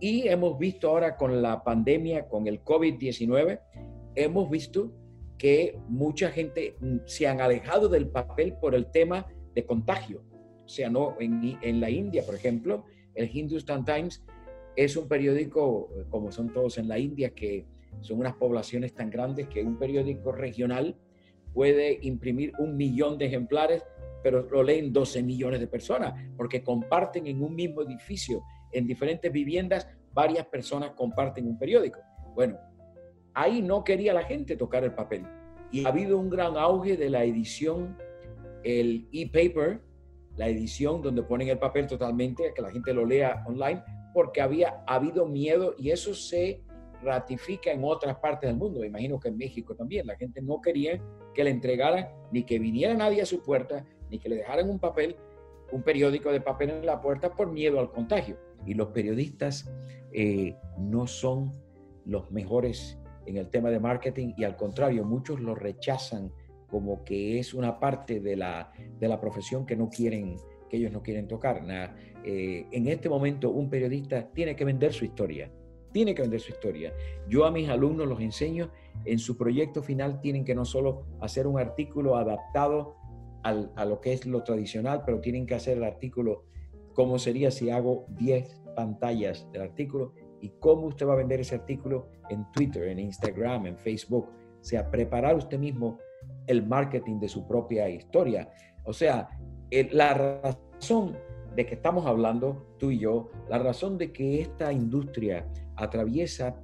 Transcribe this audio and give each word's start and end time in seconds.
Y 0.00 0.28
hemos 0.28 0.58
visto 0.58 0.88
ahora 0.88 1.16
con 1.16 1.42
la 1.42 1.62
pandemia, 1.62 2.26
con 2.28 2.46
el 2.46 2.64
COVID-19, 2.64 3.60
hemos 4.14 4.50
visto 4.50 4.92
que 5.36 5.78
mucha 5.88 6.30
gente 6.30 6.76
mm, 6.80 6.98
se 7.04 7.26
han 7.26 7.40
alejado 7.40 7.88
del 7.88 8.08
papel 8.08 8.54
por 8.60 8.74
el 8.74 8.90
tema 8.90 9.26
de 9.54 9.64
contagio. 9.64 10.22
O 10.64 10.68
sea, 10.68 10.88
no 10.88 11.16
en, 11.20 11.58
en 11.62 11.80
la 11.80 11.90
India, 11.90 12.22
por 12.24 12.34
ejemplo, 12.34 12.84
el 13.14 13.28
Hindustan 13.34 13.84
Times 13.84 14.22
es 14.76 14.96
un 14.96 15.08
periódico, 15.08 15.90
como 16.08 16.32
son 16.32 16.52
todos 16.52 16.78
en 16.78 16.88
la 16.88 16.98
India, 16.98 17.30
que 17.30 17.66
son 18.00 18.20
unas 18.20 18.34
poblaciones 18.34 18.94
tan 18.94 19.10
grandes 19.10 19.48
que 19.48 19.62
un 19.62 19.78
periódico 19.78 20.32
regional 20.32 20.96
puede 21.52 21.98
imprimir 22.02 22.52
un 22.58 22.76
millón 22.76 23.18
de 23.18 23.26
ejemplares, 23.26 23.84
pero 24.22 24.42
lo 24.48 24.62
leen 24.62 24.92
12 24.92 25.22
millones 25.22 25.60
de 25.60 25.66
personas, 25.66 26.14
porque 26.36 26.62
comparten 26.62 27.26
en 27.26 27.42
un 27.42 27.54
mismo 27.54 27.82
edificio, 27.82 28.42
en 28.72 28.86
diferentes 28.86 29.32
viviendas, 29.32 29.88
varias 30.12 30.46
personas 30.46 30.90
comparten 30.90 31.46
un 31.46 31.58
periódico. 31.58 32.00
Bueno, 32.34 32.58
ahí 33.34 33.62
no 33.62 33.84
quería 33.84 34.12
la 34.12 34.22
gente 34.22 34.56
tocar 34.56 34.84
el 34.84 34.94
papel. 34.94 35.24
Y 35.70 35.84
ha 35.84 35.88
habido 35.88 36.18
un 36.18 36.30
gran 36.30 36.56
auge 36.56 36.96
de 36.96 37.10
la 37.10 37.24
edición, 37.24 37.96
el 38.64 39.08
e-paper, 39.12 39.80
la 40.36 40.48
edición 40.48 41.02
donde 41.02 41.22
ponen 41.22 41.48
el 41.48 41.58
papel 41.58 41.86
totalmente, 41.86 42.52
que 42.54 42.62
la 42.62 42.70
gente 42.70 42.92
lo 42.92 43.04
lea 43.04 43.44
online, 43.46 43.82
porque 44.12 44.40
había 44.40 44.82
habido 44.86 45.26
miedo 45.26 45.74
y 45.78 45.90
eso 45.90 46.14
se 46.14 46.62
ratifica 47.02 47.70
en 47.70 47.82
otras 47.84 48.16
partes 48.16 48.48
del 48.48 48.58
mundo. 48.58 48.80
Me 48.80 48.88
imagino 48.88 49.18
que 49.18 49.28
en 49.28 49.36
México 49.36 49.74
también. 49.74 50.06
La 50.06 50.16
gente 50.16 50.42
no 50.42 50.60
quería 50.60 51.00
que 51.34 51.44
le 51.44 51.50
entregaran 51.50 52.08
ni 52.32 52.44
que 52.44 52.58
viniera 52.58 52.94
nadie 52.94 53.22
a 53.22 53.26
su 53.26 53.42
puerta, 53.42 53.84
ni 54.10 54.18
que 54.18 54.28
le 54.28 54.36
dejaran 54.36 54.68
un 54.68 54.78
papel, 54.78 55.16
un 55.72 55.82
periódico 55.82 56.32
de 56.32 56.40
papel 56.40 56.70
en 56.70 56.86
la 56.86 57.00
puerta 57.00 57.32
por 57.32 57.50
miedo 57.50 57.78
al 57.78 57.90
contagio. 57.90 58.36
Y 58.66 58.74
los 58.74 58.88
periodistas 58.88 59.70
eh, 60.12 60.56
no 60.78 61.06
son 61.06 61.52
los 62.04 62.30
mejores 62.30 62.98
en 63.26 63.36
el 63.36 63.48
tema 63.48 63.70
de 63.70 63.80
marketing 63.80 64.34
y 64.36 64.44
al 64.44 64.56
contrario, 64.56 65.04
muchos 65.04 65.40
lo 65.40 65.54
rechazan 65.54 66.32
como 66.68 67.04
que 67.04 67.38
es 67.38 67.54
una 67.54 67.78
parte 67.78 68.20
de 68.20 68.36
la, 68.36 68.72
de 68.98 69.08
la 69.08 69.20
profesión 69.20 69.66
que 69.66 69.76
no 69.76 69.88
quieren 69.88 70.36
que 70.70 70.78
ellos 70.78 70.92
no 70.92 71.02
quieren 71.02 71.28
tocar. 71.28 71.62
Eh, 72.24 72.66
en 72.70 72.86
este 72.86 73.08
momento 73.08 73.50
un 73.50 73.68
periodista 73.68 74.30
tiene 74.32 74.56
que 74.56 74.64
vender 74.64 74.92
su 74.92 75.04
historia, 75.04 75.50
tiene 75.92 76.14
que 76.14 76.22
vender 76.22 76.40
su 76.40 76.52
historia. 76.52 76.94
Yo 77.28 77.44
a 77.44 77.50
mis 77.50 77.68
alumnos 77.68 78.06
los 78.06 78.20
enseño, 78.20 78.70
en 79.04 79.18
su 79.18 79.36
proyecto 79.36 79.82
final 79.82 80.20
tienen 80.20 80.44
que 80.44 80.54
no 80.54 80.64
solo 80.64 81.06
hacer 81.20 81.46
un 81.46 81.58
artículo 81.58 82.16
adaptado 82.16 82.96
a 83.42 83.84
lo 83.86 84.00
que 84.00 84.12
es 84.12 84.26
lo 84.26 84.42
tradicional, 84.42 85.02
pero 85.04 85.20
tienen 85.20 85.46
que 85.46 85.54
hacer 85.54 85.78
el 85.78 85.84
artículo 85.84 86.44
cómo 86.94 87.18
sería 87.18 87.50
si 87.50 87.70
hago 87.70 88.06
10 88.18 88.62
pantallas 88.74 89.46
del 89.52 89.62
artículo 89.62 90.12
y 90.40 90.50
cómo 90.58 90.86
usted 90.86 91.06
va 91.06 91.14
a 91.14 91.16
vender 91.16 91.40
ese 91.40 91.56
artículo 91.56 92.08
en 92.28 92.50
Twitter, 92.52 92.88
en 92.88 92.98
Instagram, 92.98 93.66
en 93.66 93.76
Facebook. 93.76 94.28
O 94.60 94.64
sea, 94.64 94.90
preparar 94.90 95.36
usted 95.36 95.58
mismo 95.58 95.98
el 96.46 96.66
marketing 96.66 97.18
de 97.18 97.28
su 97.28 97.46
propia 97.46 97.88
historia. 97.88 98.50
O 98.84 98.92
sea, 98.92 99.28
la 99.70 100.14
razón 100.14 101.16
de 101.54 101.66
que 101.66 101.74
estamos 101.74 102.06
hablando, 102.06 102.74
tú 102.78 102.90
y 102.90 102.98
yo, 102.98 103.30
la 103.48 103.58
razón 103.58 103.98
de 103.98 104.12
que 104.12 104.40
esta 104.40 104.72
industria 104.72 105.46
atraviesa 105.76 106.56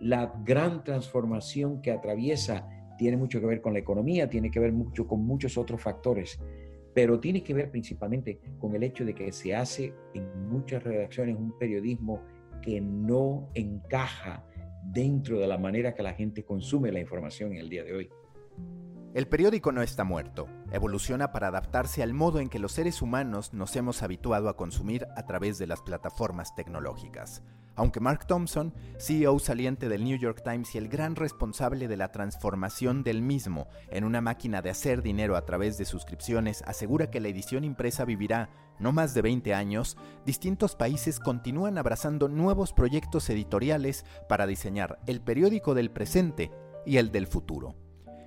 la 0.00 0.32
gran 0.44 0.84
transformación 0.84 1.82
que 1.82 1.90
atraviesa 1.90 2.68
tiene 2.96 3.16
mucho 3.16 3.40
que 3.40 3.46
ver 3.46 3.60
con 3.60 3.72
la 3.72 3.78
economía, 3.78 4.28
tiene 4.28 4.50
que 4.50 4.60
ver 4.60 4.72
mucho 4.72 5.06
con 5.06 5.24
muchos 5.24 5.56
otros 5.58 5.82
factores, 5.82 6.40
pero 6.98 7.20
tiene 7.20 7.44
que 7.44 7.54
ver 7.54 7.70
principalmente 7.70 8.40
con 8.58 8.74
el 8.74 8.82
hecho 8.82 9.04
de 9.04 9.14
que 9.14 9.30
se 9.30 9.54
hace 9.54 9.94
en 10.14 10.48
muchas 10.48 10.82
redacciones 10.82 11.36
un 11.36 11.56
periodismo 11.56 12.24
que 12.60 12.80
no 12.80 13.50
encaja 13.54 14.44
dentro 14.82 15.38
de 15.38 15.46
la 15.46 15.58
manera 15.58 15.94
que 15.94 16.02
la 16.02 16.14
gente 16.14 16.44
consume 16.44 16.90
la 16.90 16.98
información 16.98 17.52
en 17.52 17.58
el 17.58 17.68
día 17.68 17.84
de 17.84 17.94
hoy. 17.94 18.10
El 19.14 19.28
periódico 19.28 19.70
no 19.70 19.80
está 19.80 20.02
muerto, 20.02 20.48
evoluciona 20.72 21.30
para 21.30 21.46
adaptarse 21.46 22.02
al 22.02 22.14
modo 22.14 22.40
en 22.40 22.48
que 22.48 22.58
los 22.58 22.72
seres 22.72 23.00
humanos 23.00 23.54
nos 23.54 23.76
hemos 23.76 24.02
habituado 24.02 24.48
a 24.48 24.56
consumir 24.56 25.06
a 25.14 25.24
través 25.24 25.56
de 25.56 25.68
las 25.68 25.82
plataformas 25.82 26.56
tecnológicas. 26.56 27.44
Aunque 27.78 28.00
Mark 28.00 28.26
Thompson, 28.26 28.74
CEO 28.98 29.38
saliente 29.38 29.88
del 29.88 30.02
New 30.02 30.18
York 30.18 30.42
Times 30.42 30.74
y 30.74 30.78
el 30.78 30.88
gran 30.88 31.14
responsable 31.14 31.86
de 31.86 31.96
la 31.96 32.10
transformación 32.10 33.04
del 33.04 33.22
mismo 33.22 33.68
en 33.88 34.02
una 34.02 34.20
máquina 34.20 34.62
de 34.62 34.70
hacer 34.70 35.00
dinero 35.00 35.36
a 35.36 35.46
través 35.46 35.78
de 35.78 35.84
suscripciones, 35.84 36.64
asegura 36.66 37.08
que 37.08 37.20
la 37.20 37.28
edición 37.28 37.62
impresa 37.62 38.04
vivirá 38.04 38.50
no 38.80 38.90
más 38.90 39.14
de 39.14 39.22
20 39.22 39.54
años, 39.54 39.96
distintos 40.26 40.74
países 40.74 41.20
continúan 41.20 41.78
abrazando 41.78 42.28
nuevos 42.28 42.72
proyectos 42.72 43.30
editoriales 43.30 44.04
para 44.28 44.48
diseñar 44.48 44.98
el 45.06 45.20
periódico 45.20 45.74
del 45.74 45.92
presente 45.92 46.50
y 46.84 46.96
el 46.96 47.12
del 47.12 47.28
futuro. 47.28 47.76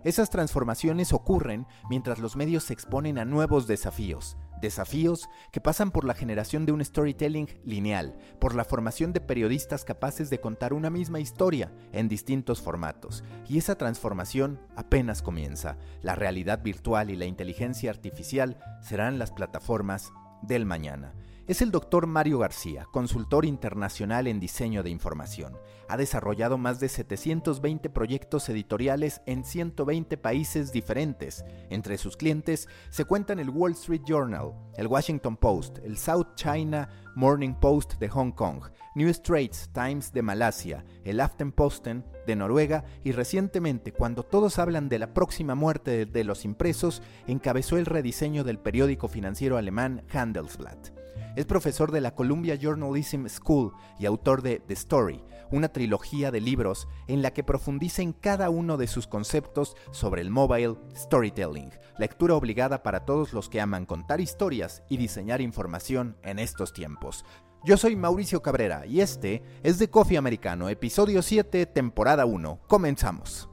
Esas 0.05 0.29
transformaciones 0.29 1.11
ocurren 1.11 1.67
mientras 1.89 2.19
los 2.19 2.37
medios 2.37 2.63
se 2.63 2.73
exponen 2.73 3.17
a 3.17 3.25
nuevos 3.25 3.67
desafíos, 3.67 4.37
desafíos 4.61 5.29
que 5.51 5.59
pasan 5.59 5.91
por 5.91 6.05
la 6.05 6.13
generación 6.13 6.65
de 6.65 6.71
un 6.71 6.83
storytelling 6.83 7.47
lineal, 7.65 8.17
por 8.39 8.55
la 8.55 8.63
formación 8.63 9.11
de 9.13 9.21
periodistas 9.21 9.83
capaces 9.83 10.29
de 10.29 10.39
contar 10.39 10.73
una 10.73 10.89
misma 10.89 11.19
historia 11.19 11.71
en 11.91 12.07
distintos 12.07 12.61
formatos. 12.61 13.23
Y 13.47 13.57
esa 13.57 13.75
transformación 13.75 14.59
apenas 14.75 15.21
comienza. 15.21 15.77
La 16.01 16.15
realidad 16.15 16.61
virtual 16.63 17.09
y 17.09 17.15
la 17.15 17.25
inteligencia 17.25 17.89
artificial 17.89 18.57
serán 18.81 19.19
las 19.19 19.31
plataformas 19.31 20.13
del 20.41 20.65
mañana. 20.65 21.13
Es 21.51 21.61
el 21.61 21.69
doctor 21.69 22.07
Mario 22.07 22.39
García, 22.39 22.87
consultor 22.93 23.43
internacional 23.43 24.27
en 24.27 24.39
diseño 24.39 24.83
de 24.83 24.89
información. 24.89 25.57
Ha 25.89 25.97
desarrollado 25.97 26.57
más 26.57 26.79
de 26.79 26.87
720 26.87 27.89
proyectos 27.89 28.47
editoriales 28.47 29.21
en 29.25 29.43
120 29.43 30.15
países 30.15 30.71
diferentes. 30.71 31.43
Entre 31.69 31.97
sus 31.97 32.15
clientes 32.15 32.69
se 32.89 33.03
cuentan 33.03 33.37
el 33.37 33.49
Wall 33.49 33.73
Street 33.73 34.03
Journal, 34.05 34.53
el 34.77 34.87
Washington 34.87 35.35
Post, 35.35 35.79
el 35.79 35.97
South 35.97 36.35
China 36.35 36.87
Morning 37.15 37.55
Post 37.55 37.99
de 37.99 38.07
Hong 38.07 38.31
Kong, 38.31 38.63
New 38.95 39.13
Straits 39.13 39.71
Times 39.73 40.13
de 40.13 40.21
Malasia, 40.21 40.85
el 41.03 41.19
Aftenposten 41.19 42.05
de 42.25 42.37
Noruega 42.37 42.85
y 43.03 43.11
recientemente, 43.11 43.91
cuando 43.91 44.23
todos 44.23 44.57
hablan 44.57 44.87
de 44.87 44.99
la 44.99 45.13
próxima 45.13 45.55
muerte 45.55 46.05
de 46.05 46.23
los 46.23 46.45
impresos, 46.45 47.01
encabezó 47.27 47.75
el 47.75 47.87
rediseño 47.87 48.45
del 48.45 48.57
periódico 48.57 49.09
financiero 49.09 49.57
alemán 49.57 50.05
Handelsblatt. 50.13 51.00
Es 51.35 51.45
profesor 51.45 51.91
de 51.91 52.01
la 52.01 52.13
Columbia 52.13 52.55
Journalism 52.55 53.27
School 53.27 53.71
y 53.97 54.05
autor 54.05 54.41
de 54.41 54.59
The 54.59 54.73
Story, 54.73 55.23
una 55.49 55.69
trilogía 55.69 56.31
de 56.31 56.41
libros 56.41 56.87
en 57.07 57.21
la 57.21 57.31
que 57.31 57.43
profundiza 57.43 58.01
en 58.01 58.13
cada 58.13 58.49
uno 58.49 58.77
de 58.77 58.87
sus 58.87 59.07
conceptos 59.07 59.75
sobre 59.91 60.21
el 60.21 60.29
mobile 60.29 60.75
storytelling, 60.95 61.71
lectura 61.97 62.35
obligada 62.35 62.83
para 62.83 63.05
todos 63.05 63.33
los 63.33 63.49
que 63.49 63.61
aman 63.61 63.85
contar 63.85 64.19
historias 64.19 64.83
y 64.89 64.97
diseñar 64.97 65.41
información 65.41 66.17
en 66.23 66.39
estos 66.39 66.73
tiempos. 66.73 67.23
Yo 67.63 67.77
soy 67.77 67.95
Mauricio 67.95 68.41
Cabrera 68.41 68.85
y 68.85 69.01
este 69.01 69.43
es 69.63 69.77
de 69.79 69.89
Coffee 69.89 70.17
Americano, 70.17 70.67
episodio 70.67 71.21
7, 71.21 71.65
temporada 71.67 72.25
1. 72.25 72.59
Comenzamos. 72.67 73.47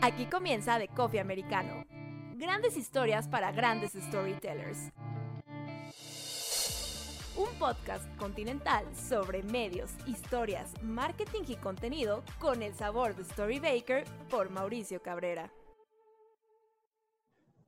Aquí 0.00 0.26
comienza 0.26 0.78
de 0.78 0.88
Coffee 0.88 1.20
Americano 1.20 1.84
Grandes 2.38 2.76
historias 2.76 3.26
para 3.26 3.50
grandes 3.50 3.94
storytellers. 3.94 4.92
Un 7.36 7.48
podcast 7.58 8.04
continental 8.16 8.84
sobre 8.94 9.42
medios, 9.42 9.90
historias, 10.06 10.72
marketing 10.84 11.42
y 11.48 11.56
contenido 11.56 12.22
con 12.38 12.62
el 12.62 12.72
sabor 12.74 13.16
de 13.16 13.24
Storybaker 13.24 14.04
por 14.30 14.50
Mauricio 14.50 15.02
Cabrera. 15.02 15.52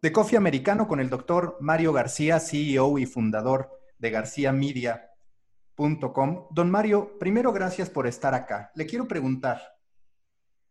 De 0.00 0.12
Coffee 0.12 0.36
Americano 0.36 0.86
con 0.86 1.00
el 1.00 1.10
doctor 1.10 1.56
Mario 1.58 1.92
García, 1.92 2.38
CEO 2.38 2.96
y 2.98 3.06
fundador 3.06 3.76
de 3.98 4.10
garciamedia.com. 4.10 6.46
Don 6.52 6.70
Mario, 6.70 7.18
primero 7.18 7.52
gracias 7.52 7.90
por 7.90 8.06
estar 8.06 8.34
acá. 8.34 8.70
Le 8.76 8.86
quiero 8.86 9.08
preguntar, 9.08 9.60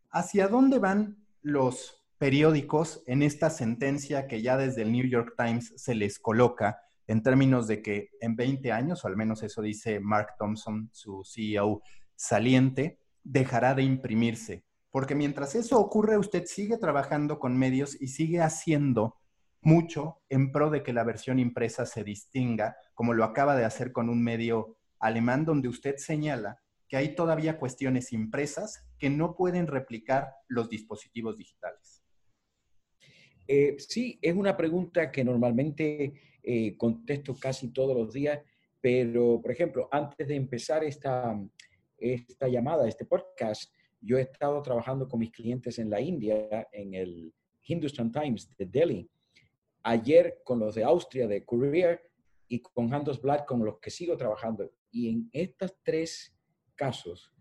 ¿hacia 0.09 0.47
dónde 0.47 0.79
van 0.79 1.27
los 1.41 1.98
periódicos 2.19 3.01
en 3.07 3.23
esta 3.23 3.49
sentencia 3.49 4.27
que 4.27 4.41
ya 4.41 4.57
desde 4.57 4.83
el 4.83 4.91
New 4.91 5.07
York 5.07 5.33
Times 5.37 5.73
se 5.77 5.95
les 5.95 6.19
coloca 6.19 6.79
en 7.07 7.23
términos 7.23 7.65
de 7.65 7.81
que 7.81 8.09
en 8.21 8.35
20 8.35 8.71
años, 8.71 9.03
o 9.03 9.07
al 9.07 9.17
menos 9.17 9.41
eso 9.41 9.63
dice 9.63 9.99
Mark 9.99 10.35
Thompson, 10.37 10.89
su 10.91 11.23
CEO 11.23 11.81
saliente, 12.15 12.99
dejará 13.23 13.73
de 13.73 13.83
imprimirse. 13.83 14.63
Porque 14.91 15.15
mientras 15.15 15.55
eso 15.55 15.79
ocurre, 15.79 16.17
usted 16.17 16.43
sigue 16.45 16.77
trabajando 16.77 17.39
con 17.39 17.57
medios 17.57 17.99
y 17.99 18.09
sigue 18.09 18.41
haciendo 18.41 19.15
mucho 19.61 20.21
en 20.29 20.51
pro 20.51 20.69
de 20.69 20.83
que 20.83 20.93
la 20.93 21.03
versión 21.03 21.39
impresa 21.39 21.85
se 21.85 22.03
distinga, 22.03 22.75
como 22.93 23.13
lo 23.13 23.23
acaba 23.23 23.55
de 23.55 23.65
hacer 23.65 23.91
con 23.91 24.09
un 24.09 24.21
medio 24.21 24.77
alemán 24.99 25.45
donde 25.45 25.69
usted 25.69 25.95
señala 25.97 26.59
que 26.87 26.97
hay 26.97 27.15
todavía 27.15 27.57
cuestiones 27.57 28.11
impresas 28.11 28.85
que 28.97 29.09
no 29.09 29.35
pueden 29.35 29.67
replicar 29.67 30.33
los 30.47 30.69
dispositivos 30.69 31.37
digitales. 31.37 31.98
Eh, 33.51 33.77
sí, 33.79 34.19
es 34.21 34.35
una 34.35 34.55
pregunta 34.55 35.11
que 35.11 35.23
normalmente 35.23 36.13
eh, 36.43 36.77
contesto 36.77 37.35
casi 37.35 37.69
todos 37.69 37.97
los 37.97 38.13
días 38.13 38.39
Pero, 38.79 39.41
por 39.41 39.51
ejemplo, 39.51 39.89
antes 39.91 40.27
de 40.27 40.35
empezar 40.35 40.83
esta, 40.83 41.35
esta 41.97 42.47
llamada, 42.47 42.87
este 42.87 43.05
podcast, 43.05 43.73
yo 43.99 44.19
he 44.19 44.21
estado 44.21 44.61
trabajando 44.61 45.09
con 45.09 45.19
mis 45.19 45.31
clientes 45.31 45.79
en 45.79 45.89
la 45.89 45.99
India, 45.99 46.67
en 46.71 46.93
el 46.93 47.33
Hindustan 47.63 48.11
Times 48.11 48.55
de 48.55 48.65
Delhi. 48.67 49.09
Ayer 49.81 50.41
con 50.43 50.59
los 50.59 50.75
de 50.75 50.83
Austria, 50.83 51.27
de 51.27 51.43
Courier, 51.43 51.99
y 52.47 52.59
con 52.59 52.93
Handelsblatt, 52.93 53.47
con 53.47 53.65
los 53.65 53.79
que 53.79 53.89
sigo 53.89 54.15
trabajando. 54.15 54.71
Y 54.91 55.09
en 55.09 55.29
estos 55.33 55.75
tres 55.83 56.35
casos, 56.75 57.33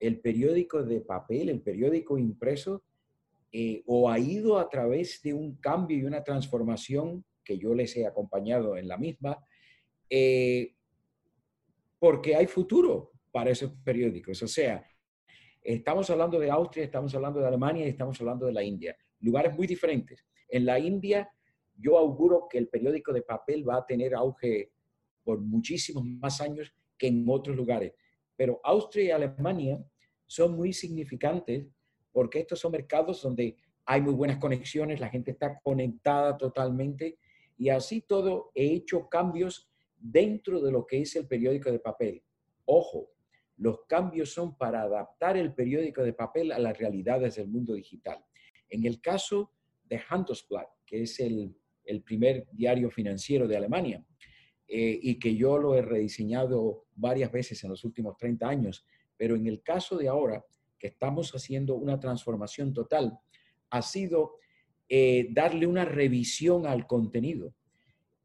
el 0.00 0.20
periódico 0.20 0.82
de 0.82 1.00
papel, 1.00 1.48
el 1.48 1.62
periódico 1.62 2.18
impreso, 2.18 2.82
eh, 3.56 3.84
o 3.86 4.10
ha 4.10 4.18
ido 4.18 4.58
a 4.58 4.68
través 4.68 5.22
de 5.22 5.32
un 5.32 5.54
cambio 5.58 5.96
y 5.96 6.02
una 6.02 6.24
transformación 6.24 7.24
que 7.44 7.56
yo 7.56 7.72
les 7.72 7.96
he 7.96 8.04
acompañado 8.04 8.76
en 8.76 8.88
la 8.88 8.98
misma, 8.98 9.38
eh, 10.10 10.74
porque 12.00 12.34
hay 12.34 12.48
futuro 12.48 13.12
para 13.30 13.50
esos 13.50 13.70
periódicos. 13.84 14.42
O 14.42 14.48
sea, 14.48 14.84
estamos 15.62 16.10
hablando 16.10 16.40
de 16.40 16.50
Austria, 16.50 16.84
estamos 16.84 17.14
hablando 17.14 17.38
de 17.38 17.46
Alemania 17.46 17.86
y 17.86 17.90
estamos 17.90 18.20
hablando 18.20 18.46
de 18.46 18.54
la 18.54 18.64
India. 18.64 18.96
Lugares 19.20 19.54
muy 19.56 19.68
diferentes. 19.68 20.26
En 20.48 20.66
la 20.66 20.80
India, 20.80 21.30
yo 21.76 21.96
auguro 21.96 22.48
que 22.50 22.58
el 22.58 22.66
periódico 22.66 23.12
de 23.12 23.22
papel 23.22 23.68
va 23.68 23.76
a 23.76 23.86
tener 23.86 24.16
auge 24.16 24.72
por 25.22 25.40
muchísimos 25.40 26.04
más 26.04 26.40
años 26.40 26.74
que 26.98 27.06
en 27.06 27.24
otros 27.28 27.56
lugares. 27.56 27.92
Pero 28.34 28.60
Austria 28.64 29.04
y 29.04 29.10
Alemania 29.12 29.80
son 30.26 30.56
muy 30.56 30.72
significantes 30.72 31.68
porque 32.14 32.38
estos 32.38 32.60
son 32.60 32.70
mercados 32.70 33.20
donde 33.22 33.56
hay 33.84 34.00
muy 34.00 34.14
buenas 34.14 34.38
conexiones, 34.38 35.00
la 35.00 35.08
gente 35.08 35.32
está 35.32 35.58
conectada 35.60 36.38
totalmente 36.38 37.18
y 37.58 37.70
así 37.70 38.02
todo 38.02 38.52
he 38.54 38.66
hecho 38.66 39.08
cambios 39.08 39.68
dentro 39.98 40.60
de 40.60 40.70
lo 40.70 40.86
que 40.86 41.00
es 41.00 41.16
el 41.16 41.26
periódico 41.26 41.72
de 41.72 41.80
papel. 41.80 42.22
Ojo, 42.66 43.10
los 43.56 43.84
cambios 43.86 44.32
son 44.32 44.56
para 44.56 44.82
adaptar 44.82 45.36
el 45.36 45.52
periódico 45.54 46.04
de 46.04 46.12
papel 46.12 46.52
a 46.52 46.58
las 46.60 46.78
realidades 46.78 47.34
del 47.34 47.48
mundo 47.48 47.74
digital. 47.74 48.24
En 48.70 48.86
el 48.86 49.00
caso 49.00 49.50
de 49.84 50.00
Handelsblatt, 50.08 50.68
que 50.86 51.02
es 51.02 51.18
el, 51.18 51.56
primer 52.04 52.46
diario 52.52 52.90
financiero 52.92 53.48
de 53.48 53.56
Alemania, 53.56 54.04
eh, 54.68 54.98
y 55.02 55.18
que 55.18 55.34
yo 55.34 55.58
lo 55.58 55.74
he 55.74 55.82
rediseñado 55.82 56.86
varias 56.94 57.32
veces 57.32 57.62
en 57.64 57.70
los 57.70 57.84
últimos 57.84 58.16
30 58.16 58.48
años, 58.48 58.86
pero 59.16 59.34
en 59.34 59.46
el 59.48 59.62
caso 59.62 59.98
de 59.98 60.08
ahora, 60.08 60.44
que 60.84 60.88
estamos 60.88 61.34
haciendo 61.34 61.76
una 61.76 61.98
transformación 61.98 62.74
total, 62.74 63.18
ha 63.70 63.80
sido 63.80 64.36
eh, 64.86 65.28
darle 65.30 65.66
una 65.66 65.86
revisión 65.86 66.66
al 66.66 66.86
contenido. 66.86 67.54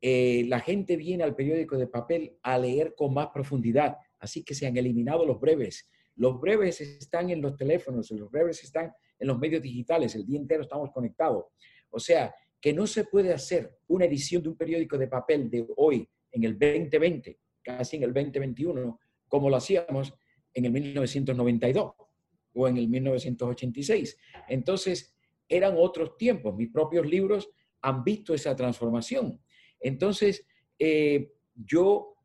Eh, 0.02 0.44
la 0.46 0.60
gente 0.60 0.98
viene 0.98 1.24
al 1.24 1.38
periódico 1.38 1.78
de 1.78 1.88
papel 1.88 2.38
a 2.44 2.58
leer 2.58 2.96
con 2.98 3.14
más 3.14 3.28
profundidad, 3.28 3.96
así 4.20 4.44
que 4.44 4.54
se 4.54 4.68
han 4.68 4.76
eliminado 4.76 5.26
los 5.26 5.40
breves. 5.40 5.90
Los 6.18 6.42
breves 6.42 6.82
están 6.82 7.30
en 7.30 7.42
los 7.42 7.56
teléfonos, 7.56 8.12
los 8.12 8.30
breves 8.30 8.62
están 8.62 8.92
en 9.18 9.28
los 9.28 9.40
medios 9.40 9.62
digitales, 9.62 10.14
el 10.16 10.26
día 10.26 10.38
entero 10.38 10.64
estamos 10.64 10.92
conectados. 10.92 11.46
O 11.92 12.00
sea, 12.02 12.36
que 12.60 12.74
no 12.74 12.86
se 12.88 13.06
puede 13.06 13.32
hacer 13.32 13.78
una 13.88 14.04
edición 14.04 14.44
de 14.44 14.50
un 14.50 14.58
periódico 14.58 14.98
de 14.98 15.08
papel 15.08 15.50
de 15.50 15.66
hoy, 15.78 16.06
en 16.30 16.44
el 16.44 16.60
2020, 16.60 17.40
casi 17.64 17.96
en 17.96 18.04
el 18.04 18.14
2021, 18.14 19.00
como 19.30 19.50
lo 19.50 19.56
hacíamos 19.56 20.14
en 20.54 20.66
el 20.66 20.72
1992 20.74 22.09
o 22.54 22.68
en 22.68 22.78
el 22.78 22.88
1986. 22.88 24.18
Entonces, 24.48 25.16
eran 25.48 25.76
otros 25.78 26.18
tiempos. 26.18 26.56
Mis 26.56 26.70
propios 26.70 27.08
libros 27.08 27.50
han 27.82 28.04
visto 28.04 28.34
esa 28.34 28.56
transformación. 28.56 29.42
Entonces, 29.80 30.46
eh, 30.78 31.34
yo 31.56 32.16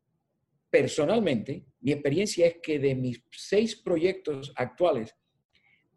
personalmente, 0.69 1.65
mi 1.81 1.91
experiencia 1.91 2.47
es 2.47 2.57
que 2.61 2.79
de 2.79 2.95
mis 2.95 3.23
seis 3.31 3.75
proyectos 3.75 4.53
actuales, 4.55 5.15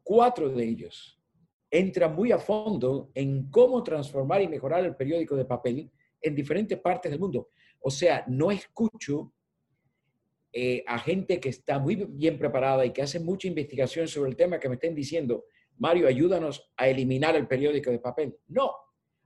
cuatro 0.02 0.48
de 0.48 0.64
ellos 0.64 1.20
entran 1.70 2.14
muy 2.14 2.32
a 2.32 2.38
fondo 2.38 3.10
en 3.14 3.50
cómo 3.50 3.82
transformar 3.82 4.40
y 4.40 4.48
mejorar 4.48 4.84
el 4.84 4.96
periódico 4.96 5.36
de 5.36 5.44
papel 5.44 5.90
en 6.20 6.34
diferentes 6.34 6.78
partes 6.78 7.10
del 7.10 7.20
mundo. 7.20 7.50
O 7.80 7.90
sea, 7.90 8.24
no 8.28 8.50
escucho 8.50 9.34
eh, 10.52 10.84
a 10.86 10.98
gente 10.98 11.40
que 11.40 11.48
está 11.48 11.78
muy 11.78 11.94
bien 11.94 12.38
preparada 12.38 12.84
y 12.84 12.92
que 12.92 13.02
hace 13.02 13.20
mucha 13.20 13.48
investigación 13.48 14.08
sobre 14.08 14.30
el 14.30 14.36
tema 14.36 14.58
que 14.58 14.68
me 14.68 14.74
estén 14.76 14.94
diciendo, 14.94 15.44
Mario, 15.76 16.08
ayúdanos 16.08 16.72
a 16.76 16.88
eliminar 16.88 17.36
el 17.36 17.46
periódico 17.46 17.90
de 17.90 17.98
papel. 17.98 18.36
No, 18.48 18.72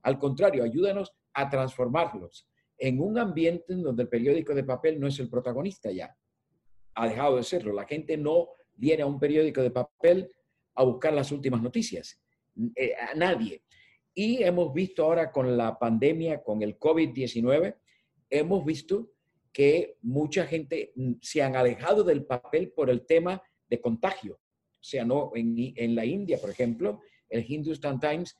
al 0.02 0.18
contrario, 0.18 0.64
ayúdanos 0.64 1.12
a 1.32 1.48
transformarlos 1.48 2.48
en 2.76 3.00
un 3.00 3.18
ambiente 3.18 3.72
en 3.72 3.82
donde 3.82 4.02
el 4.02 4.08
periódico 4.08 4.54
de 4.54 4.64
papel 4.64 4.98
no 4.98 5.06
es 5.06 5.18
el 5.18 5.30
protagonista 5.30 5.90
ya. 5.90 6.14
Ha 6.94 7.08
dejado 7.08 7.36
de 7.36 7.42
serlo. 7.44 7.72
La 7.72 7.86
gente 7.86 8.16
no 8.16 8.48
viene 8.74 9.02
a 9.02 9.06
un 9.06 9.18
periódico 9.18 9.62
de 9.62 9.70
papel 9.70 10.30
a 10.74 10.82
buscar 10.84 11.12
las 11.12 11.30
últimas 11.32 11.62
noticias. 11.62 12.20
Eh, 12.76 12.94
a 12.94 13.14
nadie. 13.14 13.62
Y 14.14 14.42
hemos 14.42 14.74
visto 14.74 15.04
ahora 15.04 15.30
con 15.32 15.56
la 15.56 15.78
pandemia, 15.78 16.42
con 16.42 16.62
el 16.62 16.78
COVID-19, 16.78 17.76
hemos 18.28 18.64
visto 18.64 19.11
que 19.52 19.96
mucha 20.02 20.46
gente 20.46 20.92
mm, 20.96 21.14
se 21.20 21.42
han 21.42 21.56
alejado 21.56 22.02
del 22.04 22.24
papel 22.24 22.72
por 22.72 22.90
el 22.90 23.04
tema 23.06 23.42
de 23.68 23.80
contagio. 23.80 24.34
O 24.34 24.84
sea, 24.84 25.04
no, 25.04 25.32
en, 25.34 25.54
en 25.76 25.94
la 25.94 26.04
India, 26.04 26.38
por 26.38 26.50
ejemplo, 26.50 27.00
el 27.28 27.44
Hindustan 27.48 28.00
Times 28.00 28.36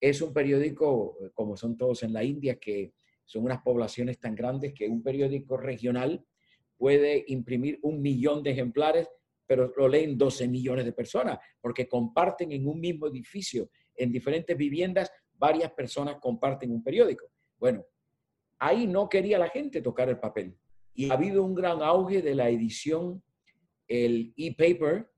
es 0.00 0.20
un 0.20 0.32
periódico, 0.32 1.16
eh, 1.20 1.30
como 1.32 1.56
son 1.56 1.76
todos 1.76 2.02
en 2.02 2.12
la 2.12 2.24
India, 2.24 2.58
que 2.58 2.94
son 3.24 3.44
unas 3.44 3.62
poblaciones 3.62 4.18
tan 4.18 4.34
grandes 4.34 4.74
que 4.74 4.88
un 4.88 5.02
periódico 5.02 5.56
regional 5.56 6.24
puede 6.76 7.24
imprimir 7.28 7.78
un 7.82 8.02
millón 8.02 8.42
de 8.42 8.50
ejemplares, 8.50 9.08
pero 9.46 9.72
lo 9.76 9.88
leen 9.88 10.18
12 10.18 10.48
millones 10.48 10.84
de 10.84 10.92
personas, 10.92 11.38
porque 11.60 11.86
comparten 11.86 12.50
en 12.52 12.66
un 12.66 12.80
mismo 12.80 13.06
edificio, 13.06 13.70
en 13.94 14.10
diferentes 14.10 14.56
viviendas, 14.56 15.10
varias 15.34 15.72
personas 15.72 16.16
comparten 16.20 16.72
un 16.72 16.82
periódico. 16.82 17.26
Bueno, 17.58 17.86
ahí 18.62 18.86
no 18.86 19.08
quería 19.08 19.38
la 19.40 19.48
gente 19.48 19.82
tocar 19.82 20.08
el 20.08 20.20
papel. 20.20 20.56
Y 20.94 21.10
ha 21.10 21.14
habido 21.14 21.42
un 21.42 21.52
gran 21.52 21.82
auge 21.82 22.22
de 22.22 22.36
la 22.36 22.48
edición, 22.48 23.20
el 23.88 24.32
e-paper, 24.36 25.10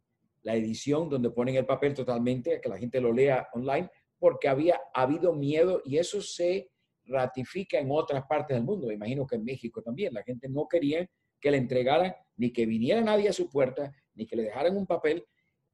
la 0.42 0.56
edición 0.56 1.10
donde 1.10 1.28
ponen 1.30 1.56
el 1.56 1.66
papel 1.66 1.92
totalmente, 1.92 2.58
que 2.62 2.68
la 2.70 2.78
gente 2.78 3.02
lo 3.02 3.12
lea 3.12 3.46
online, 3.52 3.90
porque 4.18 4.48
había 4.48 4.80
habido 4.94 5.34
miedo 5.34 5.82
y 5.84 5.98
eso 5.98 6.22
se 6.22 6.70
ratifica 7.04 7.78
en 7.78 7.90
otras 7.90 8.24
partes 8.26 8.56
del 8.56 8.64
mundo. 8.64 8.86
Me 8.86 8.94
imagino 8.94 9.26
que 9.26 9.36
en 9.36 9.44
México 9.44 9.82
también. 9.82 10.14
La 10.14 10.22
gente 10.22 10.48
no 10.48 10.66
quería 10.66 11.06
que 11.38 11.50
le 11.50 11.58
entregaran 11.58 12.14
ni 12.38 12.50
que 12.50 12.64
viniera 12.64 13.02
nadie 13.02 13.28
a 13.28 13.34
su 13.34 13.50
puerta, 13.50 13.92
ni 14.14 14.26
que 14.26 14.36
le 14.36 14.44
dejaran 14.44 14.74
un 14.74 14.86
papel, 14.86 15.22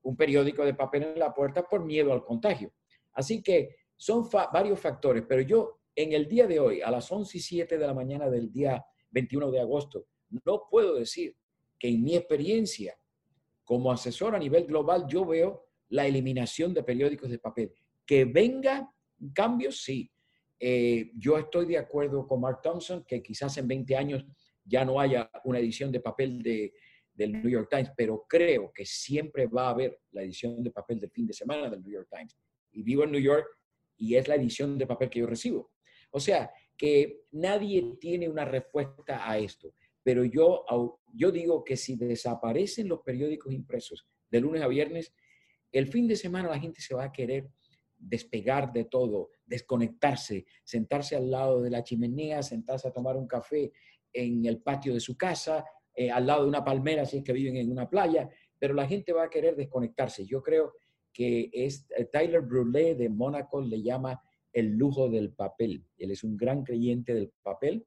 un 0.03 0.17
periódico 0.17 0.65
de 0.65 0.75
papel 0.75 1.05
en 1.05 1.21
la 1.21 1.33
puerta 1.33 1.63
por 1.63 1.85
miedo 1.85 2.13
al 2.13 2.25
contagio. 2.25 2.73
Así 3.13 3.41
que 3.45 3.77
son 3.95 4.29
varios 4.53 4.81
factores, 4.81 5.23
pero 5.29 5.43
yo 5.43 5.80
en 6.03 6.13
el 6.13 6.29
día 6.29 6.47
de 6.47 6.61
hoy, 6.61 6.81
a 6.81 6.91
las 6.91 7.11
11 7.11 7.39
y 7.39 7.41
7 7.41 7.79
de 7.79 7.87
la 7.87 7.95
mañana 7.95 8.29
del 8.29 8.51
día 8.51 8.85
21 9.11 9.51
de 9.51 9.61
agosto, 9.61 10.07
no 10.45 10.67
puedo 10.71 10.95
decir 10.95 11.37
que 11.79 11.89
en 11.89 12.03
mi 12.03 12.17
experiencia 12.17 12.97
como 13.71 13.93
asesor 13.93 14.35
a 14.35 14.39
nivel 14.41 14.67
global, 14.67 15.07
yo 15.09 15.25
veo 15.25 15.65
la 15.91 16.05
eliminación 16.05 16.75
de 16.75 16.83
periódicos 16.83 17.31
de 17.31 17.39
papel. 17.39 17.73
Que 18.05 18.25
venga 18.25 18.93
cambios, 19.33 19.85
sí. 19.85 20.11
Eh, 20.59 21.13
yo 21.15 21.39
estoy 21.39 21.67
de 21.67 21.79
acuerdo 21.79 22.27
con 22.27 22.41
Mark 22.41 22.63
Thompson 22.63 23.05
que 23.07 23.23
quizás 23.23 23.57
en 23.59 23.69
20 23.69 23.95
años 23.95 24.27
ya 24.65 24.85
no 24.85 24.99
haya 24.99 25.31
una 25.45 25.61
edición 25.61 25.93
de 25.93 26.01
papel 26.01 26.43
de, 26.43 26.73
del 27.15 27.31
New 27.31 27.49
York 27.49 27.69
Times, 27.71 27.93
pero 27.97 28.27
creo 28.29 28.73
que 28.75 28.85
siempre 28.85 29.47
va 29.47 29.69
a 29.69 29.71
haber 29.71 30.01
la 30.11 30.23
edición 30.23 30.65
de 30.65 30.73
papel 30.73 30.99
del 30.99 31.13
fin 31.13 31.29
de 31.29 31.33
semana 31.33 31.71
del 31.71 31.81
New 31.81 31.93
York 31.93 32.09
Times. 32.11 32.37
Y 32.73 32.83
vivo 32.83 33.05
en 33.05 33.13
New 33.13 33.21
York 33.21 33.47
y 33.97 34.17
es 34.17 34.27
la 34.27 34.35
edición 34.35 34.79
de 34.79 34.87
papel 34.89 35.11
que 35.11 35.21
yo 35.21 35.29
recibo. 35.29 35.70
O 36.11 36.21
sea, 36.21 36.51
que 36.77 37.25
nadie 37.33 37.97
tiene 38.01 38.29
una 38.29 38.45
respuesta 38.45 39.29
a 39.31 39.39
esto. 39.39 39.75
Pero 40.03 40.25
yo, 40.25 40.65
yo 41.13 41.31
digo 41.31 41.63
que 41.63 41.77
si 41.77 41.97
desaparecen 41.97 42.89
los 42.89 43.01
periódicos 43.01 43.53
impresos 43.53 44.09
de 44.31 44.41
lunes 44.41 44.63
a 44.63 44.69
viernes, 44.69 45.13
el 45.73 45.87
fin 45.87 46.09
de 46.09 46.17
semana 46.17 46.49
la 46.49 46.59
gente 46.59 46.81
se 46.81 46.95
va 46.95 47.05
a 47.05 47.13
querer 47.13 47.51
despegar 47.99 48.73
de 48.73 48.85
todo, 48.85 49.31
desconectarse, 49.45 50.47
sentarse 50.65 51.17
al 51.17 51.31
lado 51.31 51.61
de 51.61 51.71
la 51.71 51.85
chimenea, 51.85 52.43
sentarse 52.43 52.89
a 52.89 52.93
tomar 52.93 53.17
un 53.17 53.27
café 53.27 53.73
en 54.13 54.45
el 54.47 54.63
patio 54.63 54.95
de 54.95 55.01
su 55.01 55.17
casa, 55.17 55.65
eh, 55.95 56.11
al 56.11 56.27
lado 56.27 56.43
de 56.43 56.49
una 56.49 56.65
palmera 56.65 57.05
si 57.05 57.19
es 57.19 57.25
que 57.25 57.33
viven 57.33 57.57
en 57.57 57.71
una 57.71 57.89
playa, 57.89 58.29
pero 58.59 58.75
la 58.75 58.87
gente 58.87 59.13
va 59.13 59.25
a 59.25 59.31
querer 59.31 59.55
desconectarse. 59.55 60.25
Yo 60.25 60.43
creo 60.43 60.75
que 61.13 61.51
es, 61.53 61.87
eh, 61.97 62.07
Tyler 62.07 62.41
Brulé 62.41 62.95
de 62.95 63.09
Mónaco 63.09 63.61
le 63.61 63.83
llama 63.83 64.21
el 64.53 64.77
lujo 64.77 65.09
del 65.09 65.33
papel. 65.33 65.85
Él 65.97 66.11
es 66.11 66.25
un 66.25 66.37
gran 66.37 66.65
creyente 66.65 67.15
del 67.15 67.33
papel 67.43 67.87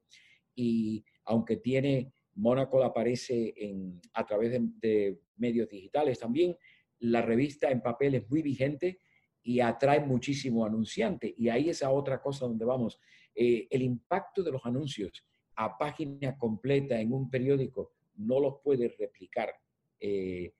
y 0.54 1.04
aunque 1.24 1.56
tiene, 1.56 2.12
Mónaco 2.34 2.82
aparece 2.82 3.54
en, 3.56 4.00
a 4.12 4.26
través 4.26 4.52
de, 4.80 5.18
medios 5.36 5.68
digitales 5.68 6.18
también, 6.20 6.56
la 7.00 7.20
revista 7.20 7.70
en 7.70 7.82
papel 7.82 8.14
es 8.14 8.30
muy 8.30 8.40
vigente 8.40 9.00
y 9.42 9.60
atrae 9.60 10.00
muchísimo 10.00 10.64
anunciante. 10.64 11.34
Y 11.36 11.48
ahí 11.48 11.68
es 11.68 11.82
a 11.82 11.90
otra 11.90 12.22
cosa 12.22 12.46
donde 12.46 12.64
vamos. 12.64 13.00
Eh, 13.34 13.66
el 13.68 13.82
impacto 13.82 14.42
de 14.44 14.52
los 14.52 14.64
anuncios 14.64 15.24
a 15.56 15.76
página 15.76 16.36
completa 16.38 17.00
en 17.00 17.12
un 17.12 17.28
periódico, 17.28 17.92
no 18.16 18.40
los 18.40 18.60
puedes 18.62 18.96
replicar, 18.96 19.52
eh, 20.00 20.52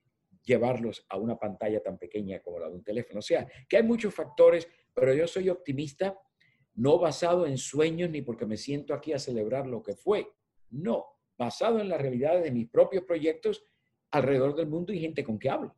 llevarlos 0.43 1.05
a 1.09 1.17
una 1.17 1.39
pantalla 1.39 1.83
tan 1.83 1.99
pequeña 1.99 2.41
como 2.41 2.59
la 2.59 2.69
de 2.69 2.75
un 2.75 2.85
teléfono. 2.85 3.21
O 3.21 3.23
sea, 3.23 3.47
que 3.69 3.77
hay 3.77 3.83
muchos 3.83 4.15
factores, 4.15 4.69
pero 4.95 5.13
yo 5.13 5.27
soy 5.27 5.49
optimista, 5.51 6.19
no 6.75 6.99
basado 6.99 7.47
en 7.47 7.59
sueños 7.59 8.11
ni 8.11 8.23
porque 8.23 8.47
me 8.47 8.57
siento 8.57 8.95
aquí 8.95 9.13
a 9.13 9.19
celebrar 9.19 9.67
lo 9.67 9.83
que 9.83 9.95
fue. 9.95 10.33
No, 10.71 11.05
basado 11.37 11.81
en 11.81 11.89
la 11.89 11.99
realidad 11.99 12.43
de 12.43 12.51
mis 12.51 12.69
propios 12.69 13.05
proyectos 13.05 13.67
alrededor 14.11 14.55
del 14.55 14.69
mundo 14.69 14.93
y 14.93 15.01
gente 15.01 15.25
con 15.25 15.39
que 15.39 15.51
hablo. 15.51 15.75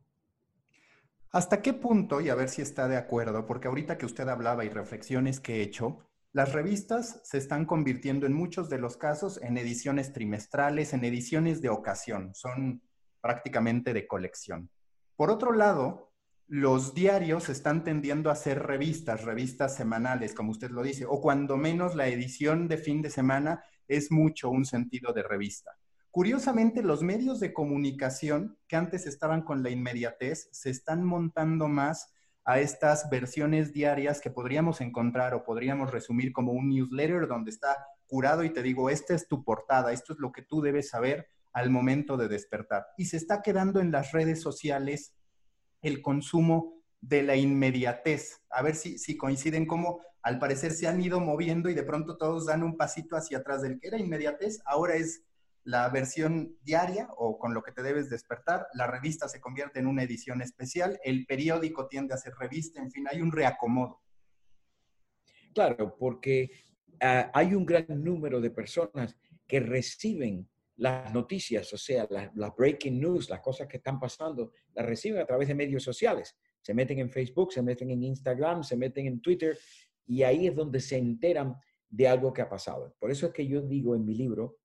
¿Hasta 1.31 1.61
qué 1.61 1.73
punto, 1.73 2.21
y 2.21 2.29
a 2.29 2.35
ver 2.35 2.49
si 2.49 2.61
está 2.61 2.87
de 2.87 2.95
acuerdo, 2.95 3.45
porque 3.45 3.67
ahorita 3.67 3.97
que 3.97 4.05
usted 4.05 4.27
hablaba 4.27 4.63
y 4.63 4.69
reflexiones 4.69 5.39
que 5.39 5.57
he 5.57 5.61
hecho, 5.61 5.99
las 6.31 6.53
revistas 6.53 7.21
se 7.23 7.37
están 7.37 7.65
convirtiendo 7.65 8.25
en 8.25 8.33
muchos 8.33 8.69
de 8.69 8.77
los 8.77 8.95
casos 8.95 9.41
en 9.41 9.57
ediciones 9.57 10.13
trimestrales, 10.13 10.93
en 10.93 11.03
ediciones 11.03 11.61
de 11.61 11.69
ocasión, 11.69 12.33
son 12.33 12.81
prácticamente 13.21 13.93
de 13.93 14.07
colección. 14.07 14.69
Por 15.15 15.31
otro 15.31 15.51
lado, 15.51 16.13
los 16.47 16.93
diarios 16.93 17.49
están 17.49 17.83
tendiendo 17.83 18.31
a 18.31 18.35
ser 18.35 18.63
revistas, 18.63 19.25
revistas 19.25 19.75
semanales, 19.75 20.33
como 20.33 20.51
usted 20.51 20.71
lo 20.71 20.81
dice, 20.81 21.05
o 21.05 21.19
cuando 21.19 21.57
menos 21.57 21.93
la 21.93 22.07
edición 22.07 22.69
de 22.69 22.77
fin 22.77 23.01
de 23.01 23.09
semana 23.09 23.63
es 23.87 24.11
mucho 24.11 24.49
un 24.49 24.65
sentido 24.65 25.11
de 25.11 25.23
revista. 25.23 25.77
Curiosamente, 26.09 26.81
los 26.81 27.03
medios 27.03 27.41
de 27.41 27.53
comunicación 27.53 28.57
que 28.67 28.77
antes 28.77 29.05
estaban 29.05 29.41
con 29.41 29.61
la 29.61 29.69
inmediatez 29.69 30.47
se 30.51 30.69
están 30.69 31.03
montando 31.03 31.67
más 31.67 32.13
a 32.45 32.61
estas 32.61 33.09
versiones 33.09 33.73
diarias 33.73 34.21
que 34.21 34.31
podríamos 34.31 34.79
encontrar 34.79 35.33
o 35.33 35.43
podríamos 35.43 35.91
resumir 35.91 36.31
como 36.31 36.53
un 36.53 36.69
newsletter 36.69 37.27
donde 37.27 37.51
está 37.51 37.75
curado 38.07 38.45
y 38.45 38.51
te 38.51 38.63
digo, 38.63 38.89
esta 38.89 39.13
es 39.13 39.27
tu 39.27 39.43
portada, 39.43 39.91
esto 39.91 40.13
es 40.13 40.19
lo 40.19 40.31
que 40.31 40.43
tú 40.43 40.61
debes 40.61 40.89
saber 40.89 41.27
al 41.51 41.69
momento 41.69 42.15
de 42.15 42.29
despertar. 42.29 42.85
Y 42.97 43.05
se 43.05 43.17
está 43.17 43.41
quedando 43.41 43.81
en 43.81 43.91
las 43.91 44.13
redes 44.13 44.41
sociales 44.41 45.13
el 45.87 46.01
consumo 46.01 46.73
de 47.01 47.23
la 47.23 47.35
inmediatez. 47.35 48.41
A 48.49 48.61
ver 48.61 48.75
si, 48.75 48.97
si 48.97 49.17
coinciden 49.17 49.65
como 49.65 50.01
al 50.21 50.39
parecer 50.39 50.71
se 50.71 50.87
han 50.87 51.01
ido 51.01 51.19
moviendo 51.19 51.69
y 51.69 51.73
de 51.73 51.83
pronto 51.83 52.17
todos 52.17 52.47
dan 52.47 52.63
un 52.63 52.75
pasito 52.75 53.15
hacia 53.15 53.37
atrás 53.37 53.61
del 53.61 53.79
que 53.79 53.87
era 53.87 53.97
inmediatez, 53.97 54.59
ahora 54.65 54.95
es 54.95 55.23
la 55.63 55.89
versión 55.89 56.57
diaria 56.61 57.09
o 57.17 57.37
con 57.37 57.53
lo 57.53 57.61
que 57.61 57.73
te 57.73 57.83
debes 57.83 58.09
despertar, 58.09 58.67
la 58.73 58.87
revista 58.87 59.27
se 59.27 59.41
convierte 59.41 59.79
en 59.79 59.87
una 59.87 60.03
edición 60.03 60.41
especial, 60.41 60.97
el 61.03 61.25
periódico 61.25 61.87
tiende 61.87 62.13
a 62.13 62.17
ser 62.17 62.33
revista, 62.39 62.81
en 62.81 62.89
fin, 62.89 63.05
hay 63.11 63.21
un 63.21 63.33
reacomodo. 63.33 64.01
Claro, 65.53 65.97
porque 65.97 66.51
ah, 67.01 67.29
hay 67.33 67.53
un 67.53 67.65
gran 67.65 67.85
número 67.89 68.39
de 68.39 68.49
personas 68.49 69.17
que 69.45 69.59
reciben 69.59 70.49
las 70.77 71.11
noticias, 71.11 71.73
o 71.73 71.77
sea, 71.77 72.07
las 72.09 72.55
breaking 72.55 72.99
news, 72.99 73.29
las 73.29 73.41
cosas 73.41 73.67
que 73.67 73.77
están 73.77 73.99
pasando, 73.99 74.51
las 74.73 74.85
reciben 74.85 75.19
a 75.19 75.25
través 75.25 75.47
de 75.47 75.55
medios 75.55 75.83
sociales. 75.83 76.37
Se 76.61 76.73
meten 76.73 76.99
en 76.99 77.09
Facebook, 77.09 77.51
se 77.51 77.63
meten 77.63 77.89
en 77.89 78.03
Instagram, 78.03 78.63
se 78.63 78.77
meten 78.77 79.07
en 79.07 79.19
Twitter 79.19 79.57
y 80.05 80.21
ahí 80.21 80.47
es 80.47 80.55
donde 80.55 80.79
se 80.79 80.97
enteran 80.97 81.55
de 81.89 82.07
algo 82.07 82.31
que 82.31 82.43
ha 82.43 82.49
pasado. 82.49 82.95
Por 82.99 83.09
eso 83.09 83.27
es 83.27 83.33
que 83.33 83.47
yo 83.47 83.61
digo 83.61 83.95
en 83.95 84.05
mi 84.05 84.13
libro, 84.13 84.59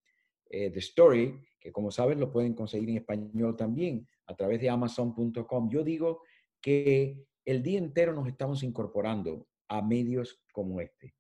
eh, 0.51 0.71
The 0.71 0.81
Story, 0.81 1.41
que 1.59 1.73
como 1.73 1.91
sabes 1.91 2.19
lo 2.19 2.31
pueden 2.31 2.55
conseguir 2.55 2.91
en 2.91 2.99
español 2.99 3.57
también 3.57 4.07
a 4.27 4.37
través 4.37 4.61
de 4.61 4.69
amazon.com. 4.69 5.71
Yo 5.71 5.83
digo 5.83 6.23
que 6.61 7.25
el 7.47 7.63
día 7.63 7.79
entero 7.79 8.13
nos 8.13 8.29
estamos 8.29 8.63
incorporando 8.63 9.49
a 9.69 9.81
medios 9.81 10.43
como 10.53 10.81
este. 10.81 11.15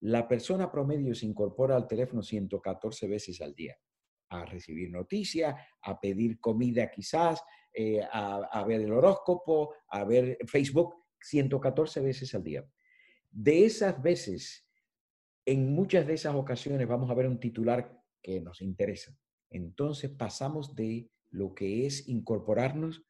La 0.00 0.26
persona 0.26 0.70
promedio 0.70 1.14
se 1.14 1.26
incorpora 1.26 1.76
al 1.76 1.86
teléfono 1.86 2.22
114 2.22 3.08
veces 3.08 3.42
al 3.42 3.54
día 3.54 3.76
a 4.30 4.44
recibir 4.44 4.90
noticias, 4.90 5.54
a 5.82 6.00
pedir 6.00 6.38
comida 6.40 6.90
quizás, 6.90 7.42
eh, 7.72 8.00
a, 8.02 8.36
a, 8.50 8.64
ver 8.64 8.82
el 8.82 8.92
horóscopo, 8.92 9.74
a 9.88 10.04
ver 10.04 10.38
Facebook 10.46 10.94
114 11.20 12.00
veces 12.00 12.34
al 12.34 12.42
día. 12.42 12.64
De 13.30 13.64
esas 13.64 14.00
veces, 14.02 14.66
en 15.44 15.72
muchas 15.74 16.06
de 16.06 16.14
esas 16.14 16.34
ocasiones 16.34 16.86
vamos 16.86 17.10
a 17.10 17.14
ver 17.14 17.26
un 17.26 17.40
titular 17.40 17.98
que 18.22 18.40
nos 18.40 18.60
interesa. 18.60 19.16
Entonces 19.50 20.10
pasamos 20.10 20.74
de 20.74 21.10
lo 21.30 21.54
que 21.54 21.86
es 21.86 22.08
incorporarnos 22.08 23.02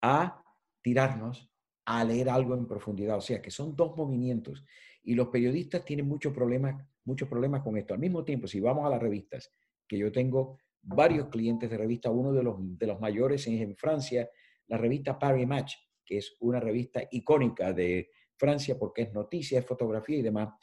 a 0.00 0.42
tirarnos 0.82 1.50
a 1.84 2.04
leer 2.04 2.30
algo 2.30 2.54
en 2.54 2.66
profundidad. 2.66 3.18
O 3.18 3.20
sea, 3.20 3.42
que 3.42 3.50
son 3.50 3.74
dos 3.74 3.96
movimientos. 3.96 4.64
Y 5.02 5.14
los 5.14 5.28
periodistas 5.28 5.84
tienen 5.84 6.06
muchos 6.06 6.32
problemas, 6.32 6.86
muchos 7.04 7.28
problemas 7.28 7.62
con 7.62 7.76
esto. 7.76 7.94
Al 7.94 8.00
mismo 8.00 8.24
tiempo, 8.24 8.46
si 8.46 8.60
vamos 8.60 8.86
a 8.86 8.90
las 8.90 9.00
revistas, 9.00 9.52
que 9.90 9.98
yo 9.98 10.12
tengo 10.12 10.56
varios 10.82 11.28
clientes 11.30 11.68
de 11.68 11.76
revista, 11.76 12.10
uno 12.10 12.32
de 12.32 12.44
los, 12.44 12.56
de 12.78 12.86
los 12.86 13.00
mayores 13.00 13.44
es 13.48 13.60
en 13.60 13.76
Francia, 13.76 14.30
la 14.68 14.78
revista 14.78 15.18
Paris 15.18 15.48
Match, 15.48 15.74
que 16.06 16.18
es 16.18 16.36
una 16.38 16.60
revista 16.60 17.02
icónica 17.10 17.72
de 17.72 18.08
Francia 18.36 18.78
porque 18.78 19.02
es 19.02 19.12
noticia, 19.12 19.58
es 19.58 19.66
fotografía 19.66 20.18
y 20.18 20.22
demás. 20.22 20.54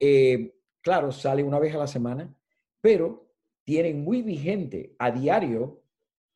Eh, 0.00 0.56
claro, 0.80 1.12
sale 1.12 1.44
una 1.44 1.60
vez 1.60 1.72
a 1.72 1.78
la 1.78 1.86
semana, 1.86 2.36
pero 2.80 3.30
tienen 3.62 4.02
muy 4.02 4.22
vigente 4.22 4.96
a 4.98 5.12
diario 5.12 5.84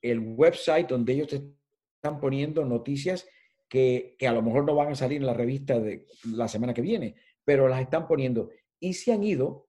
el 0.01 0.21
website 0.21 0.89
donde 0.89 1.15
ellos 1.15 1.33
están 1.33 2.21
poniendo 2.21 2.65
noticias 2.65 3.29
que, 3.69 4.17
a 4.21 4.33
lo 4.33 4.43
mejor 4.43 4.65
no 4.65 4.77
van 4.77 4.93
a 4.93 4.95
salir 4.95 5.21
en 5.21 5.27
la 5.27 5.35
revista 5.35 5.81
de 5.81 6.07
la 6.25 6.47
semana 6.47 6.73
que 6.73 6.83
viene, 6.83 7.17
pero 7.45 7.67
las 7.67 7.81
están 7.81 8.07
poniendo. 8.07 8.51
Y 8.79 8.93
se 8.93 9.13
han 9.13 9.25
ido, 9.25 9.68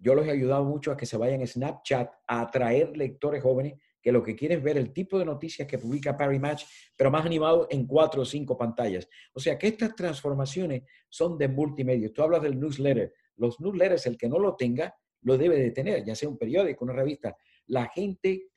yo 0.00 0.14
los 0.14 0.26
he 0.26 0.30
ayudado 0.30 0.64
mucho 0.64 0.90
a 0.90 0.96
que 0.96 1.06
se 1.06 1.16
vayan 1.16 1.42
a 1.42 1.46
Snapchat 1.46 2.10
a 2.26 2.40
atraer 2.40 2.96
lectores 2.96 3.42
jóvenes 3.42 3.74
que 4.02 4.12
lo 4.12 4.22
que 4.22 4.34
quieren 4.34 4.58
es 4.58 4.64
ver 4.64 4.78
el 4.78 4.92
tipo 4.92 5.18
de 5.18 5.24
noticias 5.24 5.68
que 5.68 5.78
publica 5.78 6.16
Parry 6.16 6.38
Match, 6.38 6.64
pero 6.96 7.10
más 7.10 7.26
animado 7.26 7.66
en 7.70 7.86
cuatro 7.86 8.22
o 8.22 8.24
cinco 8.24 8.56
pantallas. 8.56 9.08
O 9.34 9.40
sea 9.40 9.58
que 9.58 9.68
estas 9.68 9.94
transformaciones 9.94 10.82
son 11.08 11.36
de 11.36 11.48
multimedia. 11.48 12.12
Tú 12.12 12.22
hablas 12.22 12.42
del 12.42 12.58
newsletter. 12.58 13.12
Los 13.36 13.60
newsletters, 13.60 14.06
el 14.06 14.16
que 14.16 14.28
no 14.28 14.38
lo 14.38 14.56
tenga, 14.56 14.94
lo 15.22 15.36
debe 15.36 15.58
de 15.58 15.70
tener, 15.70 16.04
ya 16.04 16.14
sea 16.14 16.28
un 16.28 16.38
periódico, 16.38 16.84
una 16.84 16.94
revista. 16.94 17.36
La 17.66 17.88
gente 17.88 18.48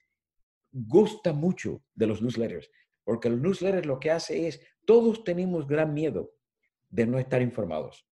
gusta 0.71 1.33
mucho 1.33 1.83
de 1.93 2.07
los 2.07 2.21
newsletters, 2.21 2.69
porque 3.03 3.29
los 3.29 3.39
newsletters 3.39 3.85
lo 3.85 3.99
que 3.99 4.11
hace 4.11 4.47
es, 4.47 4.61
todos 4.85 5.23
tenemos 5.23 5.67
gran 5.67 5.93
miedo 5.93 6.33
de 6.89 7.05
no 7.05 7.19
estar 7.19 7.41
informados. 7.41 8.07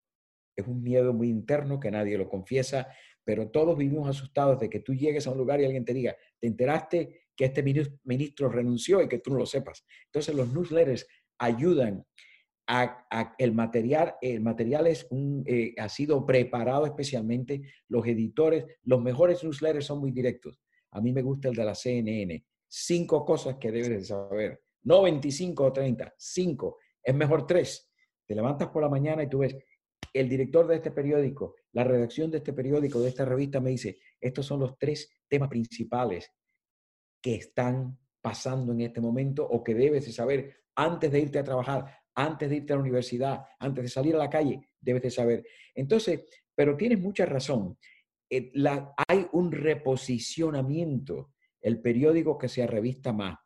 Es 0.55 0.67
un 0.67 0.83
miedo 0.83 1.13
muy 1.13 1.29
interno 1.29 1.79
que 1.79 1.91
nadie 1.91 2.17
lo 2.17 2.27
confiesa, 2.27 2.87
pero 3.31 3.49
todos 3.49 3.77
vivimos 3.77 4.09
asustados 4.09 4.59
de 4.59 4.69
que 4.69 4.81
tú 4.81 4.93
llegues 4.93 5.25
a 5.25 5.31
un 5.31 5.37
lugar 5.37 5.61
y 5.61 5.63
alguien 5.63 5.85
te 5.85 5.93
diga, 5.93 6.17
te 6.37 6.47
enteraste 6.47 7.27
que 7.33 7.45
este 7.45 7.63
ministro 7.63 8.49
renunció 8.49 9.01
y 9.01 9.07
que 9.07 9.19
tú 9.19 9.31
no 9.31 9.37
lo 9.37 9.45
sepas. 9.45 9.85
Entonces 10.07 10.35
los 10.35 10.53
newsletters 10.53 11.07
ayudan 11.37 12.05
el, 13.37 13.53
material, 13.53 14.15
el 14.19 14.41
material 14.41 14.87
es 14.87 15.07
un, 15.11 15.45
eh, 15.47 15.73
ha 15.77 15.87
sido 15.87 16.25
preparado 16.25 16.85
especialmente, 16.85 17.61
los 17.87 18.05
editores, 18.05 18.65
los 18.83 19.01
mejores 19.01 19.41
newsletters 19.45 19.85
son 19.85 19.99
muy 19.99 20.11
directos. 20.11 20.59
A 20.91 20.99
mí 20.99 21.13
me 21.13 21.21
gusta 21.21 21.47
el 21.47 21.55
de 21.55 21.63
la 21.63 21.73
CNN. 21.73 22.45
Cinco 22.67 23.23
cosas 23.23 23.55
que 23.55 23.71
debes 23.71 23.87
de 23.87 24.03
saber. 24.03 24.61
No 24.83 25.03
25 25.03 25.63
o 25.63 25.71
30, 25.71 26.15
cinco. 26.17 26.79
Es 27.01 27.15
mejor 27.15 27.47
tres. 27.47 27.93
Te 28.27 28.35
levantas 28.35 28.67
por 28.67 28.81
la 28.81 28.89
mañana 28.89 29.23
y 29.23 29.29
tú 29.29 29.37
ves, 29.37 29.55
el 30.13 30.29
director 30.29 30.67
de 30.67 30.75
este 30.75 30.91
periódico, 30.91 31.55
la 31.71 31.83
redacción 31.83 32.29
de 32.31 32.37
este 32.37 32.53
periódico, 32.53 33.01
de 33.01 33.09
esta 33.09 33.25
revista, 33.25 33.59
me 33.59 33.69
dice, 33.69 33.99
estos 34.19 34.45
son 34.45 34.59
los 34.59 34.77
tres 34.77 35.09
temas 35.27 35.49
principales 35.49 36.31
que 37.21 37.35
están 37.35 37.97
pasando 38.21 38.73
en 38.73 38.81
este 38.81 39.01
momento 39.01 39.47
o 39.47 39.63
que 39.63 39.73
debes 39.73 40.05
de 40.05 40.11
saber 40.11 40.63
antes 40.75 41.11
de 41.11 41.19
irte 41.19 41.39
a 41.39 41.43
trabajar, 41.43 41.85
antes 42.15 42.49
de 42.49 42.57
irte 42.57 42.73
a 42.73 42.75
la 42.75 42.81
universidad, 42.81 43.45
antes 43.59 43.83
de 43.83 43.89
salir 43.89 44.15
a 44.15 44.19
la 44.19 44.29
calle, 44.29 44.59
debes 44.79 45.03
de 45.03 45.11
saber. 45.11 45.45
Entonces, 45.73 46.21
pero 46.53 46.75
tienes 46.75 46.99
mucha 46.99 47.25
razón. 47.25 47.77
Eh, 48.29 48.51
hay 49.07 49.27
un 49.33 49.51
reposicionamiento, 49.51 51.33
el 51.61 51.81
periódico 51.81 52.37
que 52.37 52.49
se 52.49 52.65
revista 52.67 53.13
más, 53.13 53.37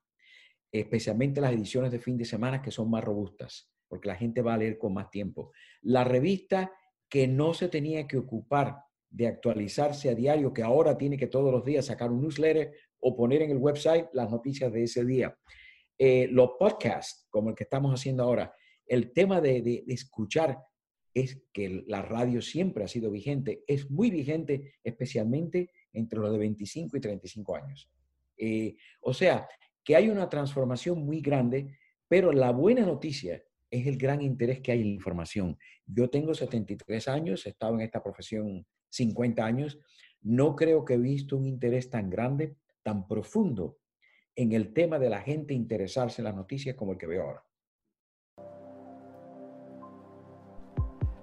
especialmente 0.72 1.42
las 1.42 1.54
ediciones 1.54 1.92
de 1.92 2.00
fin 2.00 2.18
de 2.18 2.26
semana 2.26 2.62
que 2.62 2.72
son 2.72 2.90
más 2.90 3.04
robustas, 3.04 3.70
porque 3.88 4.08
la 4.08 4.16
gente 4.16 4.42
va 4.42 4.54
a 4.54 4.58
leer 4.58 4.78
con 4.78 4.94
más 4.94 5.10
tiempo. 5.10 5.52
La 5.82 6.04
revista 6.04 6.72
que 7.10 7.28
no 7.28 7.54
se 7.54 7.70
tenía 7.70 8.08
que 8.08 8.18
ocupar 8.18 8.78
de 9.10 9.28
actualizarse 9.28 10.10
a 10.10 10.16
diario, 10.16 10.54
que 10.54 10.64
ahora 10.64 10.98
tiene 10.98 11.18
que 11.18 11.28
todos 11.28 11.52
los 11.52 11.64
días 11.64 11.86
sacar 11.86 12.12
un 12.12 12.22
newsletter 12.22 12.74
o 13.00 13.16
poner 13.16 13.42
en 13.44 13.52
el 13.52 13.58
website 13.58 14.08
las 14.14 14.30
noticias 14.30 14.72
de 14.74 14.84
ese 14.84 15.06
día. 15.06 15.38
Eh, 15.98 16.28
los 16.32 16.52
podcasts, 16.60 17.26
como 17.30 17.50
el 17.50 17.56
que 17.56 17.64
estamos 17.64 17.94
haciendo 17.94 18.24
ahora, 18.24 18.54
el 18.86 19.14
tema 19.14 19.40
de, 19.42 19.84
escuchar 19.88 20.60
es 21.14 21.42
que 21.54 21.84
la 21.88 22.02
radio 22.02 22.42
siempre 22.42 22.84
ha 22.84 22.88
sido 22.88 23.10
vigente, 23.10 23.64
es 23.68 23.90
muy 23.90 24.12
vigente, 24.12 24.74
especialmente 24.84 25.72
entre 25.94 26.20
los 26.20 26.32
de 26.34 26.38
25 26.40 26.98
y 26.98 27.00
35 27.00 27.56
años. 27.56 27.90
Eh, 28.38 28.76
o 29.00 29.14
sea, 29.14 29.48
que 29.84 29.96
hay 29.96 30.10
una 30.10 30.28
transformación 30.28 31.06
muy 31.06 31.22
grande, 31.22 31.78
pero 32.10 32.34
la 32.34 32.52
buena 32.52 32.86
noticia 32.86 33.42
es 33.76 33.88
el 33.88 33.98
gran 33.98 34.22
interés 34.22 34.62
que 34.62 34.72
hay 34.72 34.82
en 34.82 34.88
la 34.88 34.94
información. 34.94 35.58
Yo 35.86 36.10
tengo 36.10 36.34
73 36.34 37.08
años, 37.08 37.46
he 37.46 37.50
estado 37.50 37.76
en 37.76 37.82
esta 37.82 38.02
profesión 38.02 38.66
50 38.90 39.46
años. 39.46 39.80
no 40.22 40.56
creo 40.56 40.86
que 40.86 40.96
he 40.96 40.98
visto 40.98 41.38
un 41.38 41.46
interés 41.46 41.90
tan 41.90 42.10
grande, 42.10 42.56
tan 42.82 43.08
profundo 43.08 43.78
en 44.36 44.54
el 44.54 44.74
tema 44.74 44.98
de 44.98 45.10
la 45.10 45.22
gente 45.22 45.54
interesarse 45.54 46.22
en 46.22 46.26
las 46.26 46.36
noticias 46.36 46.76
como 46.76 46.94
el 46.94 46.98
que 46.98 47.08
veo 47.08 47.24
ahora. 47.24 47.44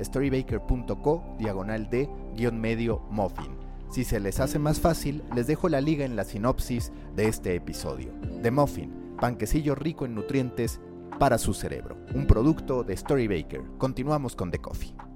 storybaker.co, 0.00 1.36
diagonal 1.38 1.88
de, 1.90 2.08
guion 2.36 2.60
medio 2.60 3.02
muffin. 3.10 3.62
Si 3.90 4.04
se 4.04 4.20
les 4.20 4.40
hace 4.40 4.58
más 4.58 4.80
fácil, 4.80 5.22
les 5.34 5.46
dejo 5.46 5.68
la 5.68 5.82
liga 5.82 6.04
en 6.04 6.16
la 6.16 6.24
sinopsis 6.24 6.92
de 7.14 7.28
este 7.28 7.54
episodio. 7.54 8.10
The 8.40 8.50
Muffin, 8.50 9.16
panquecillo 9.20 9.74
rico 9.74 10.06
en 10.06 10.14
nutrientes 10.14 10.80
para 11.18 11.36
su 11.36 11.52
cerebro, 11.52 11.98
un 12.14 12.26
producto 12.26 12.84
de 12.84 12.96
Storybaker. 12.96 13.60
Continuamos 13.76 14.34
con 14.34 14.50
The 14.50 14.60
Coffee. 14.60 15.11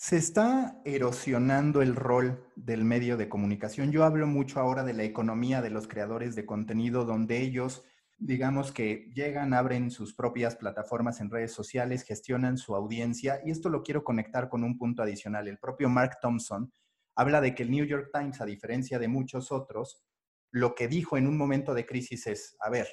Se 0.00 0.16
está 0.16 0.80
erosionando 0.84 1.82
el 1.82 1.96
rol 1.96 2.48
del 2.54 2.84
medio 2.84 3.16
de 3.16 3.28
comunicación. 3.28 3.90
Yo 3.90 4.04
hablo 4.04 4.28
mucho 4.28 4.60
ahora 4.60 4.84
de 4.84 4.92
la 4.92 5.02
economía 5.02 5.60
de 5.60 5.70
los 5.70 5.88
creadores 5.88 6.36
de 6.36 6.46
contenido, 6.46 7.04
donde 7.04 7.42
ellos, 7.42 7.82
digamos 8.16 8.70
que 8.70 9.10
llegan, 9.12 9.52
abren 9.54 9.90
sus 9.90 10.14
propias 10.14 10.54
plataformas 10.54 11.20
en 11.20 11.30
redes 11.30 11.50
sociales, 11.50 12.04
gestionan 12.04 12.58
su 12.58 12.76
audiencia, 12.76 13.40
y 13.44 13.50
esto 13.50 13.70
lo 13.70 13.82
quiero 13.82 14.04
conectar 14.04 14.48
con 14.48 14.62
un 14.62 14.78
punto 14.78 15.02
adicional. 15.02 15.48
El 15.48 15.58
propio 15.58 15.88
Mark 15.88 16.18
Thompson 16.22 16.72
habla 17.16 17.40
de 17.40 17.56
que 17.56 17.64
el 17.64 17.72
New 17.72 17.84
York 17.84 18.10
Times, 18.12 18.40
a 18.40 18.46
diferencia 18.46 19.00
de 19.00 19.08
muchos 19.08 19.50
otros, 19.50 20.04
lo 20.52 20.76
que 20.76 20.86
dijo 20.86 21.16
en 21.16 21.26
un 21.26 21.36
momento 21.36 21.74
de 21.74 21.86
crisis 21.86 22.28
es, 22.28 22.56
a 22.60 22.70
ver, 22.70 22.86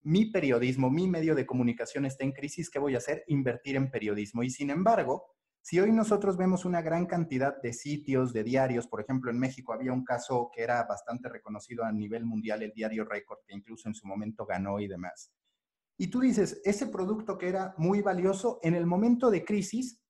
mi 0.00 0.30
periodismo, 0.30 0.88
mi 0.88 1.08
medio 1.08 1.34
de 1.34 1.44
comunicación 1.44 2.06
está 2.06 2.24
en 2.24 2.32
crisis, 2.32 2.70
¿qué 2.70 2.78
voy 2.78 2.94
a 2.94 2.98
hacer? 2.98 3.22
Invertir 3.26 3.76
en 3.76 3.90
periodismo. 3.90 4.42
Y 4.42 4.48
sin 4.48 4.70
embargo, 4.70 5.26
si 5.62 5.78
hoy 5.78 5.92
nosotros 5.92 6.36
vemos 6.36 6.64
una 6.64 6.82
gran 6.82 7.06
cantidad 7.06 7.54
de 7.62 7.72
sitios, 7.72 8.32
de 8.32 8.42
diarios, 8.42 8.88
por 8.88 9.00
ejemplo, 9.00 9.30
en 9.30 9.38
México 9.38 9.72
había 9.72 9.92
un 9.92 10.04
caso 10.04 10.50
que 10.52 10.62
era 10.62 10.82
bastante 10.84 11.28
reconocido 11.28 11.84
a 11.84 11.92
nivel 11.92 12.24
mundial, 12.24 12.64
el 12.64 12.72
diario 12.72 13.04
Record, 13.04 13.38
que 13.46 13.54
incluso 13.54 13.88
en 13.88 13.94
su 13.94 14.06
momento 14.08 14.44
ganó 14.44 14.80
y 14.80 14.88
demás. 14.88 15.32
Y 15.96 16.08
tú 16.08 16.20
dices, 16.20 16.60
ese 16.64 16.88
producto 16.88 17.38
que 17.38 17.48
era 17.48 17.74
muy 17.78 18.02
valioso, 18.02 18.58
en 18.62 18.74
el 18.74 18.86
momento 18.86 19.30
de 19.30 19.44
crisis, 19.44 20.00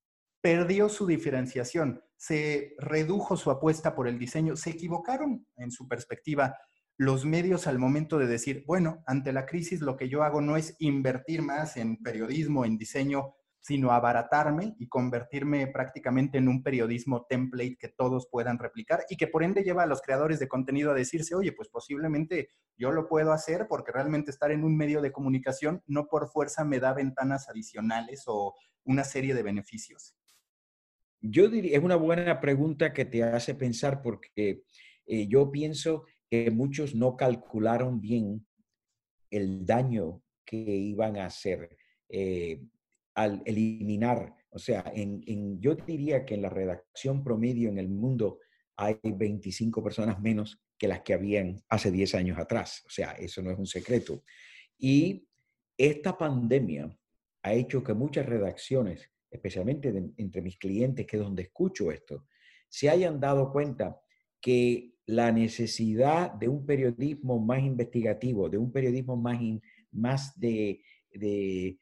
perdió 0.41 0.89
su 0.89 1.07
diferenciación, 1.07 2.03
se 2.17 2.75
redujo 2.79 3.37
su 3.37 3.51
apuesta 3.51 3.95
por 3.95 4.09
el 4.09 4.19
diseño, 4.19 4.57
se 4.57 4.71
equivocaron 4.71 5.47
en 5.57 5.71
su 5.71 5.87
perspectiva 5.87 6.57
los 6.97 7.27
medios 7.27 7.67
al 7.67 7.79
momento 7.79 8.19
de 8.19 8.27
decir, 8.27 8.65
bueno, 8.67 9.03
ante 9.07 9.33
la 9.33 9.45
crisis 9.45 9.83
lo 9.83 9.97
que 9.97 10.09
yo 10.09 10.23
hago 10.23 10.41
no 10.41 10.57
es 10.57 10.77
invertir 10.79 11.43
más 11.43 11.77
en 11.77 11.97
periodismo, 11.99 12.65
en 12.65 12.79
diseño, 12.79 13.35
sino 13.63 13.93
abaratarme 13.93 14.75
y 14.79 14.89
convertirme 14.89 15.69
prácticamente 15.69 16.37
en 16.39 16.49
un 16.49 16.65
periodismo 16.65 17.27
template 17.27 17.77
que 17.79 17.89
todos 17.89 18.29
puedan 18.29 18.59
replicar 18.59 19.05
y 19.09 19.17
que 19.17 19.29
por 19.29 19.45
ende 19.45 19.63
lleva 19.63 19.85
a 19.85 19.87
los 19.87 20.03
creadores 20.03 20.41
de 20.41 20.49
contenido 20.49 20.91
a 20.91 20.95
decirse, 20.95 21.37
oye, 21.37 21.53
pues 21.53 21.69
posiblemente 21.69 22.51
yo 22.77 22.91
lo 22.91 23.09
puedo 23.09 23.33
hacer 23.33 23.67
porque 23.69 23.93
realmente 23.93 24.33
estar 24.33 24.51
en 24.51 24.65
un 24.65 24.77
medio 24.77 25.01
de 25.01 25.13
comunicación 25.13 25.81
no 25.87 26.09
por 26.09 26.29
fuerza 26.29 26.65
me 26.65 26.81
da 26.81 26.93
ventanas 26.93 27.49
adicionales 27.49 28.25
o 28.27 28.57
una 28.85 29.05
serie 29.05 29.33
de 29.33 29.45
beneficios. 29.45 30.17
Yo 31.21 31.49
diría, 31.49 31.79
es 31.79 31.85
una 31.85 31.95
buena 31.95 32.41
pregunta 32.41 32.93
que 32.93 33.05
te 33.05 33.23
hace 33.23 33.55
pensar 33.55 34.03
porque 34.03 34.65
eh, 35.07 35.29
yo 35.29 35.53
pienso 35.53 36.05
que 36.29 36.51
muchos 36.51 36.97
no 36.97 37.17
calcularon 37.17 38.01
bien 38.01 38.45
el 39.31 39.65
daño 39.65 40.21
que 40.45 40.57
iban 40.57 41.17
a 41.17 41.27
hacer. 41.27 41.77
Eh, 42.09 42.61
al 43.15 43.43
eliminar, 43.45 44.35
o 44.51 44.59
sea, 44.59 44.85
en, 44.95 45.61
yo 45.61 45.75
diría 45.75 46.25
que 46.25 46.35
en 46.35 46.43
la 46.43 46.51
redacción 46.51 47.25
promedio 47.25 47.69
en 47.69 47.79
el 47.79 47.89
mundo 47.89 48.39
hay 48.77 48.99
25 49.03 49.83
personas 49.83 50.21
menos 50.21 50.61
que 50.79 50.89
las 50.89 51.01
que 51.03 51.15
habían 51.15 51.63
hace 51.69 51.91
10 51.91 52.15
años 52.17 52.39
atrás. 52.39 52.83
O 52.87 52.91
sea, 52.91 53.13
eso 53.13 53.43
no 53.43 53.51
es 53.51 53.59
un 53.59 53.67
secreto. 53.67 54.25
Y 54.79 55.27
esta 55.77 56.19
pandemia 56.19 56.95
ha 57.43 57.53
hecho 57.55 57.83
que 57.83 57.95
muchas 57.95 58.27
redacciones, 58.27 59.11
especialmente 59.31 59.89
entre 60.17 60.43
mis 60.43 60.59
clientes, 60.59 61.07
que 61.07 61.17
es 61.17 61.23
donde 61.23 61.43
escucho 61.43 61.91
esto, 61.91 62.27
se 62.69 62.91
hayan 62.91 63.21
dado 63.21 63.53
cuenta 63.53 64.01
que 64.41 64.95
la 65.07 65.33
necesidad 65.33 66.33
de 66.33 66.49
un 66.49 66.67
periodismo 66.67 67.39
más 67.39 67.63
investigativo, 67.63 68.49
de 68.49 68.59
un 68.59 68.73
periodismo 68.73 69.17
más, 69.17 69.39
más 69.91 70.39
de, 70.39 70.83
de 71.13 71.79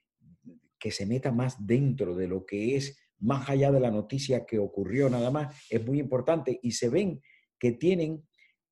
que 0.81 0.91
se 0.91 1.07
meta 1.07 1.31
más 1.31 1.65
dentro 1.65 2.17
de 2.17 2.27
lo 2.27 2.45
que 2.45 2.77
es 2.77 2.99
más 3.21 3.49
allá 3.49 3.71
de 3.71 3.81
la 3.81 3.91
noticia 3.91 4.47
que 4.47 4.59
ocurrió 4.59 5.09
nada 5.11 5.31
más, 5.31 5.55
es 5.71 5.85
muy 5.87 6.01
importante. 6.01 6.59
Y 6.63 6.73
se 6.73 6.89
ven 6.89 7.23
que 7.59 7.73
tienen 7.73 8.27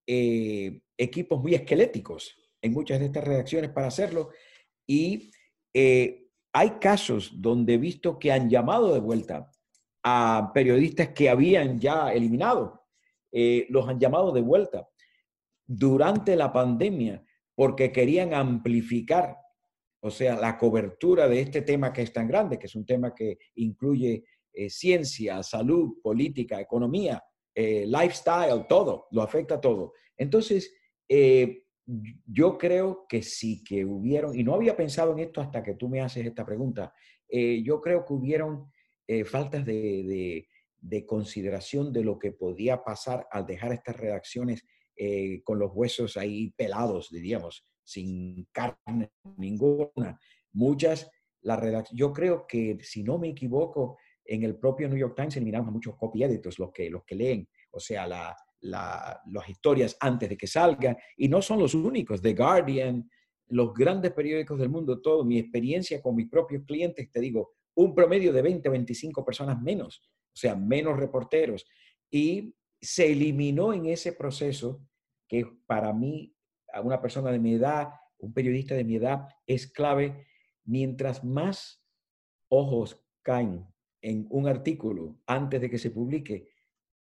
eh, 0.06 0.80
equipos 0.96 1.40
muy 1.40 1.54
esqueléticos 1.54 2.34
en 2.62 2.72
muchas 2.72 2.98
de 2.98 3.06
estas 3.06 3.24
redacciones 3.24 3.70
para 3.70 3.88
hacerlo. 3.88 4.30
Y 4.86 5.30
eh, 5.74 6.28
hay 6.52 6.70
casos 6.80 7.40
donde 7.40 7.74
he 7.74 7.78
visto 7.78 8.18
que 8.18 8.32
han 8.32 8.48
llamado 8.48 8.94
de 8.94 9.00
vuelta 9.00 9.50
a 10.02 10.50
periodistas 10.54 11.08
que 11.08 11.28
habían 11.28 11.78
ya 11.78 12.12
eliminado, 12.12 12.86
eh, 13.30 13.66
los 13.68 13.86
han 13.88 14.00
llamado 14.00 14.32
de 14.32 14.40
vuelta 14.40 14.88
durante 15.66 16.34
la 16.34 16.50
pandemia 16.50 17.22
porque 17.54 17.92
querían 17.92 18.32
amplificar 18.32 19.36
o 20.00 20.10
sea, 20.10 20.36
la 20.36 20.56
cobertura 20.56 21.28
de 21.28 21.40
este 21.40 21.62
tema 21.62 21.92
que 21.92 22.02
es 22.02 22.12
tan 22.12 22.28
grande, 22.28 22.58
que 22.58 22.66
es 22.66 22.74
un 22.74 22.86
tema 22.86 23.14
que 23.14 23.38
incluye 23.56 24.24
eh, 24.52 24.70
ciencia, 24.70 25.42
salud, 25.42 26.00
política, 26.02 26.60
economía, 26.60 27.22
eh, 27.54 27.84
lifestyle, 27.86 28.66
todo, 28.68 29.08
lo 29.10 29.22
afecta 29.22 29.60
todo. 29.60 29.92
Entonces, 30.16 30.72
eh, 31.08 31.64
yo 32.26 32.58
creo 32.58 33.06
que 33.08 33.22
sí 33.22 33.64
que 33.64 33.84
hubieron, 33.84 34.38
y 34.38 34.44
no 34.44 34.54
había 34.54 34.76
pensado 34.76 35.12
en 35.12 35.20
esto 35.20 35.40
hasta 35.40 35.62
que 35.62 35.74
tú 35.74 35.88
me 35.88 36.00
haces 36.00 36.26
esta 36.26 36.44
pregunta, 36.44 36.92
yo 37.30 37.80
creo 37.80 38.06
que 38.06 38.12
hubieron 38.14 38.70
faltas 39.26 39.64
de, 39.64 40.46
de, 40.80 41.06
consideración 41.06 41.92
de 41.92 42.04
lo 42.04 42.18
que 42.18 42.32
podía 42.32 42.82
pasar 42.82 43.26
al 43.30 43.46
dejar 43.46 43.72
estas 43.72 43.96
redacciones 43.96 44.64
con 45.44 45.58
los 45.58 45.70
huesos 45.74 46.16
ahí 46.16 46.50
pelados, 46.56 47.10
diríamos 47.10 47.66
sin 47.88 48.46
carne 48.52 49.12
ninguna. 49.38 50.20
Muchas, 50.52 51.10
la 51.40 51.56
redacción, 51.56 51.96
yo 51.98 52.12
creo 52.12 52.46
que 52.46 52.76
si 52.82 53.02
no 53.02 53.18
me 53.18 53.30
equivoco, 53.30 53.96
en 54.26 54.42
el 54.42 54.56
propio 54.58 54.88
New 54.88 54.98
York 54.98 55.14
Times 55.16 55.36
eliminaron 55.36 55.68
a 55.68 55.70
muchos 55.70 55.96
copy 55.96 56.22
editors, 56.22 56.58
los 56.58 56.70
que, 56.70 56.90
los 56.90 57.02
que 57.04 57.14
leen, 57.14 57.48
o 57.70 57.80
sea, 57.80 58.06
la, 58.06 58.36
las 58.60 59.48
historias 59.48 59.96
antes 60.00 60.28
de 60.28 60.36
que 60.36 60.46
salgan, 60.46 60.98
y 61.16 61.28
no 61.28 61.40
son 61.40 61.60
los 61.60 61.72
únicos, 61.74 62.20
The 62.20 62.34
Guardian, 62.34 63.08
los 63.46 63.72
grandes 63.72 64.12
periódicos 64.12 64.58
del 64.58 64.68
mundo, 64.68 65.00
todo, 65.00 65.24
mi 65.24 65.38
experiencia 65.38 66.02
con 66.02 66.14
mis 66.14 66.28
propios 66.28 66.64
clientes, 66.66 67.10
te 67.10 67.20
digo, 67.20 67.54
un 67.76 67.94
promedio 67.94 68.34
de 68.34 68.42
20, 68.42 68.68
25 68.68 69.24
personas 69.24 69.58
menos, 69.62 70.02
o 70.04 70.36
sea, 70.36 70.54
menos 70.54 70.98
reporteros, 70.98 71.64
y 72.10 72.54
se 72.78 73.10
eliminó 73.10 73.72
en 73.72 73.86
ese 73.86 74.12
proceso 74.12 74.82
que 75.26 75.46
para 75.66 75.94
mí 75.94 76.34
a 76.72 76.80
una 76.80 77.00
persona 77.00 77.30
de 77.30 77.38
mi 77.38 77.54
edad, 77.54 77.88
un 78.18 78.32
periodista 78.32 78.74
de 78.74 78.84
mi 78.84 78.96
edad, 78.96 79.28
es 79.46 79.70
clave. 79.70 80.26
Mientras 80.64 81.24
más 81.24 81.84
ojos 82.48 83.04
caen 83.22 83.66
en 84.02 84.26
un 84.30 84.48
artículo 84.48 85.20
antes 85.26 85.60
de 85.60 85.70
que 85.70 85.78
se 85.78 85.90
publique, 85.90 86.50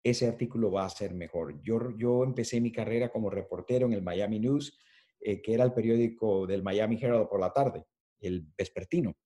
ese 0.02 0.26
artículo 0.26 0.70
va 0.70 0.84
a 0.84 0.90
ser 0.90 1.14
mejor. 1.14 1.60
Yo, 1.62 1.96
yo 1.96 2.24
empecé 2.24 2.60
mi 2.60 2.72
carrera 2.72 3.10
como 3.10 3.30
reportero 3.30 3.86
en 3.86 3.92
el 3.92 4.02
Miami 4.02 4.38
News, 4.38 4.78
eh, 5.20 5.42
que 5.42 5.54
era 5.54 5.64
el 5.64 5.72
periódico 5.72 6.46
del 6.46 6.62
Miami 6.62 6.98
Herald 7.00 7.28
por 7.28 7.40
la 7.40 7.52
tarde, 7.52 7.84
el 8.20 8.46
vespertino. 8.56 9.16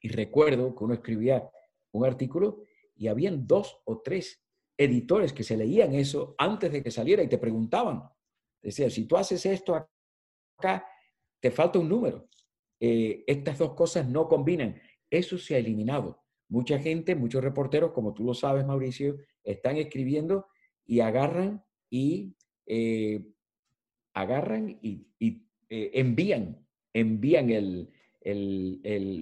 Y 0.00 0.08
recuerdo 0.08 0.74
que 0.74 0.84
uno 0.84 0.94
escribía 0.94 1.48
un 1.92 2.04
artículo 2.06 2.62
y 2.94 3.08
habían 3.08 3.46
dos 3.46 3.82
o 3.84 4.00
tres 4.02 4.42
editores 4.78 5.32
que 5.32 5.42
se 5.42 5.56
leían 5.56 5.94
eso 5.94 6.34
antes 6.38 6.70
de 6.70 6.82
que 6.82 6.90
saliera 6.90 7.22
y 7.22 7.28
te 7.28 7.38
preguntaban, 7.38 8.02
Decía, 8.66 8.90
si 8.90 9.06
tú 9.06 9.16
haces 9.16 9.46
esto 9.46 9.76
acá, 10.58 10.84
te 11.40 11.52
falta 11.52 11.78
un 11.78 11.88
número. 11.88 12.28
Eh, 12.80 13.22
estas 13.28 13.58
dos 13.58 13.74
cosas 13.74 14.08
no 14.08 14.26
combinan. 14.26 14.82
Eso 15.08 15.38
se 15.38 15.54
ha 15.54 15.58
eliminado. 15.58 16.24
Mucha 16.48 16.80
gente, 16.80 17.14
muchos 17.14 17.44
reporteros, 17.44 17.92
como 17.92 18.12
tú 18.12 18.24
lo 18.24 18.34
sabes, 18.34 18.66
Mauricio, 18.66 19.18
están 19.44 19.76
escribiendo 19.76 20.48
y 20.84 20.98
agarran 20.98 21.64
y 21.88 22.34
eh, 22.66 23.24
agarran 24.14 24.80
y, 24.82 25.06
eh, 25.20 25.90
envían, 25.94 26.66
envían 26.92 27.50
el, 27.50 27.88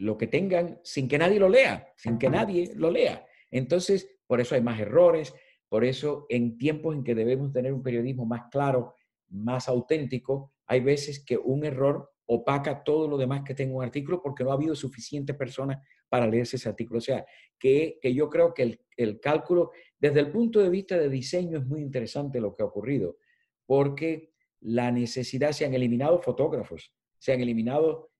lo 0.01 0.17
que 0.17 0.27
tengan 0.27 0.81
sin 0.83 1.07
que 1.07 1.19
nadie 1.19 1.39
lo 1.39 1.51
lea, 1.51 1.93
sin 1.97 2.17
que 2.17 2.31
nadie 2.31 2.73
lo 2.77 2.91
lea. 2.91 3.27
Entonces, 3.51 4.09
por 4.27 4.41
eso 4.41 4.55
hay 4.55 4.63
más 4.63 4.81
errores, 4.81 5.35
por 5.69 5.85
eso 5.85 6.25
en 6.31 6.57
tiempos 6.57 6.95
en 6.95 7.05
que 7.05 7.15
debemos 7.15 7.53
tener 7.53 7.75
un 7.75 7.83
periodismo 7.83 8.25
más 8.25 8.45
claro, 8.51 8.95
más 9.29 9.69
auténtico, 9.69 10.53
hay 10.67 10.81
veces 10.81 11.25
que 11.25 11.37
un 11.37 11.65
error 11.65 12.11
opaca 12.27 12.83
todo 12.85 13.07
lo 13.07 13.19
demás 13.19 13.43
que 13.45 13.55
tenga 13.55 13.75
un 13.75 13.85
artículo 13.85 14.23
porque 14.23 14.45
no 14.45 14.51
ha 14.51 14.55
habido 14.55 14.75
suficientes 14.75 15.37
personas 15.37 15.79
para 16.09 16.27
leerse 16.27 16.57
ese 16.57 16.69
artículo. 16.69 16.99
O 16.99 17.03
sea, 17.03 17.27
que, 17.59 17.99
yo 18.03 18.31
creo 18.31 18.55
que 18.55 18.63
el, 18.63 18.81
el, 18.97 19.21
cálculo, 19.21 19.73
desde 19.99 20.21
el 20.21 20.31
punto 20.31 20.61
de 20.61 20.71
vista 20.71 20.97
de 20.97 21.09
diseño, 21.09 21.59
es 21.59 21.67
muy 21.67 21.81
interesante 21.81 22.41
lo 22.41 22.55
que 22.55 22.63
ha 22.63 22.67
ocurrido, 22.67 23.19
porque 23.67 24.33
la 24.61 24.91
necesidad, 24.91 25.53
se 25.53 25.67
han 25.67 25.75
eliminado 25.75 26.21
fotógrafos, 26.21 26.93
se 27.19 27.33
han 27.33 27.41
eliminado 27.41 28.11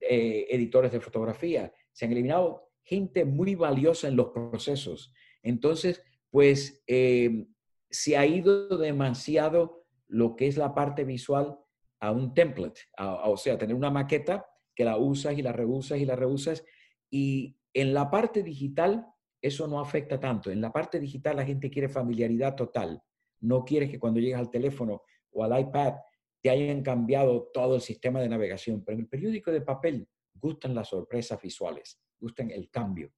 eh, 0.00 0.46
editores 0.50 0.92
de 0.92 1.00
fotografía, 1.00 1.72
se 1.92 2.04
han 2.04 2.12
eliminado 2.12 2.70
gente 2.82 3.24
muy 3.24 3.54
valiosa 3.54 4.08
en 4.08 4.16
los 4.16 4.28
procesos. 4.28 5.14
Entonces, 5.42 6.02
pues 6.30 6.82
eh, 6.86 7.46
se 7.90 8.16
ha 8.16 8.26
ido 8.26 8.76
demasiado 8.76 9.83
lo 10.14 10.36
que 10.36 10.46
es 10.46 10.56
la 10.56 10.72
parte 10.72 11.02
visual 11.02 11.58
a 11.98 12.12
un 12.12 12.34
template, 12.34 12.82
o 12.98 13.36
sea, 13.36 13.58
tener 13.58 13.74
una 13.74 13.90
maqueta 13.90 14.46
que 14.72 14.84
la 14.84 14.96
usas 14.96 15.36
y 15.36 15.42
la 15.42 15.50
reusas 15.50 15.98
y 15.98 16.04
la 16.04 16.14
reusas. 16.14 16.64
Y 17.10 17.56
en 17.72 17.92
la 17.92 18.08
parte 18.12 18.44
digital, 18.44 19.08
eso 19.42 19.66
no 19.66 19.80
afecta 19.80 20.20
tanto. 20.20 20.52
En 20.52 20.60
la 20.60 20.70
parte 20.70 21.00
digital 21.00 21.36
la 21.36 21.44
gente 21.44 21.68
quiere 21.68 21.88
familiaridad 21.88 22.54
total. 22.54 23.02
No 23.40 23.64
quiere 23.64 23.88
que 23.88 23.98
cuando 23.98 24.20
llegas 24.20 24.38
al 24.38 24.50
teléfono 24.50 25.02
o 25.32 25.42
al 25.42 25.60
iPad 25.60 25.94
te 26.40 26.48
hayan 26.48 26.82
cambiado 26.82 27.50
todo 27.52 27.74
el 27.74 27.80
sistema 27.80 28.20
de 28.20 28.28
navegación. 28.28 28.84
Pero 28.84 28.94
en 28.94 29.00
el 29.00 29.08
periódico 29.08 29.50
de 29.50 29.62
papel 29.62 30.08
gustan 30.32 30.76
las 30.76 30.90
sorpresas 30.90 31.42
visuales, 31.42 32.00
gustan 32.20 32.52
el 32.52 32.70
cambio. 32.70 33.12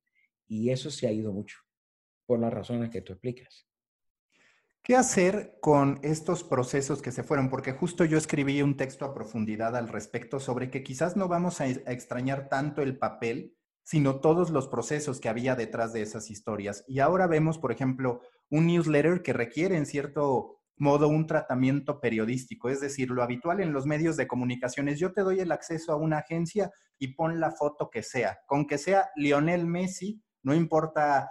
Y 0.46 0.70
eso 0.70 0.90
se 0.90 1.06
ha 1.06 1.12
ido 1.12 1.30
mucho 1.30 1.58
por 2.24 2.38
las 2.38 2.54
razones 2.54 2.88
que 2.88 3.02
tú 3.02 3.12
explicas. 3.12 3.68
¿Qué 4.86 4.94
hacer 4.94 5.58
con 5.60 5.98
estos 6.04 6.44
procesos 6.44 7.02
que 7.02 7.10
se 7.10 7.24
fueron? 7.24 7.50
Porque 7.50 7.72
justo 7.72 8.04
yo 8.04 8.16
escribí 8.16 8.62
un 8.62 8.76
texto 8.76 9.04
a 9.04 9.12
profundidad 9.12 9.74
al 9.74 9.88
respecto 9.88 10.38
sobre 10.38 10.70
que 10.70 10.84
quizás 10.84 11.16
no 11.16 11.26
vamos 11.26 11.60
a, 11.60 11.66
extrañar 11.66 12.48
tanto 12.48 12.82
el 12.82 12.96
papel, 12.96 13.56
sino 13.82 14.20
todos 14.20 14.50
los 14.50 14.68
procesos 14.68 15.18
que 15.18 15.28
había 15.28 15.56
detrás 15.56 15.92
de 15.92 16.02
esas 16.02 16.30
historias. 16.30 16.84
Y 16.86 17.00
ahora 17.00 17.26
vemos, 17.26 17.58
por 17.58 17.72
ejemplo, 17.72 18.20
un 18.48 18.68
newsletter 18.68 19.22
que 19.22 19.32
requiere 19.32 19.76
en 19.76 19.86
cierto 19.86 20.60
modo 20.76 21.08
un 21.08 21.26
tratamiento 21.26 22.00
periodístico, 22.00 22.68
es 22.68 22.80
decir, 22.80 23.10
lo 23.10 23.24
habitual 23.24 23.60
en 23.60 23.72
los 23.72 23.86
medios 23.86 24.16
de 24.16 24.28
comunicaciones, 24.28 25.00
yo 25.00 25.12
te 25.12 25.22
doy 25.22 25.40
el 25.40 25.50
acceso 25.50 25.90
a 25.90 25.96
una 25.96 26.18
agencia 26.18 26.70
y 26.96 27.08
pon 27.14 27.40
la 27.40 27.50
foto 27.50 27.90
que 27.90 28.04
sea, 28.04 28.38
con 28.46 28.68
que 28.68 28.78
sea 28.78 29.10
Lionel 29.16 29.66
Messi, 29.66 30.22
no 30.44 30.54
importa 30.54 31.28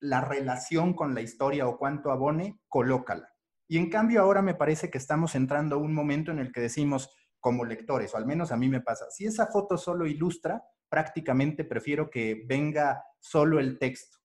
la 0.00 0.20
relación 0.20 0.94
con 0.94 1.14
la 1.14 1.20
historia 1.20 1.66
o 1.66 1.78
cuánto 1.78 2.10
abone, 2.10 2.60
colócala. 2.68 3.32
Y 3.68 3.78
en 3.78 3.90
cambio 3.90 4.22
ahora 4.22 4.42
me 4.42 4.54
parece 4.54 4.90
que 4.90 4.98
estamos 4.98 5.34
entrando 5.34 5.76
a 5.76 5.78
un 5.78 5.94
momento 5.94 6.30
en 6.30 6.38
el 6.38 6.52
que 6.52 6.60
decimos, 6.60 7.14
como 7.40 7.64
lectores, 7.64 8.14
o 8.14 8.16
al 8.16 8.26
menos 8.26 8.50
a 8.50 8.56
mí 8.56 8.68
me 8.68 8.80
pasa, 8.80 9.10
si 9.10 9.26
esa 9.26 9.46
foto 9.46 9.76
solo 9.78 10.06
ilustra, 10.06 10.64
prácticamente 10.88 11.64
prefiero 11.64 12.10
que 12.10 12.44
venga 12.46 13.04
solo 13.20 13.60
el 13.60 13.78
texto. 13.78 14.18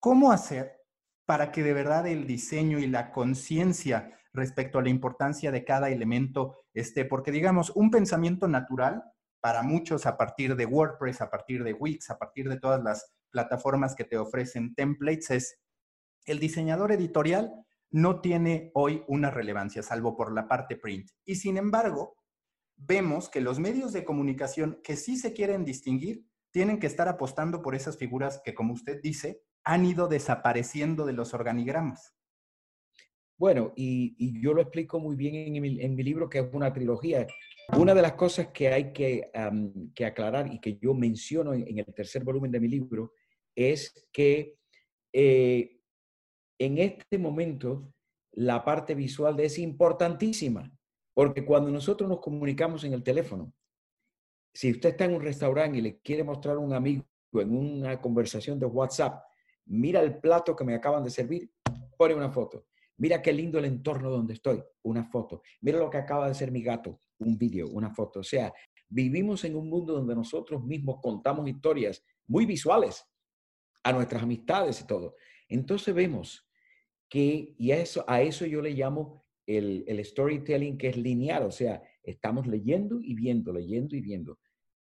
¿Cómo 0.00 0.32
hacer 0.32 0.72
para 1.26 1.52
que 1.52 1.62
de 1.62 1.74
verdad 1.74 2.06
el 2.06 2.26
diseño 2.26 2.78
y 2.78 2.86
la 2.86 3.12
conciencia 3.12 4.18
respecto 4.32 4.78
a 4.78 4.82
la 4.82 4.88
importancia 4.88 5.50
de 5.50 5.64
cada 5.64 5.90
elemento 5.90 6.64
esté? 6.72 7.04
Porque 7.04 7.32
digamos, 7.32 7.70
un 7.70 7.90
pensamiento 7.90 8.48
natural 8.48 9.04
para 9.40 9.62
muchos 9.62 10.06
a 10.06 10.16
partir 10.16 10.56
de 10.56 10.66
WordPress, 10.66 11.20
a 11.20 11.30
partir 11.30 11.62
de 11.62 11.74
Wix, 11.74 12.10
a 12.10 12.18
partir 12.18 12.48
de 12.48 12.58
todas 12.58 12.82
las 12.82 13.14
plataformas 13.30 13.94
que 13.94 14.04
te 14.04 14.18
ofrecen 14.18 14.74
templates 14.74 15.30
es 15.30 15.58
el 16.24 16.38
diseñador 16.38 16.92
editorial 16.92 17.52
no 17.90 18.20
tiene 18.20 18.70
hoy 18.74 19.02
una 19.08 19.30
relevancia, 19.30 19.82
salvo 19.82 20.16
por 20.16 20.32
la 20.32 20.46
parte 20.46 20.76
print. 20.76 21.10
Y 21.24 21.36
sin 21.36 21.56
embargo, 21.56 22.16
vemos 22.76 23.28
que 23.28 23.40
los 23.40 23.58
medios 23.58 23.92
de 23.92 24.04
comunicación 24.04 24.80
que 24.84 24.96
sí 24.96 25.16
se 25.16 25.32
quieren 25.32 25.64
distinguir 25.64 26.24
tienen 26.50 26.78
que 26.78 26.86
estar 26.86 27.08
apostando 27.08 27.62
por 27.62 27.74
esas 27.74 27.96
figuras 27.96 28.40
que, 28.44 28.54
como 28.54 28.74
usted 28.74 29.00
dice, 29.02 29.42
han 29.64 29.84
ido 29.84 30.08
desapareciendo 30.08 31.06
de 31.06 31.12
los 31.12 31.34
organigramas. 31.34 32.14
Bueno, 33.38 33.72
y, 33.76 34.40
yo 34.40 34.52
lo 34.52 34.62
explico 34.62 34.98
muy 34.98 35.14
bien 35.14 35.54
en 35.54 35.62
mi, 35.62 35.80
en 35.80 35.94
mi, 35.94 36.02
libro, 36.02 36.28
que 36.28 36.40
es 36.40 36.46
una 36.52 36.72
trilogía. 36.72 37.26
Una 37.76 37.94
de 37.94 38.02
las 38.02 38.14
cosas 38.14 38.48
que 38.48 38.68
hay 38.68 38.92
que, 38.92 39.30
aclarar 40.04 40.52
y 40.52 40.60
que 40.60 40.78
yo 40.78 40.94
menciono 40.94 41.54
en, 41.54 41.78
el 41.78 41.94
tercer 41.94 42.24
volumen 42.24 42.50
de 42.50 42.60
mi 42.60 42.68
libro 42.68 43.12
es 43.58 44.06
que 44.12 44.56
eh, 45.12 45.80
en 46.60 46.78
este 46.78 47.18
momento 47.18 47.92
la 48.32 48.64
parte 48.64 48.94
visual 48.94 49.40
es 49.40 49.58
importantísima, 49.58 50.70
porque 51.12 51.44
cuando 51.44 51.68
nosotros 51.68 52.08
nos 52.08 52.20
comunicamos 52.20 52.84
en 52.84 52.92
el 52.92 53.02
teléfono, 53.02 53.52
si 54.54 54.70
usted 54.70 54.90
está 54.90 55.06
en 55.06 55.14
un 55.14 55.22
restaurante 55.22 55.78
y 55.78 55.80
le 55.80 55.98
quiere 55.98 56.22
mostrar 56.22 56.54
a 56.54 56.60
un 56.60 56.72
amigo 56.72 57.04
en 57.32 57.52
una 57.52 58.00
conversación 58.00 58.60
de 58.60 58.66
WhatsApp, 58.66 59.24
mira 59.66 60.00
el 60.02 60.20
plato 60.20 60.54
que 60.54 60.64
me 60.64 60.76
acaban 60.76 61.02
de 61.02 61.10
servir, 61.10 61.50
pone 61.96 62.14
una 62.14 62.30
foto. 62.30 62.66
Mira 62.98 63.20
qué 63.20 63.32
lindo 63.32 63.58
el 63.58 63.64
entorno 63.64 64.08
donde 64.08 64.34
estoy, 64.34 64.62
una 64.82 65.04
foto. 65.04 65.42
Mira 65.62 65.80
lo 65.80 65.90
que 65.90 65.98
acaba 65.98 66.26
de 66.26 66.30
hacer 66.30 66.52
mi 66.52 66.62
gato, 66.62 67.00
un 67.18 67.36
vídeo, 67.36 67.68
una 67.68 67.90
foto. 67.90 68.20
O 68.20 68.24
sea, 68.24 68.52
vivimos 68.88 69.44
en 69.44 69.56
un 69.56 69.68
mundo 69.68 69.94
donde 69.94 70.14
nosotros 70.14 70.62
mismos 70.62 71.00
contamos 71.02 71.48
historias 71.48 72.04
muy 72.28 72.46
visuales 72.46 73.04
a 73.82 73.92
nuestras 73.92 74.22
amistades 74.22 74.80
y 74.80 74.86
todo. 74.86 75.16
Entonces 75.48 75.94
vemos 75.94 76.48
que, 77.08 77.54
y 77.56 77.70
a 77.72 77.78
eso, 77.78 78.04
a 78.06 78.22
eso 78.22 78.44
yo 78.46 78.60
le 78.60 78.70
llamo 78.70 79.24
el, 79.46 79.84
el 79.86 80.04
storytelling 80.04 80.76
que 80.76 80.88
es 80.88 80.96
lineal, 80.96 81.44
o 81.44 81.50
sea, 81.50 81.82
estamos 82.02 82.46
leyendo 82.46 83.00
y 83.00 83.14
viendo, 83.14 83.52
leyendo 83.52 83.96
y 83.96 84.00
viendo. 84.00 84.38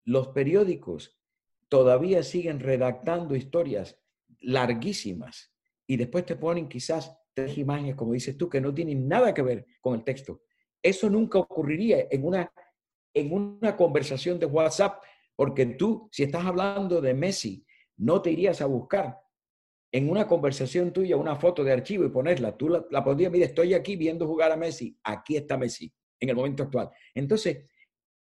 Los 0.05 0.29
periódicos 0.29 1.19
todavía 1.67 2.23
siguen 2.23 2.59
redactando 2.59 3.35
historias 3.35 3.99
larguísimas 4.41 5.53
y 5.85 5.97
después 5.97 6.25
te 6.25 6.35
ponen 6.35 6.67
quizás 6.67 7.15
tres 7.33 7.57
imágenes, 7.57 7.95
como 7.95 8.13
dices 8.13 8.37
tú, 8.37 8.49
que 8.49 8.61
no 8.61 8.73
tienen 8.73 9.07
nada 9.07 9.33
que 9.33 9.41
ver 9.41 9.65
con 9.81 9.95
el 9.95 10.03
texto. 10.03 10.41
Eso 10.81 11.09
nunca 11.09 11.39
ocurriría 11.39 12.07
en 12.09 12.25
una, 12.25 12.51
en 13.13 13.31
una 13.31 13.75
conversación 13.75 14.39
de 14.39 14.45
WhatsApp, 14.45 15.03
porque 15.35 15.65
tú, 15.65 16.09
si 16.11 16.23
estás 16.23 16.45
hablando 16.45 17.01
de 17.01 17.13
Messi, 17.13 17.65
no 17.99 18.21
te 18.21 18.31
irías 18.31 18.61
a 18.61 18.65
buscar 18.65 19.19
en 19.91 20.09
una 20.09 20.27
conversación 20.27 20.91
tuya 20.91 21.17
una 21.17 21.35
foto 21.35 21.63
de 21.63 21.71
archivo 21.71 22.05
y 22.05 22.09
ponerla. 22.09 22.55
Tú 22.55 22.69
la, 22.69 22.85
la 22.91 23.03
podrías, 23.03 23.31
mira, 23.31 23.45
estoy 23.45 23.73
aquí 23.73 23.95
viendo 23.95 24.27
jugar 24.27 24.51
a 24.51 24.57
Messi, 24.57 24.97
aquí 25.03 25.37
está 25.37 25.57
Messi 25.57 25.91
en 26.19 26.29
el 26.29 26.35
momento 26.35 26.63
actual. 26.63 26.89
Entonces, 27.13 27.65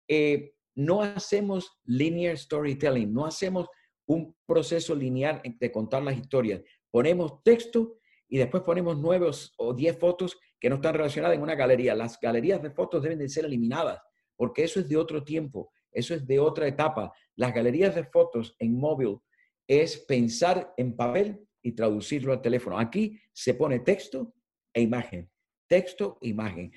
eh, 0.07 0.53
no 0.75 1.01
hacemos 1.01 1.79
linear 1.85 2.37
storytelling, 2.37 3.11
no 3.11 3.25
hacemos 3.25 3.67
un 4.05 4.35
proceso 4.45 4.95
lineal 4.95 5.41
de 5.43 5.71
contar 5.71 6.03
las 6.03 6.17
historias. 6.17 6.61
Ponemos 6.91 7.43
texto 7.43 7.97
y 8.29 8.37
después 8.37 8.63
ponemos 8.63 8.97
nueve 8.97 9.29
o 9.57 9.73
diez 9.73 9.97
fotos 9.97 10.39
que 10.59 10.69
no 10.69 10.75
están 10.75 10.93
relacionadas 10.93 11.35
en 11.35 11.43
una 11.43 11.55
galería. 11.55 11.95
Las 11.95 12.19
galerías 12.19 12.61
de 12.61 12.71
fotos 12.71 13.03
deben 13.03 13.19
de 13.19 13.29
ser 13.29 13.45
eliminadas 13.45 13.99
porque 14.35 14.63
eso 14.63 14.79
es 14.79 14.87
de 14.87 14.95
otro 14.97 15.23
tiempo, 15.23 15.71
eso 15.91 16.13
es 16.13 16.25
de 16.25 16.39
otra 16.39 16.67
etapa. 16.67 17.11
Las 17.35 17.53
galerías 17.53 17.95
de 17.95 18.05
fotos 18.05 18.55
en 18.59 18.79
móvil 18.79 19.17
es 19.67 19.97
pensar 19.97 20.73
en 20.77 20.95
papel 20.95 21.45
y 21.61 21.73
traducirlo 21.73 22.33
al 22.33 22.41
teléfono. 22.41 22.79
Aquí 22.79 23.19
se 23.33 23.53
pone 23.53 23.79
texto 23.79 24.33
e 24.73 24.81
imagen, 24.81 25.29
texto 25.67 26.17
e 26.21 26.29
imagen. 26.29 26.71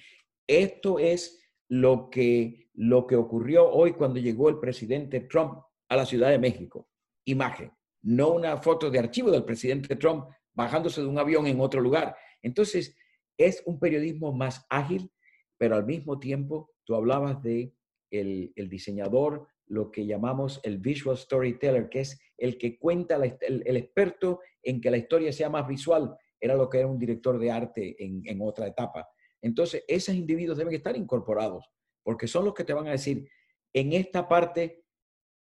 Esto 0.46 0.98
es 0.98 1.40
lo 1.68 2.10
que, 2.10 2.68
lo 2.74 3.06
que 3.06 3.16
ocurrió 3.16 3.70
hoy 3.70 3.92
cuando 3.92 4.18
llegó 4.18 4.48
el 4.48 4.58
presidente 4.58 5.20
Trump 5.20 5.60
a 5.88 5.96
la 5.96 6.06
Ciudad 6.06 6.30
de 6.30 6.38
México. 6.38 6.88
Imagen, 7.24 7.72
no 8.02 8.30
una 8.30 8.56
foto 8.56 8.90
de 8.90 8.98
archivo 8.98 9.30
del 9.30 9.44
presidente 9.44 9.94
Trump 9.96 10.24
bajándose 10.52 11.00
de 11.00 11.06
un 11.06 11.18
avión 11.18 11.46
en 11.46 11.60
otro 11.60 11.80
lugar. 11.80 12.16
Entonces, 12.42 12.96
es 13.38 13.62
un 13.64 13.78
periodismo 13.78 14.32
más 14.32 14.66
ágil, 14.68 15.10
pero 15.56 15.76
al 15.76 15.86
mismo 15.86 16.18
tiempo, 16.18 16.72
tú 16.84 16.94
hablabas 16.94 17.42
de 17.42 17.72
el, 18.10 18.52
diseñador, 18.68 19.46
lo 19.70 19.90
que 19.90 20.04
llamamos 20.04 20.60
el 20.64 20.78
visual 20.78 21.16
storyteller, 21.16 21.88
que 21.88 22.00
es 22.00 22.20
el 22.36 22.58
que 22.58 22.78
cuenta, 22.78 23.16
el, 23.16 23.76
experto 23.76 24.40
en 24.62 24.80
que 24.80 24.90
la 24.90 24.96
historia 24.96 25.32
sea 25.32 25.48
más 25.48 25.66
visual, 25.66 26.16
era 26.40 26.56
lo 26.56 26.68
que 26.68 26.78
era 26.78 26.88
un 26.88 26.98
director 26.98 27.38
de 27.38 27.50
arte 27.50 27.96
en, 27.98 28.42
otra 28.42 28.66
etapa. 28.66 29.08
Entonces, 29.40 29.84
esos 29.86 30.14
individuos 30.14 30.58
deben 30.58 30.74
estar 30.74 30.96
incorporados, 30.96 31.70
porque 32.02 32.26
son 32.26 32.44
los 32.44 32.54
que 32.54 32.64
te 32.64 32.74
van 32.74 32.88
a 32.88 32.92
decir, 32.92 33.28
en 33.72 33.92
esta 33.92 34.28
parte 34.28 34.84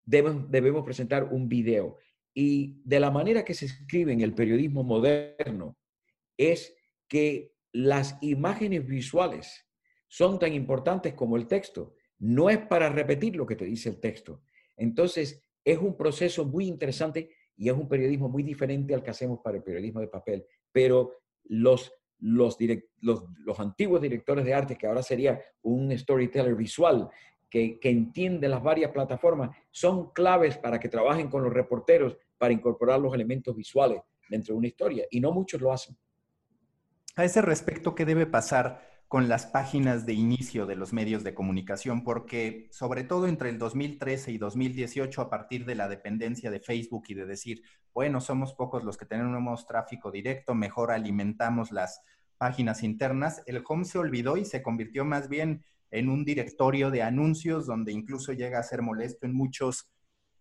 debemos, 0.05 0.51
debemos 0.51 0.85
presentar 0.85 1.25
un 1.33 1.49
video. 1.49 1.99
Y 2.35 2.83
de 2.85 2.99
la 2.99 3.11
manera 3.13 3.45
que 3.45 3.55
se 3.55 3.67
escribe 3.67 4.13
en 4.13 4.23
el 4.23 4.35
periodismo 4.35 4.83
moderno 4.83 5.77
es 6.37 6.75
que 7.07 7.55
las 7.73 8.21
imágenes 8.23 8.87
visuales 8.87 9.67
son 10.09 10.41
tan 10.41 10.53
importantes 10.53 11.15
como 11.15 11.37
el 11.37 11.47
texto. 11.47 11.95
No 12.21 12.49
es 12.51 12.59
para 12.59 12.89
repetir 12.89 13.37
lo 13.37 13.47
que 13.47 13.57
te 13.57 13.65
dice 13.65 13.89
el 13.89 13.99
texto. 13.99 14.43
Entonces, 14.77 15.43
es 15.65 15.79
un 15.79 15.97
proceso 15.97 16.45
muy 16.45 16.67
interesante 16.67 17.31
y 17.57 17.69
es 17.69 17.75
un 17.75 17.89
periodismo 17.89 18.29
muy 18.29 18.43
diferente 18.43 18.95
al 18.95 19.03
que 19.03 19.11
hacemos 19.11 19.41
para 19.41 19.59
el 19.59 19.63
periodismo 19.63 20.01
de 20.01 20.09
papel. 20.09 20.47
Pero 20.73 21.21
los, 21.45 21.93
los, 22.19 22.57
antiguos 23.59 24.01
directores 24.01 24.45
de 24.45 24.55
arte, 24.55 24.77
que 24.77 24.87
ahora 24.87 25.03
sería 25.03 25.41
un 25.63 25.97
storyteller 25.97 26.55
visual, 26.55 27.09
que, 27.49 27.79
que 27.79 27.91
entiende 27.91 28.49
las 28.49 28.63
varias 28.63 28.93
plataformas, 28.93 29.51
son 29.71 30.13
claves 30.13 30.57
para 30.57 30.79
que 30.79 30.89
trabajen 30.89 31.29
con 31.29 31.43
los 31.43 31.53
reporteros 31.53 32.17
para 32.39 32.53
incorporar 32.53 33.01
los 33.01 33.13
elementos 33.13 33.55
visuales 33.57 34.01
dentro 34.29 34.55
de 34.55 34.59
una 34.59 34.69
historia. 34.69 35.07
Y 35.11 35.21
no 35.21 35.33
muchos 35.33 35.61
lo 35.61 35.73
hacen. 35.73 35.97
A 37.17 37.25
ese 37.25 37.43
respecto, 37.43 37.95
¿qué 37.95 38.05
debe 38.05 38.27
pasar 38.27 38.90
con 39.11 39.29
las 39.29 39.45
páginas 39.45 40.07
de 40.07 40.13
inicio 40.13 40.67
de 40.67 40.77
los 40.77 40.93
medios 40.93 41.25
de 41.25 41.35
comunicación? 41.35 42.05
Porque 42.05 42.69
sobre 42.71 43.03
todo 43.03 43.27
entre 43.27 43.49
el 43.51 43.59
2013 43.59 44.31
y 44.31 44.39
2018, 44.39 45.21
a 45.21 45.29
partir 45.29 45.65
de 45.65 45.75
la 45.75 45.89
dependencia 45.89 46.49
de 46.49 46.61
Facebook 46.61 47.07
y 47.09 47.15
de 47.15 47.27
decir, 47.27 47.65
bueno, 47.93 48.21
somos 48.21 48.55
pocos 48.55 48.85
los 48.85 48.97
que 48.97 49.07
tenemos 49.07 49.67
tráfico 49.67 50.13
directo, 50.13 50.55
mejor 50.55 50.93
alimentamos 50.93 51.73
las 51.73 52.03
páginas 52.39 52.85
internas, 52.85 53.43
el 53.47 53.65
home 53.67 53.85
se 53.85 53.99
olvidó 53.99 54.37
y 54.37 54.45
se 54.45 54.63
convirtió 54.63 55.05
más 55.05 55.29
bien 55.29 55.65
en 55.91 56.09
un 56.09 56.25
directorio 56.25 56.93
de 56.93 57.03
anuncios 57.03 57.67
donde 57.67 57.91
incluso 57.91 58.33
llega 58.33 58.61
a 58.61 58.63
ser 58.63 58.81
molesto 58.81 59.27
en 59.27 59.35
muchos 59.35 59.91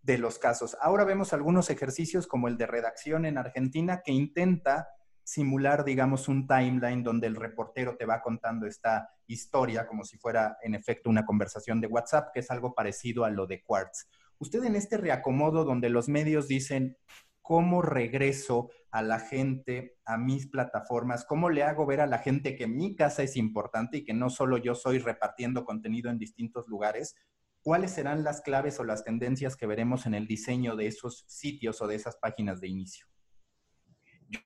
de 0.00 0.16
los 0.16 0.38
casos. 0.38 0.76
Ahora 0.80 1.02
vemos 1.02 1.32
algunos 1.32 1.70
ejercicios 1.70 2.28
como 2.28 2.46
el 2.46 2.56
de 2.56 2.68
redacción 2.68 3.24
en 3.24 3.36
Argentina 3.36 4.02
que 4.04 4.12
intenta 4.12 4.86
simular, 5.30 5.84
digamos, 5.84 6.26
un 6.26 6.48
timeline 6.48 7.04
donde 7.04 7.28
el 7.28 7.36
reportero 7.36 7.96
te 7.96 8.04
va 8.04 8.20
contando 8.20 8.66
esta 8.66 9.10
historia 9.28 9.86
como 9.86 10.02
si 10.04 10.18
fuera, 10.18 10.58
en 10.60 10.74
efecto, 10.74 11.08
una 11.08 11.24
conversación 11.24 11.80
de 11.80 11.86
WhatsApp, 11.86 12.30
que 12.34 12.40
es 12.40 12.50
algo 12.50 12.74
parecido 12.74 13.24
a 13.24 13.30
lo 13.30 13.46
de 13.46 13.62
Quartz. 13.62 14.08
Usted 14.40 14.64
en 14.64 14.74
este 14.74 14.96
reacomodo 14.96 15.64
donde 15.64 15.88
los 15.88 16.08
medios 16.08 16.48
dicen, 16.48 16.96
¿cómo 17.42 17.80
regreso 17.80 18.70
a 18.90 19.02
la 19.02 19.20
gente 19.20 19.98
a 20.04 20.18
mis 20.18 20.48
plataformas? 20.48 21.24
¿Cómo 21.24 21.48
le 21.48 21.62
hago 21.62 21.86
ver 21.86 22.00
a 22.00 22.08
la 22.08 22.18
gente 22.18 22.56
que 22.56 22.66
mi 22.66 22.96
casa 22.96 23.22
es 23.22 23.36
importante 23.36 23.98
y 23.98 24.04
que 24.04 24.14
no 24.14 24.30
solo 24.30 24.56
yo 24.56 24.74
soy 24.74 24.98
repartiendo 24.98 25.64
contenido 25.64 26.10
en 26.10 26.18
distintos 26.18 26.66
lugares? 26.66 27.14
¿Cuáles 27.62 27.92
serán 27.92 28.24
las 28.24 28.40
claves 28.40 28.80
o 28.80 28.84
las 28.84 29.04
tendencias 29.04 29.56
que 29.56 29.66
veremos 29.66 30.06
en 30.06 30.14
el 30.14 30.26
diseño 30.26 30.74
de 30.74 30.88
esos 30.88 31.24
sitios 31.28 31.80
o 31.82 31.86
de 31.86 31.94
esas 31.94 32.16
páginas 32.16 32.60
de 32.60 32.66
inicio? 32.66 33.06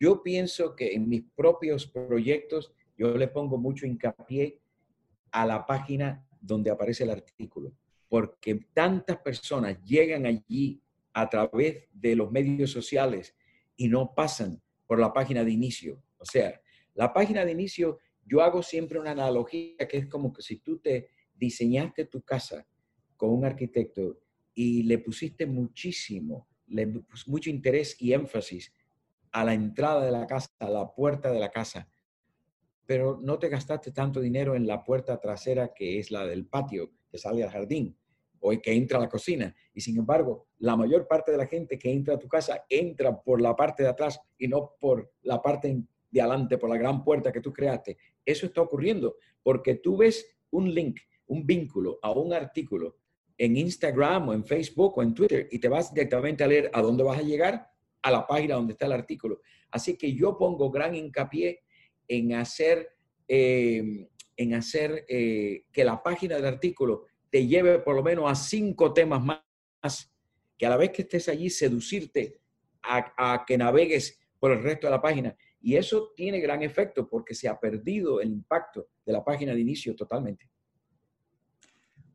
Yo 0.01 0.23
pienso 0.23 0.75
que 0.75 0.94
en 0.94 1.09
mis 1.09 1.25
propios 1.35 1.87
proyectos 1.87 2.73
yo 2.97 3.16
le 3.16 3.29
pongo 3.29 3.59
mucho 3.59 3.87
hincapié 3.87 4.61
a 5.31 5.44
la 5.44 5.66
página 5.66 6.27
donde 6.40 6.70
aparece 6.70 7.05
el 7.05 7.11
artículo, 7.11 7.73
porque 8.09 8.66
tantas 8.73 9.18
personas 9.18 9.83
llegan 9.83 10.27
allí 10.27 10.81
a 11.12 11.29
través 11.29 11.88
de 11.92 12.16
los 12.16 12.31
medios 12.31 12.70
sociales 12.70 13.35
y 13.77 13.88
no 13.88 14.14
pasan 14.14 14.62
por 14.87 14.99
la 14.99 15.12
página 15.12 15.44
de 15.44 15.51
inicio. 15.51 16.03
O 16.18 16.25
sea, 16.25 16.61
la 16.94 17.12
página 17.12 17.44
de 17.44 17.53
inicio, 17.53 17.99
yo 18.25 18.42
hago 18.42 18.62
siempre 18.62 18.99
una 18.99 19.11
analogía 19.11 19.88
que 19.88 19.99
es 19.99 20.07
como 20.07 20.33
que 20.33 20.42
si 20.42 20.59
tú 20.59 20.79
te 20.79 21.09
diseñaste 21.35 22.07
tu 22.07 22.23
casa 22.23 22.66
con 23.16 23.31
un 23.31 23.44
arquitecto 23.44 24.20
y 24.55 24.85
le 24.85 24.99
pusiste 24.99 25.47
muchísimo, 25.47 26.49
mucho 27.27 27.51
interés 27.51 27.97
y 28.01 28.12
énfasis 28.12 28.73
a 29.35 29.44
la 29.44 29.53
entrada 29.53 30.05
de 30.05 30.12
la 30.12 30.29
casa, 30.29 30.49
a 30.61 30.70
la 30.70 30.94
puerta 30.94 31.33
de 31.33 31.40
la 31.40 31.51
casa, 31.51 31.88
pero 32.87 33.18
no 33.20 33.37
te 33.37 33.49
gastaste 33.49 33.90
tanto 33.90 34.20
dinero 34.20 34.55
en 34.55 34.64
la 34.64 34.85
puerta 34.85 35.20
trasera 35.20 35.75
que 35.75 35.99
es 35.99 36.12
la 36.12 36.25
del 36.25 36.47
patio, 36.47 36.92
que 37.11 37.18
sale 37.18 37.42
al 37.42 37.51
jardín 37.51 37.99
o 38.38 38.51
que 38.62 38.73
entra 38.73 38.99
a 38.99 39.01
la 39.01 39.09
cocina. 39.09 39.53
Y 39.73 39.81
sin 39.81 39.99
embargo, 39.99 40.47
la 40.59 40.77
mayor 40.77 41.09
parte 41.09 41.33
de 41.33 41.38
la 41.38 41.47
gente 41.47 41.77
que 41.77 41.90
entra 41.90 42.14
a 42.14 42.18
tu 42.18 42.29
casa 42.29 42.64
entra 42.68 43.20
por 43.20 43.40
la 43.40 43.57
parte 43.57 43.83
de 43.83 43.88
atrás 43.88 44.20
y 44.38 44.47
no 44.47 44.77
por 44.79 45.12
la 45.23 45.42
parte 45.42 45.83
de 46.12 46.20
adelante, 46.20 46.57
por 46.57 46.70
la 46.70 46.79
gran 46.79 47.03
puerta 47.03 47.33
que 47.33 47.40
tú 47.40 47.53
creaste. 47.53 47.97
Eso 48.25 48.47
está 48.47 48.61
ocurriendo 48.61 49.16
porque 49.42 49.75
tú 49.75 49.97
ves 49.97 50.25
un 50.51 50.73
link, 50.73 51.01
un 51.27 51.44
vínculo 51.44 51.99
a 52.03 52.12
un 52.12 52.33
artículo 52.33 52.99
en 53.37 53.57
Instagram 53.57 54.29
o 54.29 54.33
en 54.33 54.44
Facebook 54.44 54.97
o 54.97 55.03
en 55.03 55.12
Twitter 55.12 55.49
y 55.51 55.59
te 55.59 55.68
vas 55.68 55.92
directamente 55.92 56.44
a 56.44 56.47
leer 56.47 56.70
a 56.73 56.81
dónde 56.81 57.03
vas 57.03 57.18
a 57.18 57.23
llegar 57.23 57.74
a 58.05 58.11
la 58.11 58.27
página 58.27 58.57
donde 58.57 58.75
está 58.75 58.85
el 58.85 58.93
artículo. 58.93 59.40
Así 59.71 59.97
que 59.97 60.14
yo 60.14 60.37
pongo 60.37 60.71
gran 60.71 60.95
hincapié 60.95 61.62
en 62.07 62.35
hacer, 62.35 62.90
em, 63.27 64.07
en 64.37 64.55
hacer 64.55 65.07
eh, 65.09 65.64
que 65.73 65.85
la 65.85 66.03
página 66.03 66.37
del 66.37 66.45
artículo 66.45 67.07
te 67.31 67.47
lleve 67.47 67.79
por 67.79 67.97
lo 67.97 68.03
menos 68.03 68.31
a 68.31 68.35
cinco 68.35 68.93
temas 68.93 69.25
más, 69.25 70.14
que 70.59 70.67
a 70.67 70.69
la 70.69 70.77
vez 70.77 70.90
que 70.90 71.03
estés 71.03 71.31
allí 71.31 71.49
seducirte 71.49 72.40
a, 72.83 73.33
a 73.33 73.45
que 73.47 73.57
navegues 73.57 74.21
por 74.38 74.53
el 74.53 74.62
resto 74.62 74.87
de 74.87 74.90
la 74.90 75.01
página. 75.01 75.35
Y 75.62 75.77
eso 75.77 76.12
tiene 76.14 76.40
gran 76.40 76.62
efecto 76.62 77.09
porque 77.09 77.35
se 77.35 77.49
ha 77.49 77.59
perdido 77.59 78.21
el 78.21 78.31
impacto 78.31 78.88
de 79.05 79.12
la 79.14 79.25
página 79.25 79.55
de 79.55 79.61
inicio 79.61 79.97
totalmente. 79.97 80.51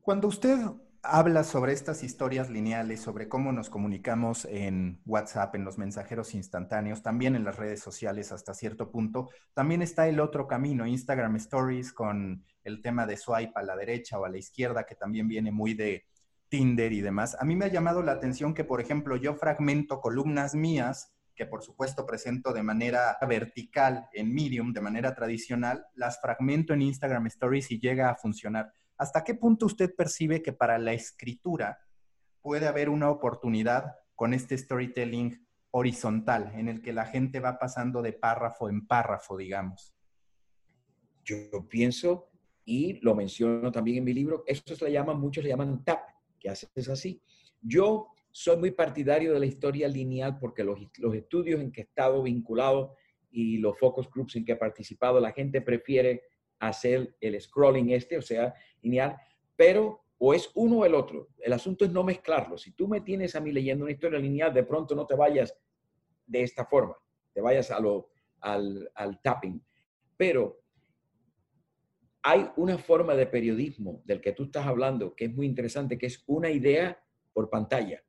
Cuando 0.02 0.28
usted 0.28 0.60
habla 1.01 1.43
sobre 1.43 1.73
estas 1.73 2.03
historias 2.03 2.49
lineales, 2.49 3.01
sobre 3.01 3.29
cómo 3.29 3.51
nos 3.51 3.69
comunicamos 3.69 4.45
en 4.45 5.01
WhatsApp, 5.05 5.55
en 5.55 5.63
los 5.63 5.77
mensajeros 5.77 6.33
instantáneos, 6.33 7.01
también 7.01 7.35
en 7.35 7.43
las 7.43 7.57
redes 7.57 7.79
sociales 7.79 8.31
hasta 8.31 8.53
cierto 8.53 8.91
punto. 8.91 9.29
También 9.53 9.81
está 9.81 10.07
el 10.07 10.19
otro 10.19 10.47
camino, 10.47 10.85
Instagram 10.85 11.35
Stories, 11.38 11.93
con 11.93 12.43
el 12.63 12.81
tema 12.81 13.05
de 13.05 13.17
swipe 13.17 13.53
a 13.55 13.63
la 13.63 13.75
derecha 13.75 14.19
o 14.19 14.25
a 14.25 14.29
la 14.29 14.38
izquierda, 14.38 14.85
que 14.85 14.95
también 14.95 15.27
viene 15.27 15.51
muy 15.51 15.73
de 15.73 16.05
Tinder 16.49 16.91
y 16.91 17.01
demás. 17.01 17.38
A 17.39 17.45
mí 17.45 17.55
me 17.55 17.65
ha 17.65 17.69
llamado 17.69 18.01
la 18.01 18.13
atención 18.13 18.53
que, 18.53 18.63
por 18.63 18.81
ejemplo, 18.81 19.15
yo 19.15 19.35
fragmento 19.35 20.01
columnas 20.01 20.55
mías 20.55 21.13
que 21.39 21.45
por 21.45 21.63
supuesto 21.63 22.05
presento 22.05 22.51
de 22.51 22.63
manera 22.63 23.17
vertical 23.25 24.09
en 24.12 24.33
Medium, 24.33 24.73
de 24.73 24.81
manera 24.81 25.15
tradicional, 25.15 25.85
las 25.95 26.19
fragmento 26.19 26.73
en 26.73 26.81
Instagram 26.81 27.27
Stories 27.27 27.71
y 27.71 27.79
llega 27.79 28.09
a 28.09 28.15
funcionar. 28.15 28.73
¿Hasta 28.99 29.23
qué 29.23 29.33
punto 29.33 29.65
usted 29.65 29.95
percibe 29.95 30.43
que 30.43 30.51
para 30.51 30.77
la 30.77 30.91
escritura 30.91 31.79
puede 32.41 32.67
haber 32.67 32.89
una 32.89 33.09
oportunidad 33.09 33.95
con 34.13 34.33
este 34.33 34.57
storytelling 34.57 35.47
horizontal, 35.71 36.51
en 36.55 36.67
el 36.67 36.81
que 36.81 36.91
la 36.91 37.05
gente 37.05 37.39
va 37.39 37.57
pasando 37.57 38.01
de 38.01 38.12
párrafo 38.12 38.67
en 38.67 38.85
párrafo, 38.85 39.38
digamos? 39.38 39.95
Yo 41.23 41.65
pienso, 41.69 42.29
y 42.65 42.99
lo 42.99 43.15
menciono 43.15 43.71
también 43.71 43.99
en 43.99 44.03
mi 44.03 44.13
libro, 44.13 44.43
esto 44.45 44.75
se 44.75 44.83
le 44.85 44.91
llama, 44.91 45.13
muchos 45.13 45.45
le 45.45 45.51
llaman 45.51 45.81
tap, 45.85 46.01
que 46.38 46.49
haces 46.49 46.89
así. 46.89 47.21
Yo 47.62 48.09
soy 48.31 48.57
muy 48.57 48.71
partidario 48.71 49.33
de 49.33 49.39
la 49.39 49.45
historia 49.45 49.88
lineal 49.88 50.38
porque 50.39 50.65
los, 50.65 50.77
los 50.97 51.15
estudios 51.15 51.62
en 51.62 51.71
que 51.71 51.81
he 51.81 51.83
estado 51.85 52.21
vinculado 52.23 52.95
y 53.31 53.59
los 53.59 53.79
focus 53.79 54.09
groups 54.09 54.35
en 54.35 54.43
que 54.43 54.53
he 54.53 54.57
participado, 54.57 55.21
la 55.21 55.31
gente 55.31 55.62
prefiere 55.62 56.23
hacer 56.59 57.15
el 57.21 57.39
scrolling 57.39 57.91
este, 57.91 58.17
o 58.17 58.21
sea, 58.21 58.53
lineal, 58.81 59.17
pero 59.55 60.03
o 60.17 60.33
es 60.33 60.51
uno 60.53 60.79
o 60.79 60.85
el 60.85 60.93
otro. 60.93 61.29
El 61.39 61.53
asunto 61.53 61.85
es 61.85 61.91
no 61.91 62.03
mezclarlo. 62.03 62.57
Si 62.57 62.71
tú 62.71 62.87
me 62.87 63.01
tienes 63.01 63.35
a 63.35 63.39
mí 63.39 63.51
leyendo 63.51 63.85
una 63.85 63.93
historia 63.93 64.19
lineal, 64.19 64.53
de 64.53 64.63
pronto 64.63 64.93
no 64.93 65.05
te 65.05 65.15
vayas 65.15 65.57
de 66.25 66.43
esta 66.43 66.65
forma, 66.65 66.95
te 67.33 67.41
vayas 67.41 67.71
a 67.71 67.79
lo, 67.79 68.11
al, 68.41 69.19
tapping. 69.23 69.63
Pero 70.17 70.61
hay 72.21 72.49
una 72.57 72.77
forma 72.77 73.15
de 73.15 73.25
periodismo 73.25 74.01
del 74.05 74.19
que 74.21 74.33
tú 74.33 74.43
estás 74.43 74.67
hablando 74.67 75.15
que 75.15 75.25
es 75.25 75.33
muy 75.33 75.45
interesante, 75.45 75.97
que 75.97 76.07
es 76.07 76.23
una 76.27 76.49
idea 76.49 77.01
por 77.33 77.49
pantalla. 77.49 78.03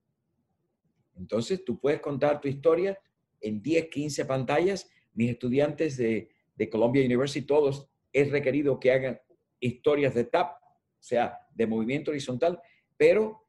Entonces 1.15 1.65
tú 1.65 1.79
puedes 1.79 2.01
contar 2.01 2.41
tu 2.41 2.49
historia 2.49 2.99
en 3.41 3.63
10, 3.63 3.89
15 3.89 4.25
pantallas. 4.25 4.91
Mis 5.13 5.31
estudiantes 5.31 5.97
de, 5.97 6.31
de 6.57 6.69
Columbia 6.69 7.05
University, 7.05 7.47
todos 7.47 7.89
es 8.13 8.31
requerido 8.31 8.81
que 8.81 8.91
hagan 8.91 9.21
historias 9.61 10.15
de 10.15 10.25
tap, 10.25 10.60
o 11.01 11.03
sea, 11.03 11.39
de 11.55 11.67
movimiento 11.67 12.11
horizontal, 12.11 12.61
pero 12.97 13.47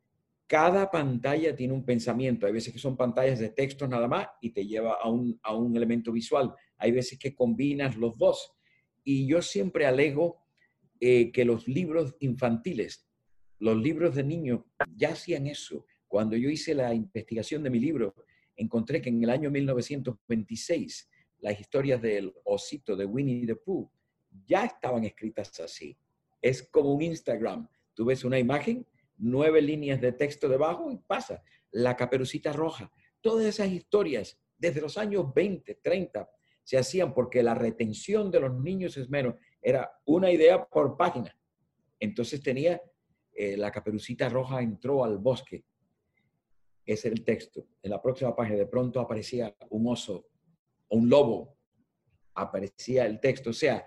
cada 0.47 0.89
pantalla 0.89 1.55
tiene 1.55 1.73
un 1.73 1.85
pensamiento. 1.85 2.45
Hay 2.45 2.53
veces 2.53 2.73
que 2.73 2.79
son 2.79 2.97
pantallas 2.97 3.39
de 3.39 3.49
texto 3.49 3.87
nada 3.87 4.07
más 4.07 4.27
y 4.41 4.51
te 4.51 4.65
lleva 4.65 4.95
a 5.01 5.09
un, 5.09 5.39
a 5.43 5.55
un 5.55 5.75
elemento 5.75 6.11
visual. 6.11 6.53
Hay 6.77 6.91
veces 6.91 7.19
que 7.19 7.35
combinas 7.35 7.95
los 7.95 8.17
dos. 8.17 8.53
Y 9.03 9.27
yo 9.27 9.41
siempre 9.41 9.85
alego 9.85 10.45
eh, 10.99 11.31
que 11.31 11.45
los 11.45 11.67
libros 11.67 12.15
infantiles, 12.19 13.09
los 13.59 13.77
libros 13.77 14.15
de 14.15 14.23
niños, 14.23 14.61
ya 14.95 15.11
hacían 15.11 15.47
eso. 15.47 15.85
Cuando 16.07 16.35
yo 16.35 16.49
hice 16.49 16.75
la 16.75 16.93
investigación 16.93 17.63
de 17.63 17.69
mi 17.69 17.79
libro, 17.79 18.13
encontré 18.55 19.01
que 19.01 19.09
en 19.09 19.23
el 19.23 19.29
año 19.29 19.49
1926 19.49 21.09
las 21.39 21.59
historias 21.59 22.01
del 22.01 22.33
osito 22.43 22.95
de 22.95 23.05
Winnie 23.05 23.45
the 23.45 23.55
Pooh 23.55 23.89
ya 24.45 24.65
estaban 24.65 25.03
escritas 25.03 25.59
así. 25.59 25.97
Es 26.41 26.63
como 26.63 26.93
un 26.93 27.01
Instagram. 27.01 27.67
Tú 27.93 28.05
ves 28.05 28.23
una 28.23 28.39
imagen 28.39 28.87
nueve 29.17 29.61
líneas 29.61 30.01
de 30.01 30.11
texto 30.11 30.49
debajo 30.49 30.91
y 30.91 30.97
pasa. 30.97 31.43
La 31.71 31.95
caperucita 31.95 32.51
roja. 32.51 32.91
Todas 33.21 33.45
esas 33.45 33.69
historias 33.69 34.39
desde 34.57 34.81
los 34.81 34.97
años 34.97 35.33
20, 35.33 35.75
30 35.75 36.29
se 36.63 36.77
hacían 36.77 37.13
porque 37.13 37.43
la 37.43 37.55
retención 37.55 38.31
de 38.31 38.39
los 38.39 38.53
niños 38.59 38.97
es 38.97 39.09
menos. 39.09 39.35
Era 39.61 39.91
una 40.05 40.31
idea 40.31 40.65
por 40.65 40.97
página. 40.97 41.35
Entonces 41.99 42.41
tenía, 42.41 42.81
eh, 43.33 43.57
la 43.57 43.71
caperucita 43.71 44.29
roja 44.29 44.61
entró 44.61 45.03
al 45.03 45.17
bosque. 45.17 45.65
Ese 46.85 47.07
el 47.09 47.23
texto. 47.23 47.67
En 47.81 47.91
la 47.91 48.01
próxima 48.01 48.35
página 48.35 48.57
de 48.57 48.65
pronto 48.65 48.99
aparecía 48.99 49.55
un 49.69 49.87
oso 49.87 50.27
o 50.87 50.97
un 50.97 51.09
lobo. 51.09 51.57
Aparecía 52.35 53.05
el 53.05 53.19
texto. 53.19 53.51
O 53.51 53.53
sea, 53.53 53.85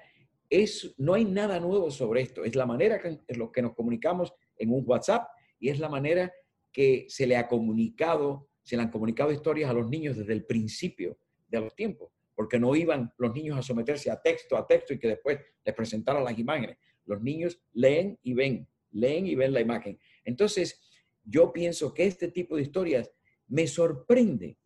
es, 0.51 0.95
no 0.99 1.15
hay 1.15 1.25
nada 1.25 1.61
nuevo 1.61 1.91
sobre 1.91 2.23
esto. 2.23 2.45
Es 2.45 2.55
la 2.55 2.67
manera 2.67 3.01
que, 3.01 3.21
en 3.27 3.39
lo 3.39 3.51
que 3.51 3.63
nos 3.63 3.75
comunicamos 3.75 4.33
en 4.57 4.73
un 4.73 4.83
WhatsApp 4.87 5.29
y 5.59 5.69
es 5.69 5.79
la 5.79 5.89
manera 5.89 6.33
que 6.73 7.07
se 7.09 7.27
le 7.27 7.37
ha 7.37 7.47
comunicado, 7.49 8.49
se 8.63 8.77
le 8.77 8.83
han 8.83 8.91
comunicado 8.91 9.33
historias 9.33 9.71
a 9.71 9.75
los 9.75 9.89
niños 9.89 10.17
desde 10.17 10.33
el 10.33 10.45
principio 10.45 11.19
de 11.49 11.61
los 11.61 11.75
tiempos, 11.75 12.11
porque 12.35 12.59
no 12.59 12.75
iban 12.75 13.13
los 13.19 13.33
niños 13.33 13.59
a 13.59 13.63
someterse 13.63 14.11
a 14.11 14.21
texto, 14.21 14.57
a 14.57 14.67
texto 14.67 14.93
y 14.93 14.99
que 14.99 15.09
después 15.09 15.39
les 15.65 15.75
presentaran 15.75 16.25
las 16.25 16.39
imágenes. 16.39 16.79
Los 17.07 17.23
niños 17.23 17.61
leen 17.73 18.19
y 18.23 18.35
ven, 18.35 18.69
leen 18.91 19.27
y 19.27 19.35
ven 19.35 19.53
la 19.53 19.61
imagen. 19.61 19.99
Entonces, 20.25 20.81
yo 21.25 21.53
pienso 21.53 21.95
que 21.95 22.07
este 22.07 22.29
tipo 22.29 22.57
de 22.57 22.63
historias 22.63 23.11
me 23.47 23.67
sorprende 23.67 24.59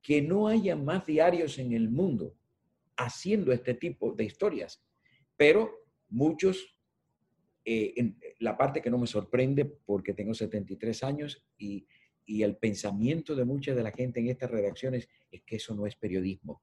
que 0.00 0.20
no 0.20 0.48
haya 0.48 0.76
más 0.76 1.06
diarios 1.06 1.58
en 1.58 1.72
el 1.72 1.88
mundo 1.88 2.34
haciendo 2.96 3.52
este 3.52 3.74
tipo 3.74 4.12
de 4.12 4.24
historias, 4.24 4.82
pero 5.36 5.86
muchos 6.08 6.76
eh, 7.64 7.92
en 7.96 8.18
la 8.40 8.56
parte 8.56 8.82
que 8.82 8.90
no 8.90 8.98
me 8.98 9.06
sorprende 9.06 9.64
porque 9.64 10.14
tengo 10.14 10.34
73 10.34 11.04
años 11.04 11.44
y, 11.58 11.86
el 12.24 12.56
pensamiento 12.56 13.34
de 13.34 13.44
mucha 13.44 13.74
de 13.74 13.82
la 13.82 13.90
gente 13.90 14.18
en 14.20 14.28
estas 14.28 14.50
redacciones 14.50 15.06
es 15.30 15.42
que 15.42 15.56
eso 15.56 15.74
no 15.74 15.86
es 15.86 15.96
periodismo, 15.96 16.62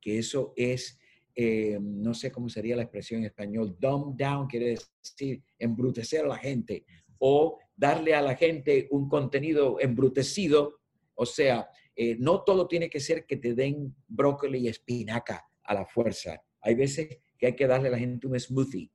que 0.00 0.18
eso 0.18 0.52
es, 0.54 1.00
eh, 1.34 1.78
no 1.80 2.14
sé 2.14 2.30
cómo 2.30 2.48
sería 2.48 2.76
la 2.76 2.82
expresión 2.82 3.20
en 3.20 3.26
español, 3.26 3.76
dumb 3.80 4.16
down 4.16 4.46
quiere 4.46 4.76
decir 4.76 5.42
embrutecer 5.58 6.24
a 6.24 6.28
la 6.28 6.36
gente 6.36 6.84
o 7.18 7.58
darle 7.74 8.14
a 8.14 8.22
la 8.22 8.36
gente 8.36 8.86
un 8.92 9.08
contenido 9.08 9.80
embrutecido, 9.80 10.78
o 11.14 11.26
sea, 11.26 11.68
eh, 11.96 12.16
no 12.20 12.42
todo 12.42 12.68
tiene 12.68 12.88
que 12.88 13.00
ser 13.00 13.26
que 13.26 13.38
te 13.38 13.54
den 13.54 13.96
brócoli 14.06 14.58
y 14.60 14.68
espinaca 14.68 15.48
a 15.64 15.74
la 15.74 15.84
fuerza. 15.84 16.42
Hay 16.60 16.74
veces 16.74 17.18
que 17.42 17.48
hay 17.48 17.56
que 17.56 17.66
darle 17.66 17.88
a 17.88 17.90
la 17.90 17.98
gente 17.98 18.28
un 18.28 18.38
smoothie 18.38 18.88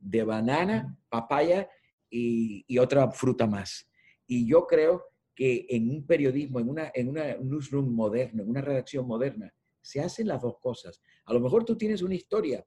de 0.00 0.22
banana, 0.22 0.96
papaya 1.08 1.68
y, 2.08 2.78
otra 2.78 3.10
fruta 3.10 3.44
más. 3.44 3.90
Y 4.24 4.46
yo 4.46 4.68
creo 4.68 5.02
que 5.34 5.66
en 5.68 5.90
un 5.90 6.06
periodismo, 6.06 6.60
en 6.60 6.68
una, 6.68 6.92
en 6.94 7.08
una 7.08 7.34
newsroom 7.38 7.92
moderna, 7.92 8.44
en 8.44 8.48
una 8.48 8.60
redacción 8.60 9.04
moderna, 9.04 9.52
se 9.80 10.00
hacen 10.00 10.28
las 10.28 10.40
dos 10.40 10.60
cosas. 10.60 11.02
A 11.24 11.34
lo 11.34 11.40
mejor 11.40 11.64
tú 11.64 11.76
tienes 11.76 12.02
una 12.02 12.14
historia 12.14 12.64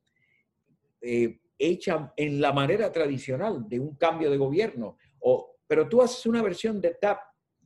eh, 1.00 1.40
hecha 1.58 2.12
en 2.18 2.42
la 2.42 2.52
manera 2.52 2.92
tradicional 2.92 3.70
de 3.70 3.80
un 3.80 3.96
cambio 3.96 4.30
de 4.30 4.36
gobierno, 4.36 4.98
o, 5.20 5.56
pero 5.66 5.88
tú 5.88 6.02
haces 6.02 6.26
una 6.26 6.42
versión 6.42 6.82
de 6.82 6.94
TAP 6.94 7.20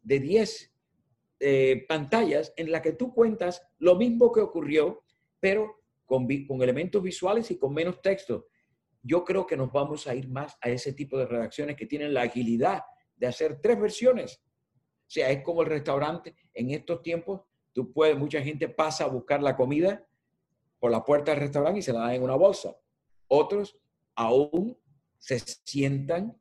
de 0.04 0.20
10 0.20 0.72
eh, 1.40 1.84
pantallas 1.90 2.54
en 2.58 2.72
la 2.72 2.84
que 2.84 2.92
tú 2.92 3.12
cuentas 3.12 3.68
lo 3.80 3.96
mismo 3.96 4.32
que 4.32 4.42
ocurrió, 4.42 5.04
pero 5.40 5.79
con, 6.10 6.28
elementos 6.62 7.02
visuales 7.02 7.50
y 7.52 7.58
con 7.58 7.74
menos 7.74 8.02
texto 8.02 8.48
yo 9.02 9.24
creo 9.24 9.46
que 9.46 9.56
nos 9.56 9.72
vamos 9.72 10.08
a 10.08 10.16
ir 10.16 10.28
más 10.28 10.58
a 10.60 10.70
ese 10.70 10.92
tipo 10.92 11.18
de 11.18 11.26
redacciones 11.26 11.78
que 11.78 11.86
tienen 11.86 12.14
la 12.14 12.24
agilidad 12.24 12.82
de 13.16 13.28
hacer 13.28 13.62
tres 13.62 13.80
versiones. 13.80 14.44
O 14.44 15.10
sea, 15.12 15.30
es 15.30 15.42
como 15.42 15.62
el 15.62 15.70
restaurante. 15.70 16.36
En 16.54 16.72
estos 16.72 17.02
tiempos, 17.02 17.42
tú 17.72 17.94
puedes, 17.94 18.18
mucha 18.18 18.42
gente 18.42 18.68
pasa 18.68 19.06
a 19.06 19.08
buscar 19.08 19.42
la 19.42 19.56
comida 19.56 20.06
por 20.80 20.92
la 20.92 21.06
puerta 21.06 21.32
del 21.32 21.40
restaurante 21.40 21.80
y 21.80 21.82
se 21.82 21.94
la 21.94 22.02
dan 22.02 22.16
en 22.16 22.24
una 22.24 22.36
bolsa. 22.36 22.76
Otros 23.28 23.80
aún 24.16 24.78
se 25.18 25.40
sientan 25.40 26.38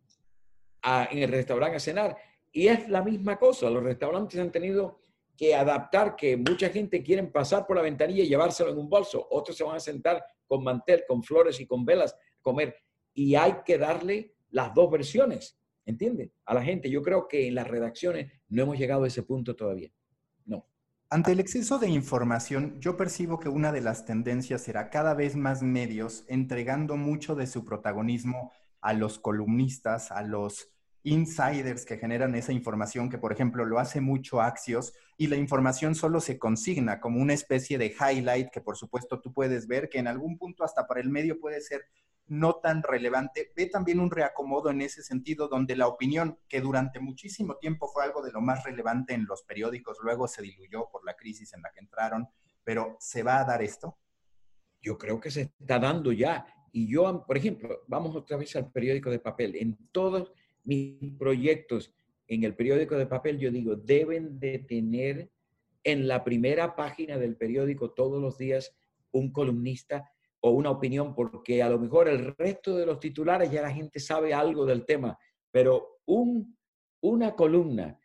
en 0.82 1.18
el 1.18 1.30
restaurante 1.30 1.76
a 1.76 1.80
cenar. 1.80 2.16
Y 2.50 2.66
es 2.66 2.88
la 2.88 3.04
misma 3.04 3.38
cosa. 3.38 3.70
Los 3.70 3.84
restaurantes 3.84 4.40
han 4.40 4.50
tenido 4.50 5.00
que 5.38 5.54
adaptar 5.54 6.16
que 6.16 6.36
mucha 6.36 6.68
gente 6.68 7.00
quiere 7.00 7.22
pasar 7.22 7.64
por 7.64 7.76
la 7.76 7.82
ventanilla 7.82 8.24
y 8.24 8.28
llevárselo 8.28 8.72
en 8.72 8.78
un 8.78 8.90
bolso. 8.90 9.24
Otros 9.30 9.56
se 9.56 9.62
van 9.62 9.76
a 9.76 9.80
sentar 9.80 10.22
con 10.48 10.64
mantel, 10.64 11.04
con 11.06 11.22
flores 11.22 11.60
y 11.60 11.66
con 11.66 11.84
velas 11.84 12.16
comer. 12.42 12.74
Y 13.14 13.36
hay 13.36 13.58
que 13.64 13.78
darle 13.78 14.34
las 14.50 14.74
dos 14.74 14.90
versiones, 14.90 15.56
¿entiende? 15.86 16.32
A 16.44 16.54
la 16.54 16.64
gente. 16.64 16.90
Yo 16.90 17.02
creo 17.02 17.28
que 17.28 17.46
en 17.46 17.54
las 17.54 17.68
redacciones 17.68 18.32
no 18.48 18.62
hemos 18.62 18.78
llegado 18.78 19.04
a 19.04 19.06
ese 19.06 19.22
punto 19.22 19.54
todavía. 19.54 19.92
No. 20.44 20.66
Ante 21.08 21.30
el 21.30 21.38
exceso 21.38 21.78
de 21.78 21.88
información, 21.88 22.80
yo 22.80 22.96
percibo 22.96 23.38
que 23.38 23.48
una 23.48 23.70
de 23.70 23.80
las 23.80 24.04
tendencias 24.06 24.62
será 24.62 24.90
cada 24.90 25.14
vez 25.14 25.36
más 25.36 25.62
medios 25.62 26.24
entregando 26.26 26.96
mucho 26.96 27.36
de 27.36 27.46
su 27.46 27.64
protagonismo 27.64 28.50
a 28.80 28.92
los 28.92 29.20
columnistas, 29.20 30.10
a 30.10 30.22
los 30.22 30.72
insiders 31.08 31.84
que 31.84 31.98
generan 31.98 32.34
esa 32.34 32.52
información, 32.52 33.10
que 33.10 33.18
por 33.18 33.32
ejemplo 33.32 33.64
lo 33.64 33.78
hace 33.78 34.00
mucho 34.00 34.40
Axios, 34.40 34.94
y 35.16 35.26
la 35.26 35.36
información 35.36 35.94
solo 35.94 36.20
se 36.20 36.38
consigna 36.38 37.00
como 37.00 37.20
una 37.20 37.34
especie 37.34 37.78
de 37.78 37.94
highlight 37.98 38.50
que 38.50 38.60
por 38.60 38.76
supuesto 38.76 39.20
tú 39.20 39.32
puedes 39.32 39.66
ver, 39.66 39.88
que 39.88 39.98
en 39.98 40.06
algún 40.06 40.38
punto 40.38 40.64
hasta 40.64 40.86
para 40.86 41.00
el 41.00 41.10
medio 41.10 41.40
puede 41.40 41.60
ser 41.60 41.86
no 42.28 42.56
tan 42.56 42.82
relevante. 42.82 43.52
Ve 43.56 43.66
también 43.66 44.00
un 44.00 44.10
reacomodo 44.10 44.70
en 44.70 44.82
ese 44.82 45.02
sentido, 45.02 45.48
donde 45.48 45.76
la 45.76 45.88
opinión, 45.88 46.38
que 46.48 46.60
durante 46.60 47.00
muchísimo 47.00 47.56
tiempo 47.56 47.88
fue 47.88 48.04
algo 48.04 48.22
de 48.22 48.32
lo 48.32 48.40
más 48.40 48.64
relevante 48.64 49.14
en 49.14 49.24
los 49.24 49.42
periódicos, 49.42 49.98
luego 50.02 50.28
se 50.28 50.42
diluyó 50.42 50.88
por 50.90 51.04
la 51.04 51.14
crisis 51.14 51.54
en 51.54 51.62
la 51.62 51.70
que 51.70 51.80
entraron, 51.80 52.28
pero 52.62 52.96
¿se 53.00 53.22
va 53.22 53.40
a 53.40 53.44
dar 53.44 53.62
esto? 53.62 53.98
Yo 54.80 54.98
creo 54.98 55.18
que 55.20 55.30
se 55.30 55.52
está 55.58 55.78
dando 55.78 56.12
ya. 56.12 56.46
Y 56.70 56.86
yo, 56.86 57.24
por 57.26 57.36
ejemplo, 57.36 57.80
vamos 57.88 58.14
otra 58.14 58.36
vez 58.36 58.54
al 58.56 58.70
periódico 58.70 59.10
de 59.10 59.18
papel. 59.18 59.56
En 59.56 59.76
todos 59.90 60.32
mis 60.68 61.14
proyectos 61.18 61.94
en 62.26 62.44
el 62.44 62.54
periódico 62.54 62.96
de 62.96 63.06
papel, 63.06 63.38
yo 63.38 63.50
digo, 63.50 63.74
deben 63.74 64.38
de 64.38 64.58
tener 64.58 65.30
en 65.82 66.06
la 66.06 66.22
primera 66.22 66.76
página 66.76 67.16
del 67.16 67.36
periódico 67.36 67.92
todos 67.92 68.20
los 68.20 68.36
días 68.36 68.76
un 69.10 69.32
columnista 69.32 70.12
o 70.40 70.50
una 70.50 70.70
opinión, 70.70 71.14
porque 71.14 71.62
a 71.62 71.70
lo 71.70 71.78
mejor 71.78 72.06
el 72.06 72.36
resto 72.36 72.76
de 72.76 72.84
los 72.84 73.00
titulares 73.00 73.50
ya 73.50 73.62
la 73.62 73.72
gente 73.72 73.98
sabe 73.98 74.34
algo 74.34 74.66
del 74.66 74.84
tema, 74.84 75.18
pero 75.50 76.00
un, 76.04 76.54
una 77.00 77.34
columna, 77.34 77.98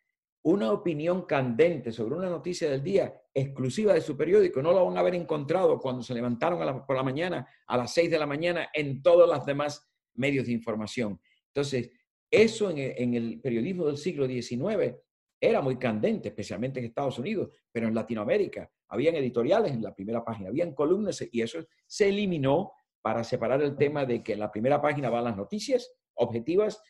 una 0.44 0.72
opinión 0.72 1.24
candente 1.24 1.92
sobre 1.92 2.16
una 2.16 2.30
noticia 2.30 2.72
del 2.72 2.82
día 2.82 3.14
exclusiva 3.34 3.94
de 3.94 4.02
su 4.02 4.16
periódico, 4.16 4.62
no 4.62 4.72
lo 4.72 4.86
van 4.86 4.96
a 4.96 5.02
haber 5.02 5.16
encontrado 5.16 5.80
cuando 5.80 6.02
se 6.02 6.14
levantaron 6.14 6.86
por 6.86 6.96
la 6.96 7.04
mañana, 7.04 7.46
a 7.68 7.76
las 7.76 7.94
6 7.94 8.10
de 8.10 8.20
la 8.20 8.26
mañana, 8.26 8.70
en 8.74 9.02
todos 9.02 9.28
los 9.28 9.46
demás 9.46 9.86
medios 10.14 10.46
de 10.46 10.54
información. 10.54 11.20
Entonces, 11.48 11.92
eso 12.34 12.72
en 12.72 13.14
el, 13.14 13.40
periodismo 13.40 13.86
del 13.86 13.98
siglo 13.98 14.26
XIX 14.26 14.96
era 15.40 15.62
muy 15.62 15.78
candente, 15.78 16.30
especialmente 16.30 16.80
en 16.80 16.88
Estados 16.88 17.20
Unidos, 17.20 17.50
pero 17.72 17.88
en 17.88 17.94
Latinoamérica 17.94 18.72
habían 18.88 19.16
editoriales 19.16 19.72
en 19.72 19.84
la 19.84 19.94
primera 19.94 20.26
página, 20.26 20.50
habían 20.50 20.74
columnas 20.74 21.24
y 21.32 21.42
eso 21.44 21.60
se 21.86 22.10
eliminó 22.10 22.72
para 23.04 23.24
separar 23.24 23.62
el 23.62 23.76
tema 23.76 24.06
de 24.08 24.24
que 24.24 24.34
en 24.34 24.40
la 24.40 24.52
primera 24.52 24.82
página 24.82 25.12
van 25.12 25.26
las 25.26 25.38
noticias 25.38 25.94
objetivas, 26.16 26.82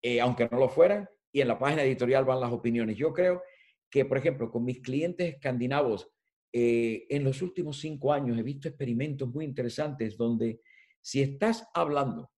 eh, 0.00 0.18
aunque 0.18 0.48
no 0.50 0.58
lo 0.58 0.70
fueran, 0.70 1.06
y 1.30 1.42
en 1.42 1.48
la 1.48 1.58
página 1.58 1.82
editorial 1.82 2.24
van 2.24 2.40
las 2.40 2.52
opiniones. 2.52 2.96
Yo 2.96 3.12
creo 3.12 3.42
que, 3.90 4.06
por 4.06 4.16
ejemplo, 4.16 4.50
con 4.50 4.64
mis 4.64 4.80
clientes 4.80 5.34
escandinavos, 5.34 6.08
eh, 6.54 7.04
en 7.10 7.22
los 7.22 7.42
últimos 7.42 7.80
cinco 7.80 8.14
años 8.14 8.38
he 8.38 8.42
visto 8.42 8.68
experimentos 8.68 9.28
muy 9.28 9.44
interesantes 9.44 10.16
donde 10.16 10.62
si 11.02 11.20
estás 11.20 11.68
hablando, 11.74 12.30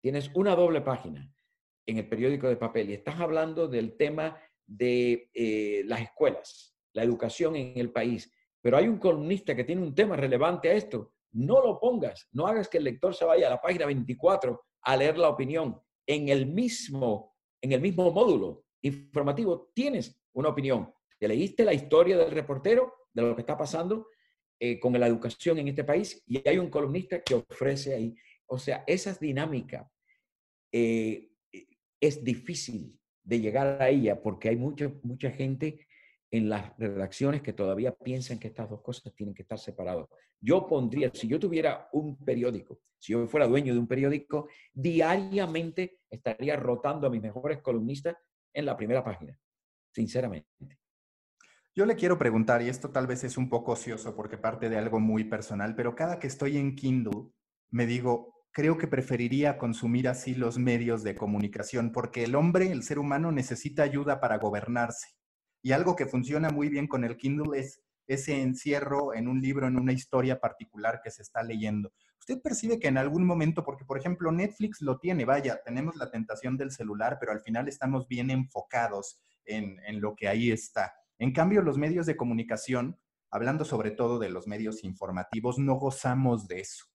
tienes 0.00 0.28
una 0.34 0.56
doble 0.56 0.80
página 0.80 1.30
en 1.86 1.98
el 1.98 2.08
periódico 2.08 2.48
de 2.48 2.56
papel 2.56 2.90
y 2.90 2.94
estás 2.94 3.18
hablando 3.20 3.68
del 3.68 3.96
tema 3.96 4.38
de 4.66 5.30
eh, 5.34 5.82
las 5.86 6.00
escuelas, 6.00 6.76
la 6.92 7.02
educación 7.02 7.56
en 7.56 7.78
el 7.78 7.90
país, 7.90 8.32
pero 8.60 8.76
hay 8.76 8.86
un 8.88 8.98
columnista 8.98 9.56
que 9.56 9.64
tiene 9.64 9.82
un 9.82 9.94
tema 9.94 10.16
relevante 10.16 10.68
a 10.68 10.74
esto, 10.74 11.12
no 11.32 11.62
lo 11.62 11.78
pongas, 11.78 12.28
no 12.32 12.46
hagas 12.46 12.68
que 12.68 12.78
el 12.78 12.84
lector 12.84 13.14
se 13.14 13.24
vaya 13.24 13.46
a 13.46 13.50
la 13.50 13.60
página 13.60 13.86
24 13.86 14.60
a 14.82 14.96
leer 14.96 15.18
la 15.18 15.28
opinión. 15.28 15.80
En 16.06 16.28
el 16.28 16.46
mismo, 16.46 17.36
en 17.60 17.72
el 17.72 17.80
mismo 17.80 18.10
módulo 18.10 18.64
informativo 18.82 19.70
tienes 19.74 20.20
una 20.32 20.48
opinión. 20.48 20.92
Te 21.18 21.28
leíste 21.28 21.64
la 21.64 21.74
historia 21.74 22.16
del 22.16 22.30
reportero, 22.30 22.94
de 23.12 23.22
lo 23.22 23.34
que 23.34 23.42
está 23.42 23.56
pasando 23.56 24.08
eh, 24.58 24.78
con 24.78 24.98
la 24.98 25.06
educación 25.06 25.58
en 25.58 25.68
este 25.68 25.84
país 25.84 26.22
y 26.26 26.46
hay 26.48 26.58
un 26.58 26.70
columnista 26.70 27.22
que 27.22 27.34
ofrece 27.34 27.94
ahí. 27.94 28.14
O 28.46 28.58
sea, 28.58 28.84
esa 28.86 29.14
dinámica 29.14 29.90
eh, 30.72 31.29
es 32.00 32.24
difícil 32.24 32.98
de 33.22 33.40
llegar 33.40 33.80
a 33.80 33.88
ella 33.88 34.20
porque 34.22 34.48
hay 34.48 34.56
mucha, 34.56 34.90
mucha 35.02 35.30
gente 35.30 35.86
en 36.30 36.48
las 36.48 36.76
redacciones 36.78 37.42
que 37.42 37.52
todavía 37.52 37.94
piensan 37.94 38.38
que 38.38 38.48
estas 38.48 38.70
dos 38.70 38.82
cosas 38.82 39.14
tienen 39.14 39.34
que 39.34 39.42
estar 39.42 39.58
separadas. 39.58 40.06
Yo 40.40 40.66
pondría, 40.66 41.10
si 41.12 41.28
yo 41.28 41.38
tuviera 41.38 41.88
un 41.92 42.16
periódico, 42.24 42.80
si 42.98 43.12
yo 43.12 43.26
fuera 43.26 43.46
dueño 43.46 43.74
de 43.74 43.80
un 43.80 43.86
periódico, 43.86 44.48
diariamente 44.72 45.98
estaría 46.08 46.56
rotando 46.56 47.06
a 47.06 47.10
mis 47.10 47.20
mejores 47.20 47.60
columnistas 47.60 48.16
en 48.54 48.64
la 48.64 48.76
primera 48.76 49.04
página, 49.04 49.38
sinceramente. 49.92 50.48
Yo 51.74 51.86
le 51.86 51.96
quiero 51.96 52.18
preguntar, 52.18 52.62
y 52.62 52.68
esto 52.68 52.90
tal 52.90 53.06
vez 53.06 53.24
es 53.24 53.36
un 53.36 53.48
poco 53.48 53.72
ocioso 53.72 54.14
porque 54.14 54.38
parte 54.38 54.68
de 54.68 54.76
algo 54.76 54.98
muy 55.00 55.24
personal, 55.24 55.74
pero 55.74 55.94
cada 55.94 56.18
que 56.18 56.26
estoy 56.26 56.56
en 56.56 56.74
Kindle, 56.74 57.30
me 57.70 57.86
digo, 57.86 58.39
creo 58.52 58.78
que 58.78 58.88
preferiría 58.88 59.58
consumir 59.58 60.08
así 60.08 60.34
los 60.34 60.58
medios 60.58 61.02
de 61.02 61.14
comunicación, 61.14 61.92
porque 61.92 62.24
el 62.24 62.34
hombre, 62.34 62.70
el 62.70 62.82
ser 62.82 62.98
humano, 62.98 63.32
necesita 63.32 63.82
ayuda 63.82 64.20
para 64.20 64.38
gobernarse. 64.38 65.08
Y 65.62 65.72
algo 65.72 65.94
que 65.94 66.06
funciona 66.06 66.50
muy 66.50 66.68
bien 66.68 66.88
con 66.88 67.04
el 67.04 67.16
Kindle 67.16 67.58
es 67.58 67.80
ese 68.06 68.42
encierro 68.42 69.14
en 69.14 69.28
un 69.28 69.40
libro, 69.40 69.68
en 69.68 69.78
una 69.78 69.92
historia 69.92 70.40
particular 70.40 71.00
que 71.02 71.10
se 71.10 71.22
está 71.22 71.42
leyendo. 71.44 71.92
Usted 72.18 72.40
percibe 72.42 72.80
que 72.80 72.88
en 72.88 72.98
algún 72.98 73.24
momento, 73.24 73.62
porque 73.64 73.84
por 73.84 73.98
ejemplo 73.98 74.32
Netflix 74.32 74.80
lo 74.80 74.98
tiene, 74.98 75.24
vaya, 75.24 75.60
tenemos 75.64 75.94
la 75.96 76.10
tentación 76.10 76.56
del 76.56 76.72
celular, 76.72 77.18
pero 77.20 77.32
al 77.32 77.40
final 77.40 77.68
estamos 77.68 78.08
bien 78.08 78.30
enfocados 78.30 79.20
en, 79.44 79.78
en 79.86 80.00
lo 80.00 80.16
que 80.16 80.28
ahí 80.28 80.50
está. 80.50 80.92
En 81.18 81.32
cambio, 81.32 81.62
los 81.62 81.78
medios 81.78 82.06
de 82.06 82.16
comunicación, 82.16 82.98
hablando 83.30 83.64
sobre 83.64 83.92
todo 83.92 84.18
de 84.18 84.30
los 84.30 84.48
medios 84.48 84.82
informativos, 84.82 85.58
no 85.58 85.74
gozamos 85.74 86.48
de 86.48 86.60
eso 86.60 86.89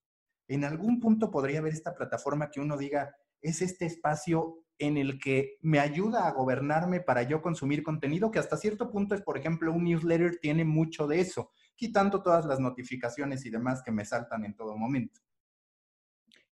en 0.48 0.64
algún 0.64 1.00
punto 1.00 1.30
podría 1.30 1.58
haber 1.58 1.72
esta 1.72 1.94
plataforma 1.94 2.50
que 2.50 2.60
uno 2.60 2.76
diga, 2.76 3.14
es 3.40 3.62
este 3.62 3.86
espacio 3.86 4.66
en 4.78 4.96
el 4.96 5.18
que 5.18 5.56
me 5.62 5.78
ayuda 5.78 6.26
a 6.26 6.32
gobernarme 6.32 7.00
para 7.00 7.22
yo 7.22 7.40
consumir 7.40 7.82
contenido, 7.82 8.30
que 8.30 8.38
hasta 8.38 8.56
cierto 8.56 8.90
punto 8.90 9.14
es, 9.14 9.22
por 9.22 9.38
ejemplo, 9.38 9.72
un 9.72 9.84
newsletter 9.84 10.38
tiene 10.38 10.64
mucho 10.64 11.06
de 11.06 11.20
eso, 11.20 11.50
quitando 11.74 12.22
todas 12.22 12.44
las 12.44 12.60
notificaciones 12.60 13.44
y 13.46 13.50
demás 13.50 13.82
que 13.82 13.92
me 13.92 14.04
saltan 14.04 14.44
en 14.44 14.54
todo 14.54 14.76
momento. 14.76 15.20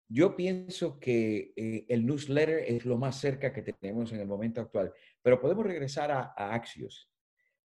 Yo 0.08 0.36
pienso 0.36 1.00
que 1.00 1.54
eh, 1.56 1.86
el 1.90 2.06
newsletter 2.06 2.60
es 2.68 2.86
lo 2.86 2.98
más 2.98 3.20
cerca 3.20 3.52
que 3.52 3.64
tenemos 3.64 4.12
en 4.12 4.20
el 4.20 4.28
momento 4.28 4.62
actual, 4.62 4.94
pero 5.22 5.40
podemos 5.40 5.66
regresar 5.66 6.12
a, 6.12 6.34
a 6.38 6.54
Axios, 6.54 7.10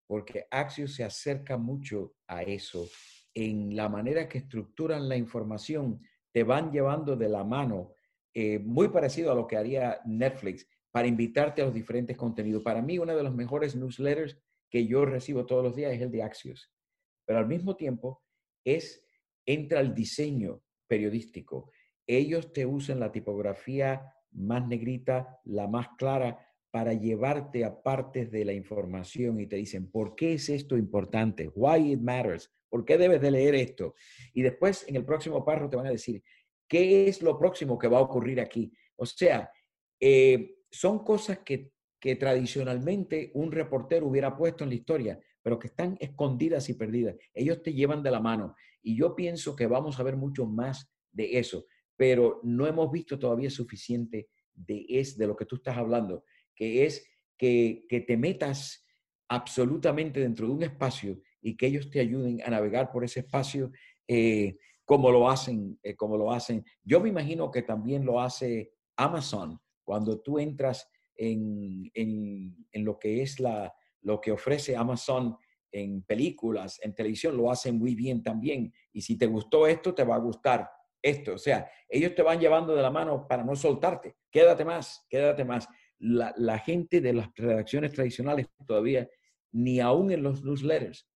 porque 0.07 0.45
Axios 0.51 0.93
se 0.93 1.03
acerca 1.03 1.57
mucho 1.57 2.15
a 2.27 2.43
eso 2.43 2.87
en 3.33 3.75
la 3.75 3.89
manera 3.89 4.29
que 4.29 4.37
estructuran 4.37 5.09
la 5.09 5.17
información 5.17 6.01
te 6.35 6.43
van 6.43 6.69
llevando 6.69 7.15
de 7.15 7.29
la 7.29 7.45
mano, 7.45 7.93
eh, 8.33 8.59
muy 8.59 8.89
parecido 8.89 9.31
a 9.31 9.35
lo 9.35 9.47
que 9.47 9.55
haría 9.55 10.01
Netflix, 10.03 10.67
para 10.91 11.07
invitarte 11.07 11.61
a 11.61 11.65
los 11.65 11.73
diferentes 11.73 12.17
contenidos. 12.17 12.61
Para 12.61 12.81
mí, 12.81 12.99
uno 12.99 13.15
de 13.15 13.23
los 13.23 13.33
mejores 13.33 13.73
newsletters 13.73 14.37
que 14.69 14.85
yo 14.85 15.05
recibo 15.05 15.45
todos 15.45 15.63
los 15.63 15.77
días 15.77 15.93
es 15.93 16.01
el 16.01 16.11
de 16.11 16.23
Axios. 16.23 16.73
Pero 17.23 17.39
al 17.39 17.47
mismo 17.47 17.77
tiempo, 17.77 18.21
es, 18.65 19.07
entra 19.45 19.79
el 19.79 19.95
diseño 19.95 20.61
periodístico. 20.87 21.71
Ellos 22.05 22.51
te 22.51 22.65
usan 22.65 22.99
la 22.99 23.13
tipografía 23.13 24.13
más 24.31 24.67
negrita, 24.67 25.39
la 25.45 25.67
más 25.67 25.87
clara, 25.97 26.45
para 26.69 26.91
llevarte 26.91 27.63
a 27.63 27.81
partes 27.81 28.29
de 28.29 28.43
la 28.43 28.51
información 28.51 29.39
y 29.39 29.47
te 29.47 29.55
dicen, 29.55 29.89
¿por 29.89 30.15
qué 30.15 30.33
es 30.33 30.49
esto 30.49 30.75
importante? 30.75 31.49
Why 31.55 31.93
it 31.93 32.01
matters. 32.01 32.51
¿Por 32.75 32.83
qué 32.83 32.97
debes 32.97 33.21
de 33.21 33.31
leer 33.31 33.55
esto? 33.55 33.95
Y 34.33 34.41
después 34.41 34.83
en 34.89 34.97
el 34.97 35.05
próximo 35.05 35.45
párrafo 35.45 35.69
te 35.69 35.77
van 35.77 35.87
a 35.87 35.91
decir, 35.91 36.21
¿qué 36.67 37.07
es 37.07 37.21
lo 37.21 37.39
próximo 37.39 37.79
que 37.79 37.87
va 37.87 37.99
a 37.99 38.01
ocurrir 38.01 38.41
aquí? 38.41 38.69
O 38.97 39.05
sea, 39.05 39.49
eh, 39.97 40.57
son 40.69 40.99
cosas 41.05 41.39
que, 41.39 41.71
que 41.97 42.17
tradicionalmente 42.17 43.31
un 43.33 43.53
reportero 43.53 44.07
hubiera 44.07 44.35
puesto 44.35 44.65
en 44.65 44.71
la 44.71 44.75
historia, 44.75 45.17
pero 45.41 45.57
que 45.57 45.67
están 45.67 45.95
escondidas 46.01 46.67
y 46.67 46.73
perdidas. 46.73 47.15
Ellos 47.33 47.63
te 47.63 47.73
llevan 47.73 48.03
de 48.03 48.11
la 48.11 48.19
mano. 48.19 48.57
Y 48.81 48.97
yo 48.97 49.15
pienso 49.15 49.55
que 49.55 49.67
vamos 49.67 49.97
a 49.97 50.03
ver 50.03 50.17
mucho 50.17 50.45
más 50.45 50.91
de 51.13 51.39
eso, 51.39 51.67
pero 51.95 52.41
no 52.43 52.67
hemos 52.67 52.91
visto 52.91 53.17
todavía 53.17 53.49
suficiente 53.49 54.27
de, 54.53 54.85
es, 54.89 55.17
de 55.17 55.27
lo 55.27 55.37
que 55.37 55.45
tú 55.45 55.55
estás 55.55 55.77
hablando, 55.77 56.25
que 56.53 56.85
es 56.85 57.07
que, 57.37 57.85
que 57.87 58.01
te 58.01 58.17
metas 58.17 58.85
absolutamente 59.29 60.19
dentro 60.19 60.47
de 60.47 60.53
un 60.53 60.63
espacio 60.63 61.21
y 61.45 61.55
que 61.55 61.67
ellos 61.67 61.91
te 61.91 61.99
ayuden 61.99 62.41
a 62.43 62.49
navegar 62.49 62.91
por 62.91 63.03
ese 63.03 63.19
espacio 63.19 63.71
eh, 64.07 64.57
como 64.83 65.11
lo 65.11 65.29
hacen, 65.29 65.79
eh, 65.83 65.95
como 65.95 66.17
lo 66.17 66.31
hacen. 66.31 66.65
Yo 66.83 66.99
me 66.99 67.09
imagino 67.09 67.51
que 67.51 67.61
también 67.61 68.03
lo 68.03 68.19
hace 68.19 68.73
Amazon 68.97 69.59
cuando 69.83 70.19
tú 70.21 70.39
entras 70.39 70.89
en, 71.15 71.91
en, 71.93 72.67
en, 72.71 72.83
lo 72.83 72.97
que 72.97 73.21
es 73.21 73.39
la, 73.39 73.71
lo 74.01 74.19
que 74.19 74.31
ofrece 74.31 74.75
Amazon 74.75 75.37
en 75.71 76.01
películas, 76.01 76.79
en 76.81 76.95
televisión, 76.95 77.37
lo 77.37 77.51
hacen 77.51 77.77
muy 77.77 77.93
bien 77.93 78.23
también. 78.23 78.73
Y 78.91 79.01
si 79.01 79.15
te 79.15 79.27
gustó 79.27 79.67
esto, 79.67 79.93
te 79.93 80.03
va 80.03 80.15
a 80.15 80.19
gustar 80.19 80.67
esto. 80.99 81.35
O 81.35 81.37
sea, 81.37 81.69
ellos 81.87 82.15
te 82.15 82.23
van 82.23 82.39
llevando 82.39 82.75
de 82.75 82.81
la 82.81 82.89
mano 82.89 83.27
para 83.27 83.43
no 83.43 83.55
soltarte. 83.55 84.15
Quédate 84.31 84.65
más, 84.65 85.05
quédate 85.09 85.45
más. 85.45 85.67
La, 85.99 86.33
la 86.37 86.57
gente 86.57 87.01
de 87.01 87.13
las 87.13 87.29
redacciones 87.35 87.93
tradicionales 87.93 88.47
todavía, 88.65 89.07
ni 89.51 89.79
aún 89.79 90.11
en 90.11 90.23
los 90.23 90.43
newsletters, 90.43 91.07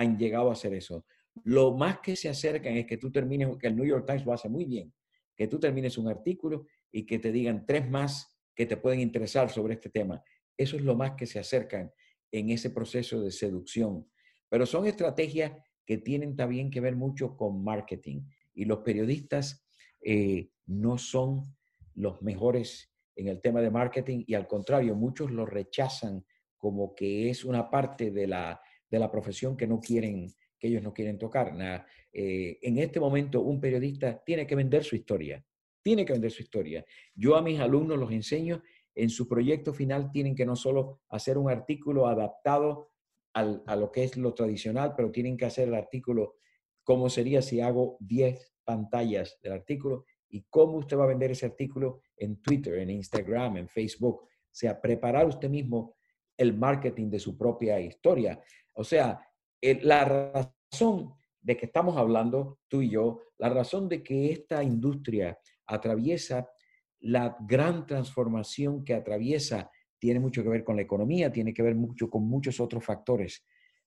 han 0.00 0.16
llegado 0.16 0.48
a 0.48 0.54
hacer 0.54 0.72
eso. 0.72 1.04
Lo 1.44 1.76
más 1.76 2.00
que 2.00 2.16
se 2.16 2.30
acercan 2.30 2.74
es 2.74 2.86
que 2.86 2.96
tú 2.96 3.12
termines, 3.12 3.54
que 3.58 3.66
el 3.66 3.76
New 3.76 3.84
York 3.84 4.06
Times 4.06 4.24
lo 4.24 4.32
hace 4.32 4.48
muy 4.48 4.64
bien, 4.64 4.92
que 5.36 5.46
tú 5.46 5.60
termines 5.60 5.98
un 5.98 6.08
artículo 6.08 6.66
y 6.90 7.04
que 7.04 7.18
te 7.18 7.30
digan 7.30 7.66
tres 7.66 7.88
más 7.88 8.34
que 8.54 8.64
te 8.64 8.78
pueden 8.78 9.00
interesar 9.00 9.50
sobre 9.50 9.74
este 9.74 9.90
tema. 9.90 10.22
Eso 10.56 10.76
es 10.76 10.82
lo 10.82 10.94
más 10.94 11.12
que 11.12 11.26
se 11.26 11.38
acercan 11.38 11.92
en 12.32 12.48
ese 12.48 12.70
proceso 12.70 13.20
de 13.20 13.30
seducción. 13.30 14.08
Pero 14.48 14.64
son 14.64 14.86
estrategias 14.86 15.52
que 15.84 15.98
tienen 15.98 16.34
también 16.34 16.70
que 16.70 16.80
ver 16.80 16.96
mucho 16.96 17.36
con 17.36 17.62
marketing. 17.62 18.22
Y 18.54 18.64
los 18.64 18.78
periodistas 18.78 19.66
eh, 20.00 20.50
no 20.66 20.96
son 20.96 21.42
los 21.94 22.22
mejores 22.22 22.90
en 23.16 23.28
el 23.28 23.42
tema 23.42 23.60
de 23.60 23.70
marketing 23.70 24.24
y 24.26 24.32
al 24.32 24.46
contrario, 24.46 24.94
muchos 24.94 25.30
lo 25.30 25.44
rechazan 25.44 26.24
como 26.56 26.94
que 26.94 27.28
es 27.28 27.44
una 27.44 27.68
parte 27.68 28.10
de 28.10 28.26
la 28.26 28.60
de 28.90 28.98
la 28.98 29.10
profesión 29.10 29.56
que 29.56 29.66
no 29.66 29.80
quieren, 29.80 30.32
que 30.58 30.68
ellos 30.68 30.82
no 30.82 30.92
quieren 30.92 31.18
tocar. 31.18 31.54
Nada. 31.54 31.86
Eh, 32.12 32.58
en 32.62 32.78
este 32.78 33.00
momento, 33.00 33.40
un 33.42 33.60
periodista 33.60 34.22
tiene 34.24 34.46
que 34.46 34.56
vender 34.56 34.84
su 34.84 34.96
historia, 34.96 35.44
tiene 35.82 36.04
que 36.04 36.12
vender 36.12 36.30
su 36.30 36.42
historia. 36.42 36.84
Yo 37.14 37.36
a 37.36 37.42
mis 37.42 37.60
alumnos 37.60 37.98
los 37.98 38.10
enseño, 38.12 38.62
en 38.94 39.08
su 39.08 39.28
proyecto 39.28 39.72
final 39.72 40.10
tienen 40.10 40.34
que 40.34 40.44
no 40.44 40.56
solo 40.56 41.00
hacer 41.08 41.38
un 41.38 41.48
artículo 41.48 42.06
adaptado 42.06 42.90
a 43.32 43.76
lo 43.76 43.92
que 43.92 44.02
es 44.02 44.16
lo 44.16 44.34
tradicional, 44.34 44.94
pero 44.96 45.12
tienen 45.12 45.36
que 45.36 45.44
hacer 45.44 45.68
el 45.68 45.74
artículo 45.74 46.34
cómo 46.82 47.08
sería 47.08 47.40
si 47.40 47.60
hago 47.60 47.96
10 48.00 48.52
pantallas 48.64 49.38
del 49.42 49.52
artículo 49.52 50.04
y 50.28 50.42
cómo 50.50 50.78
usted 50.78 50.96
va 50.96 51.04
a 51.04 51.08
vender 51.08 51.30
ese 51.30 51.46
artículo 51.46 52.02
en 52.16 52.42
Twitter, 52.42 52.78
en 52.78 52.90
Instagram, 52.90 53.58
en 53.58 53.68
Facebook. 53.68 54.22
O 54.22 54.28
sea, 54.50 54.80
preparar 54.80 55.26
usted 55.26 55.48
mismo 55.48 55.96
el 56.40 56.56
marketing 56.56 57.10
de 57.10 57.18
su 57.18 57.36
propia 57.36 57.78
historia. 57.78 58.40
O 58.72 58.82
sea, 58.82 59.20
la 59.60 60.04
razón 60.72 61.12
de 61.42 61.56
que 61.56 61.66
estamos 61.66 61.98
hablando 61.98 62.60
tú 62.66 62.80
y 62.80 62.88
yo, 62.88 63.20
la 63.36 63.50
razón 63.50 63.90
de 63.90 64.02
que 64.02 64.32
esta 64.32 64.62
industria 64.62 65.38
atraviesa 65.66 66.48
la 67.00 67.36
gran 67.40 67.86
transformación 67.86 68.84
que 68.84 68.94
atraviesa, 68.94 69.70
tiene 69.98 70.18
mucho 70.18 70.42
que 70.42 70.48
ver 70.48 70.64
con 70.64 70.76
la 70.76 70.82
economía, 70.82 71.30
tiene 71.30 71.52
que 71.52 71.62
ver 71.62 71.74
mucho 71.74 72.08
con 72.08 72.26
muchos 72.26 72.58
otros 72.58 72.82
factores, 72.82 73.44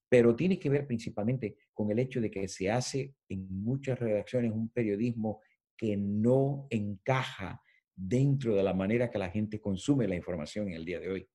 pero 0.07 0.35
tiene 0.35 0.59
que 0.59 0.69
ver 0.69 0.85
principalmente 0.85 1.57
con 1.73 1.89
el 1.89 1.97
hecho 1.97 2.21
de 2.21 2.29
que 2.29 2.47
se 2.47 2.69
hace 2.69 3.15
en 3.29 3.47
muchas 3.49 3.97
redacciones 3.97 4.51
un 4.51 4.69
periodismo 4.69 5.41
que 5.75 5.97
no 5.97 6.67
encaja 6.69 7.59
dentro 7.95 8.55
de 8.55 8.61
la 8.61 8.75
manera 8.75 9.09
que 9.09 9.17
la 9.17 9.31
gente 9.31 9.59
consume 9.59 10.07
la 10.07 10.15
información 10.15 10.67
en 10.67 10.75
el 10.75 10.85
día 10.85 10.99
de 10.99 11.09
hoy. 11.09 11.27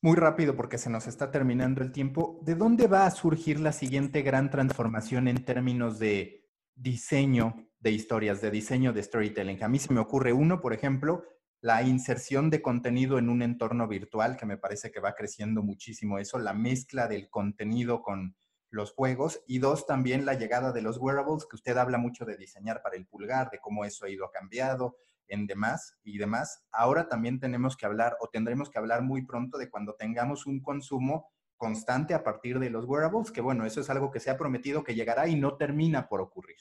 Muy 0.00 0.14
rápido 0.14 0.54
porque 0.54 0.78
se 0.78 0.90
nos 0.90 1.08
está 1.08 1.32
terminando 1.32 1.82
el 1.82 1.90
tiempo. 1.90 2.38
¿De 2.42 2.54
dónde 2.54 2.86
va 2.86 3.04
a 3.04 3.10
surgir 3.10 3.58
la 3.58 3.72
siguiente 3.72 4.22
gran 4.22 4.48
transformación 4.48 5.26
en 5.26 5.44
términos 5.44 5.98
de 5.98 6.48
diseño 6.76 7.68
de 7.80 7.90
historias, 7.90 8.40
de 8.40 8.52
diseño 8.52 8.92
de 8.92 9.02
storytelling? 9.02 9.60
A 9.64 9.68
mí 9.68 9.80
se 9.80 9.92
me 9.92 9.98
ocurre 9.98 10.32
uno, 10.32 10.60
por 10.60 10.72
ejemplo, 10.72 11.24
la 11.60 11.82
inserción 11.82 12.48
de 12.48 12.62
contenido 12.62 13.18
en 13.18 13.28
un 13.28 13.42
entorno 13.42 13.88
virtual, 13.88 14.36
que 14.36 14.46
me 14.46 14.56
parece 14.56 14.92
que 14.92 15.00
va 15.00 15.16
creciendo 15.16 15.64
muchísimo 15.64 16.20
eso, 16.20 16.38
la 16.38 16.54
mezcla 16.54 17.08
del 17.08 17.28
contenido 17.28 18.00
con 18.00 18.36
los 18.70 18.92
juegos 18.92 19.42
y 19.48 19.58
dos, 19.58 19.84
también 19.84 20.24
la 20.24 20.34
llegada 20.34 20.70
de 20.70 20.82
los 20.82 20.98
wearables, 20.98 21.44
que 21.50 21.56
usted 21.56 21.76
habla 21.76 21.98
mucho 21.98 22.24
de 22.24 22.36
diseñar 22.36 22.82
para 22.82 22.96
el 22.96 23.06
pulgar, 23.08 23.50
de 23.50 23.58
cómo 23.58 23.84
eso 23.84 24.04
ha 24.04 24.10
ido 24.10 24.30
cambiado, 24.30 24.98
en 25.28 25.46
demás 25.46 25.96
y 26.02 26.18
demás, 26.18 26.64
ahora 26.72 27.08
también 27.08 27.40
tenemos 27.40 27.76
que 27.76 27.86
hablar 27.86 28.16
o 28.20 28.28
tendremos 28.28 28.70
que 28.70 28.78
hablar 28.78 29.02
muy 29.02 29.24
pronto 29.24 29.58
de 29.58 29.70
cuando 29.70 29.94
tengamos 29.94 30.46
un 30.46 30.60
consumo 30.60 31.30
constante 31.56 32.14
a 32.14 32.22
partir 32.22 32.58
de 32.58 32.70
los 32.70 32.84
wearables, 32.84 33.30
que 33.30 33.40
bueno, 33.40 33.66
eso 33.66 33.80
es 33.80 33.90
algo 33.90 34.10
que 34.10 34.20
se 34.20 34.30
ha 34.30 34.38
prometido 34.38 34.84
que 34.84 34.94
llegará 34.94 35.28
y 35.28 35.36
no 35.36 35.56
termina 35.56 36.08
por 36.08 36.20
ocurrir. 36.20 36.56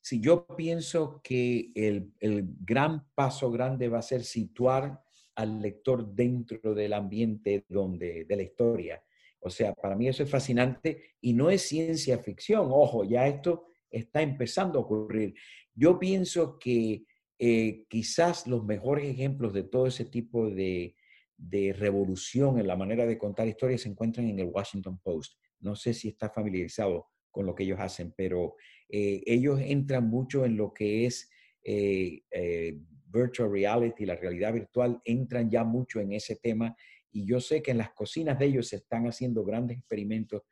Si 0.00 0.20
yo 0.20 0.46
pienso 0.46 1.20
que 1.22 1.72
el, 1.74 2.12
el 2.20 2.44
gran 2.60 3.08
paso 3.14 3.50
grande 3.50 3.88
va 3.88 3.98
a 3.98 4.02
ser 4.02 4.24
situar 4.24 5.02
al 5.36 5.60
lector 5.60 6.14
dentro 6.14 6.74
del 6.74 6.92
ambiente 6.92 7.64
donde, 7.68 8.24
de 8.24 8.36
la 8.36 8.42
historia. 8.42 9.02
O 9.40 9.50
sea, 9.50 9.74
para 9.74 9.94
mí 9.94 10.08
eso 10.08 10.22
es 10.22 10.30
fascinante 10.30 11.16
y 11.20 11.34
no 11.34 11.50
es 11.50 11.62
ciencia 11.62 12.18
ficción. 12.18 12.68
Ojo, 12.70 13.04
ya 13.04 13.28
esto 13.28 13.66
está 13.90 14.22
empezando 14.22 14.78
a 14.78 14.82
ocurrir. 14.82 15.34
Yo 15.74 15.98
pienso 15.98 16.58
que 16.58 17.04
eh, 17.38 17.84
quizás 17.88 18.46
los 18.46 18.64
mejores 18.64 19.06
ejemplos 19.06 19.52
de 19.52 19.62
todo 19.62 19.86
ese 19.86 20.04
tipo 20.04 20.50
de, 20.50 20.94
revolución 21.78 22.58
en 22.58 22.66
la 22.66 22.76
manera 22.76 23.04
de 23.04 23.18
contar 23.18 23.46
historias 23.46 23.82
se 23.82 23.90
encuentran 23.90 24.26
en 24.26 24.38
el 24.38 24.46
Washington 24.46 24.98
Post. 25.02 25.38
No 25.60 25.76
sé 25.76 25.92
si 25.92 26.08
está 26.08 26.30
familiarizado 26.30 27.08
con 27.30 27.44
lo 27.44 27.54
que 27.54 27.64
ellos 27.64 27.78
hacen, 27.78 28.14
pero 28.16 28.54
eh, 28.88 29.22
ellos 29.26 29.60
entran 29.60 30.08
mucho 30.08 30.46
en 30.46 30.56
lo 30.56 30.72
que 30.72 31.04
es 31.04 31.30
eh, 31.62 32.22
virtual 33.06 33.50
reality, 33.50 34.06
la 34.06 34.16
realidad 34.16 34.54
virtual, 34.54 35.00
entran 35.04 35.50
ya 35.50 35.62
mucho 35.62 36.00
en 36.00 36.12
ese 36.12 36.36
tema 36.36 36.74
y 37.10 37.26
yo 37.26 37.40
sé 37.40 37.62
que 37.62 37.70
en 37.70 37.78
las 37.78 37.92
cocinas 37.92 38.38
de 38.38 38.46
ellos 38.46 38.68
se 38.68 38.76
están 38.76 39.06
haciendo 39.06 39.44
grandes 39.44 39.78
experimentos 39.78 40.42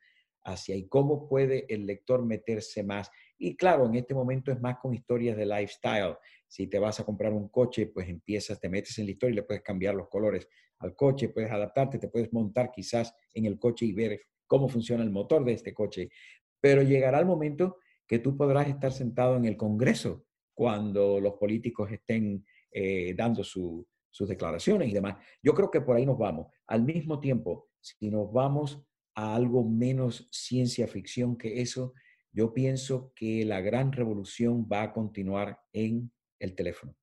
hacia 0.43 0.75
y 0.75 0.87
cómo 0.87 1.27
puede 1.27 1.65
el 1.73 1.85
lector 1.85 2.25
meterse 2.25 2.83
más. 2.83 3.11
Y 3.37 3.55
claro, 3.55 3.85
en 3.85 3.95
este 3.95 4.13
momento 4.13 4.51
es 4.51 4.61
más 4.61 4.77
con 4.77 4.93
historias 4.93 5.35
de 5.35 5.45
lifestyle. 5.45 6.15
Si 6.47 6.67
te 6.67 6.79
vas 6.79 6.99
a 6.99 7.03
comprar 7.03 7.33
un 7.33 7.49
coche, 7.49 7.87
pues 7.87 8.07
empiezas, 8.07 8.59
te 8.59 8.69
metes 8.69 8.97
en 8.99 9.05
la 9.05 9.11
historia 9.11 9.33
y 9.33 9.35
le 9.35 9.43
puedes 9.43 9.63
cambiar 9.63 9.95
los 9.95 10.07
colores 10.07 10.47
al 10.79 10.95
coche, 10.95 11.29
puedes 11.29 11.51
adaptarte, 11.51 11.99
te 11.99 12.07
puedes 12.07 12.31
montar 12.31 12.71
quizás 12.71 13.13
en 13.33 13.45
el 13.45 13.59
coche 13.59 13.85
y 13.85 13.93
ver 13.93 14.21
cómo 14.47 14.69
funciona 14.69 15.03
el 15.03 15.11
motor 15.11 15.43
de 15.43 15.53
este 15.53 15.73
coche. 15.73 16.09
Pero 16.61 16.81
llegará 16.81 17.19
el 17.19 17.25
momento 17.25 17.77
que 18.07 18.19
tú 18.19 18.37
podrás 18.37 18.67
estar 18.67 18.91
sentado 18.91 19.35
en 19.35 19.45
el 19.45 19.57
Congreso 19.57 20.25
cuando 20.53 21.19
los 21.19 21.33
políticos 21.33 21.91
estén 21.91 22.45
eh, 22.71 23.13
dando 23.15 23.43
sus 23.43 23.85
declaraciones 24.27 24.89
y 24.89 24.93
demás. 24.93 25.17
Yo 25.41 25.53
creo 25.53 25.69
que 25.69 25.81
por 25.81 25.97
ahí 25.97 26.05
nos 26.05 26.17
vamos. 26.17 26.47
Al 26.67 26.83
mismo 26.83 27.19
tiempo, 27.19 27.69
si 27.81 28.09
nos 28.09 28.31
vamos 28.31 28.81
a 29.15 29.35
algo 29.35 29.63
menos 29.63 30.27
ciencia 30.31 30.87
ficción 30.87 31.37
que 31.37 31.61
eso, 31.61 31.93
yo 32.35 32.53
pienso 32.53 33.13
que 33.15 33.45
la 33.45 33.61
gran 33.61 33.93
revolución 33.93 34.67
va 34.69 34.83
a 34.83 34.91
continuar 34.91 35.61
en 35.71 36.11
el 36.37 36.53
teléfono, 36.53 36.93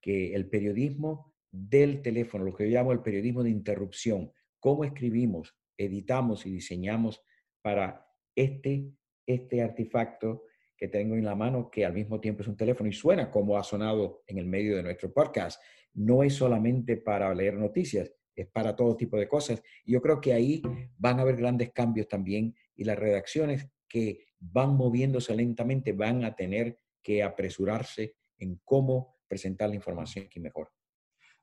que 0.00 0.34
el 0.34 0.48
periodismo 0.48 1.32
del 1.52 2.02
teléfono, 2.02 2.44
lo 2.44 2.52
que 2.52 2.68
yo 2.68 2.76
llamo 2.76 2.90
el 2.90 3.00
periodismo 3.00 3.44
de 3.44 3.50
interrupción, 3.50 4.32
cómo 4.58 4.82
escribimos, 4.82 5.56
editamos 5.78 6.46
y 6.46 6.50
diseñamos 6.50 7.22
para 7.62 8.08
este, 8.34 8.90
este 9.24 9.62
artefacto 9.62 10.42
que 10.76 10.88
tengo 10.88 11.14
en 11.14 11.24
la 11.24 11.36
mano, 11.36 11.70
que 11.70 11.86
al 11.86 11.94
mismo 11.94 12.18
tiempo 12.18 12.42
es 12.42 12.48
un 12.48 12.56
teléfono 12.56 12.88
y 12.88 12.92
suena 12.92 13.30
como 13.30 13.56
ha 13.56 13.62
sonado 13.62 14.24
en 14.26 14.38
el 14.38 14.46
medio 14.46 14.76
de 14.76 14.82
nuestro 14.82 15.12
podcast. 15.12 15.62
No 15.94 16.24
es 16.24 16.34
solamente 16.34 16.96
para 16.96 17.32
leer 17.32 17.54
noticias, 17.54 18.12
es 18.34 18.48
para 18.48 18.74
todo 18.74 18.96
tipo 18.96 19.16
de 19.16 19.28
cosas. 19.28 19.62
Yo 19.84 20.02
creo 20.02 20.20
que 20.20 20.32
ahí 20.32 20.60
van 20.98 21.20
a 21.20 21.22
haber 21.22 21.36
grandes 21.36 21.70
cambios 21.72 22.08
también 22.08 22.54
y 22.74 22.82
las 22.82 22.98
redacciones 22.98 23.68
que 23.88 24.26
van 24.52 24.76
moviéndose 24.76 25.34
lentamente 25.34 25.92
van 25.92 26.24
a 26.24 26.34
tener 26.34 26.78
que 27.02 27.22
apresurarse 27.22 28.16
en 28.38 28.60
cómo 28.64 29.16
presentar 29.28 29.68
la 29.68 29.76
información 29.76 30.26
aquí 30.26 30.40
mejor. 30.40 30.70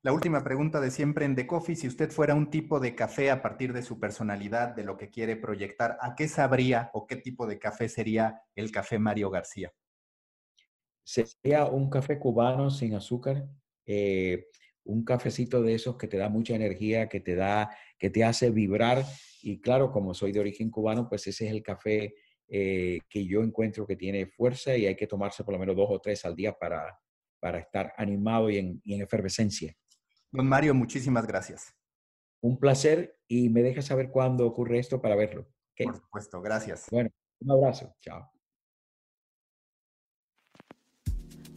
La 0.02 0.12
última 0.12 0.44
pregunta 0.44 0.82
de 0.82 0.92
siempre 0.92 1.24
en 1.24 1.34
The 1.34 1.48
Coffee, 1.48 1.78
si 1.78 1.88
usted 1.88 2.12
fuera 2.12 2.36
un 2.36 2.50
tipo 2.50 2.82
de 2.82 2.94
café 2.94 3.32
a 3.32 3.42
partir 3.42 3.72
de 3.72 3.82
su 3.82 4.02
personalidad, 4.02 4.76
de 4.76 4.84
lo 4.84 4.98
que 4.98 5.10
quiere 5.10 5.38
proyectar, 5.38 5.98
¿a 6.02 6.14
qué 6.16 6.28
sabría 6.28 6.90
o 6.94 7.08
qué 7.08 7.16
tipo 7.16 7.48
de 7.48 7.58
café 7.58 7.88
sería 7.88 8.42
el 8.54 8.70
café 8.70 9.00
Mario 9.00 9.30
García? 9.30 9.72
Sería 11.06 11.68
un 11.68 11.90
café 11.90 12.20
cubano 12.20 12.70
sin 12.70 12.96
azúcar, 12.96 13.48
eh, 13.86 14.48
un 14.84 15.06
cafecito 15.06 15.62
de 15.62 15.76
esos 15.76 15.96
que 15.96 16.08
te 16.08 16.18
da 16.18 16.28
mucha 16.28 16.54
energía, 16.54 17.08
que 17.08 17.22
te 17.22 17.36
da, 17.36 17.70
que 17.98 18.10
te 18.10 18.26
hace 18.26 18.52
vibrar. 18.52 19.06
Y 19.42 19.62
claro, 19.62 19.90
como 19.92 20.14
soy 20.14 20.34
de 20.34 20.42
origen 20.42 20.70
cubano, 20.70 21.08
pues 21.08 21.28
ese 21.28 21.46
es 21.46 21.52
el 21.52 21.64
café 21.64 22.14
eh, 22.56 23.00
que 23.10 23.26
yo 23.26 23.42
encuentro 23.42 23.88
que 23.88 23.96
tiene 23.96 24.28
fuerza 24.28 24.78
y 24.78 24.86
hay 24.86 24.96
que 24.96 25.08
tomarse 25.08 25.44
por 25.44 25.56
lo 25.56 25.60
menos 25.60 25.76
dos 25.76 25.88
o 25.90 26.00
tres 26.00 26.24
al 26.24 26.36
día 26.36 26.54
para, 26.54 27.00
para 27.40 27.58
estar 27.58 27.96
animado 27.98 28.48
y 28.52 28.60
en, 28.60 29.02
efervescencia. 29.02 29.76
Don 30.32 30.48
Mario, 30.48 30.76
muchísimas 30.76 31.26
gracias. 31.26 31.74
Un 32.44 32.60
placer 32.60 33.18
y 33.28 33.50
me 33.50 33.64
deja 33.64 33.82
saber 33.82 34.12
cuándo 34.12 34.46
ocurre 34.46 34.78
esto 34.78 35.02
para 35.02 35.16
verlo. 35.16 35.48
Por 35.76 35.96
supuesto, 35.96 36.42
gracias. 36.44 36.86
Bueno, 36.92 37.10
un 37.40 37.52
abrazo. 37.52 37.96
Chao. 38.02 38.30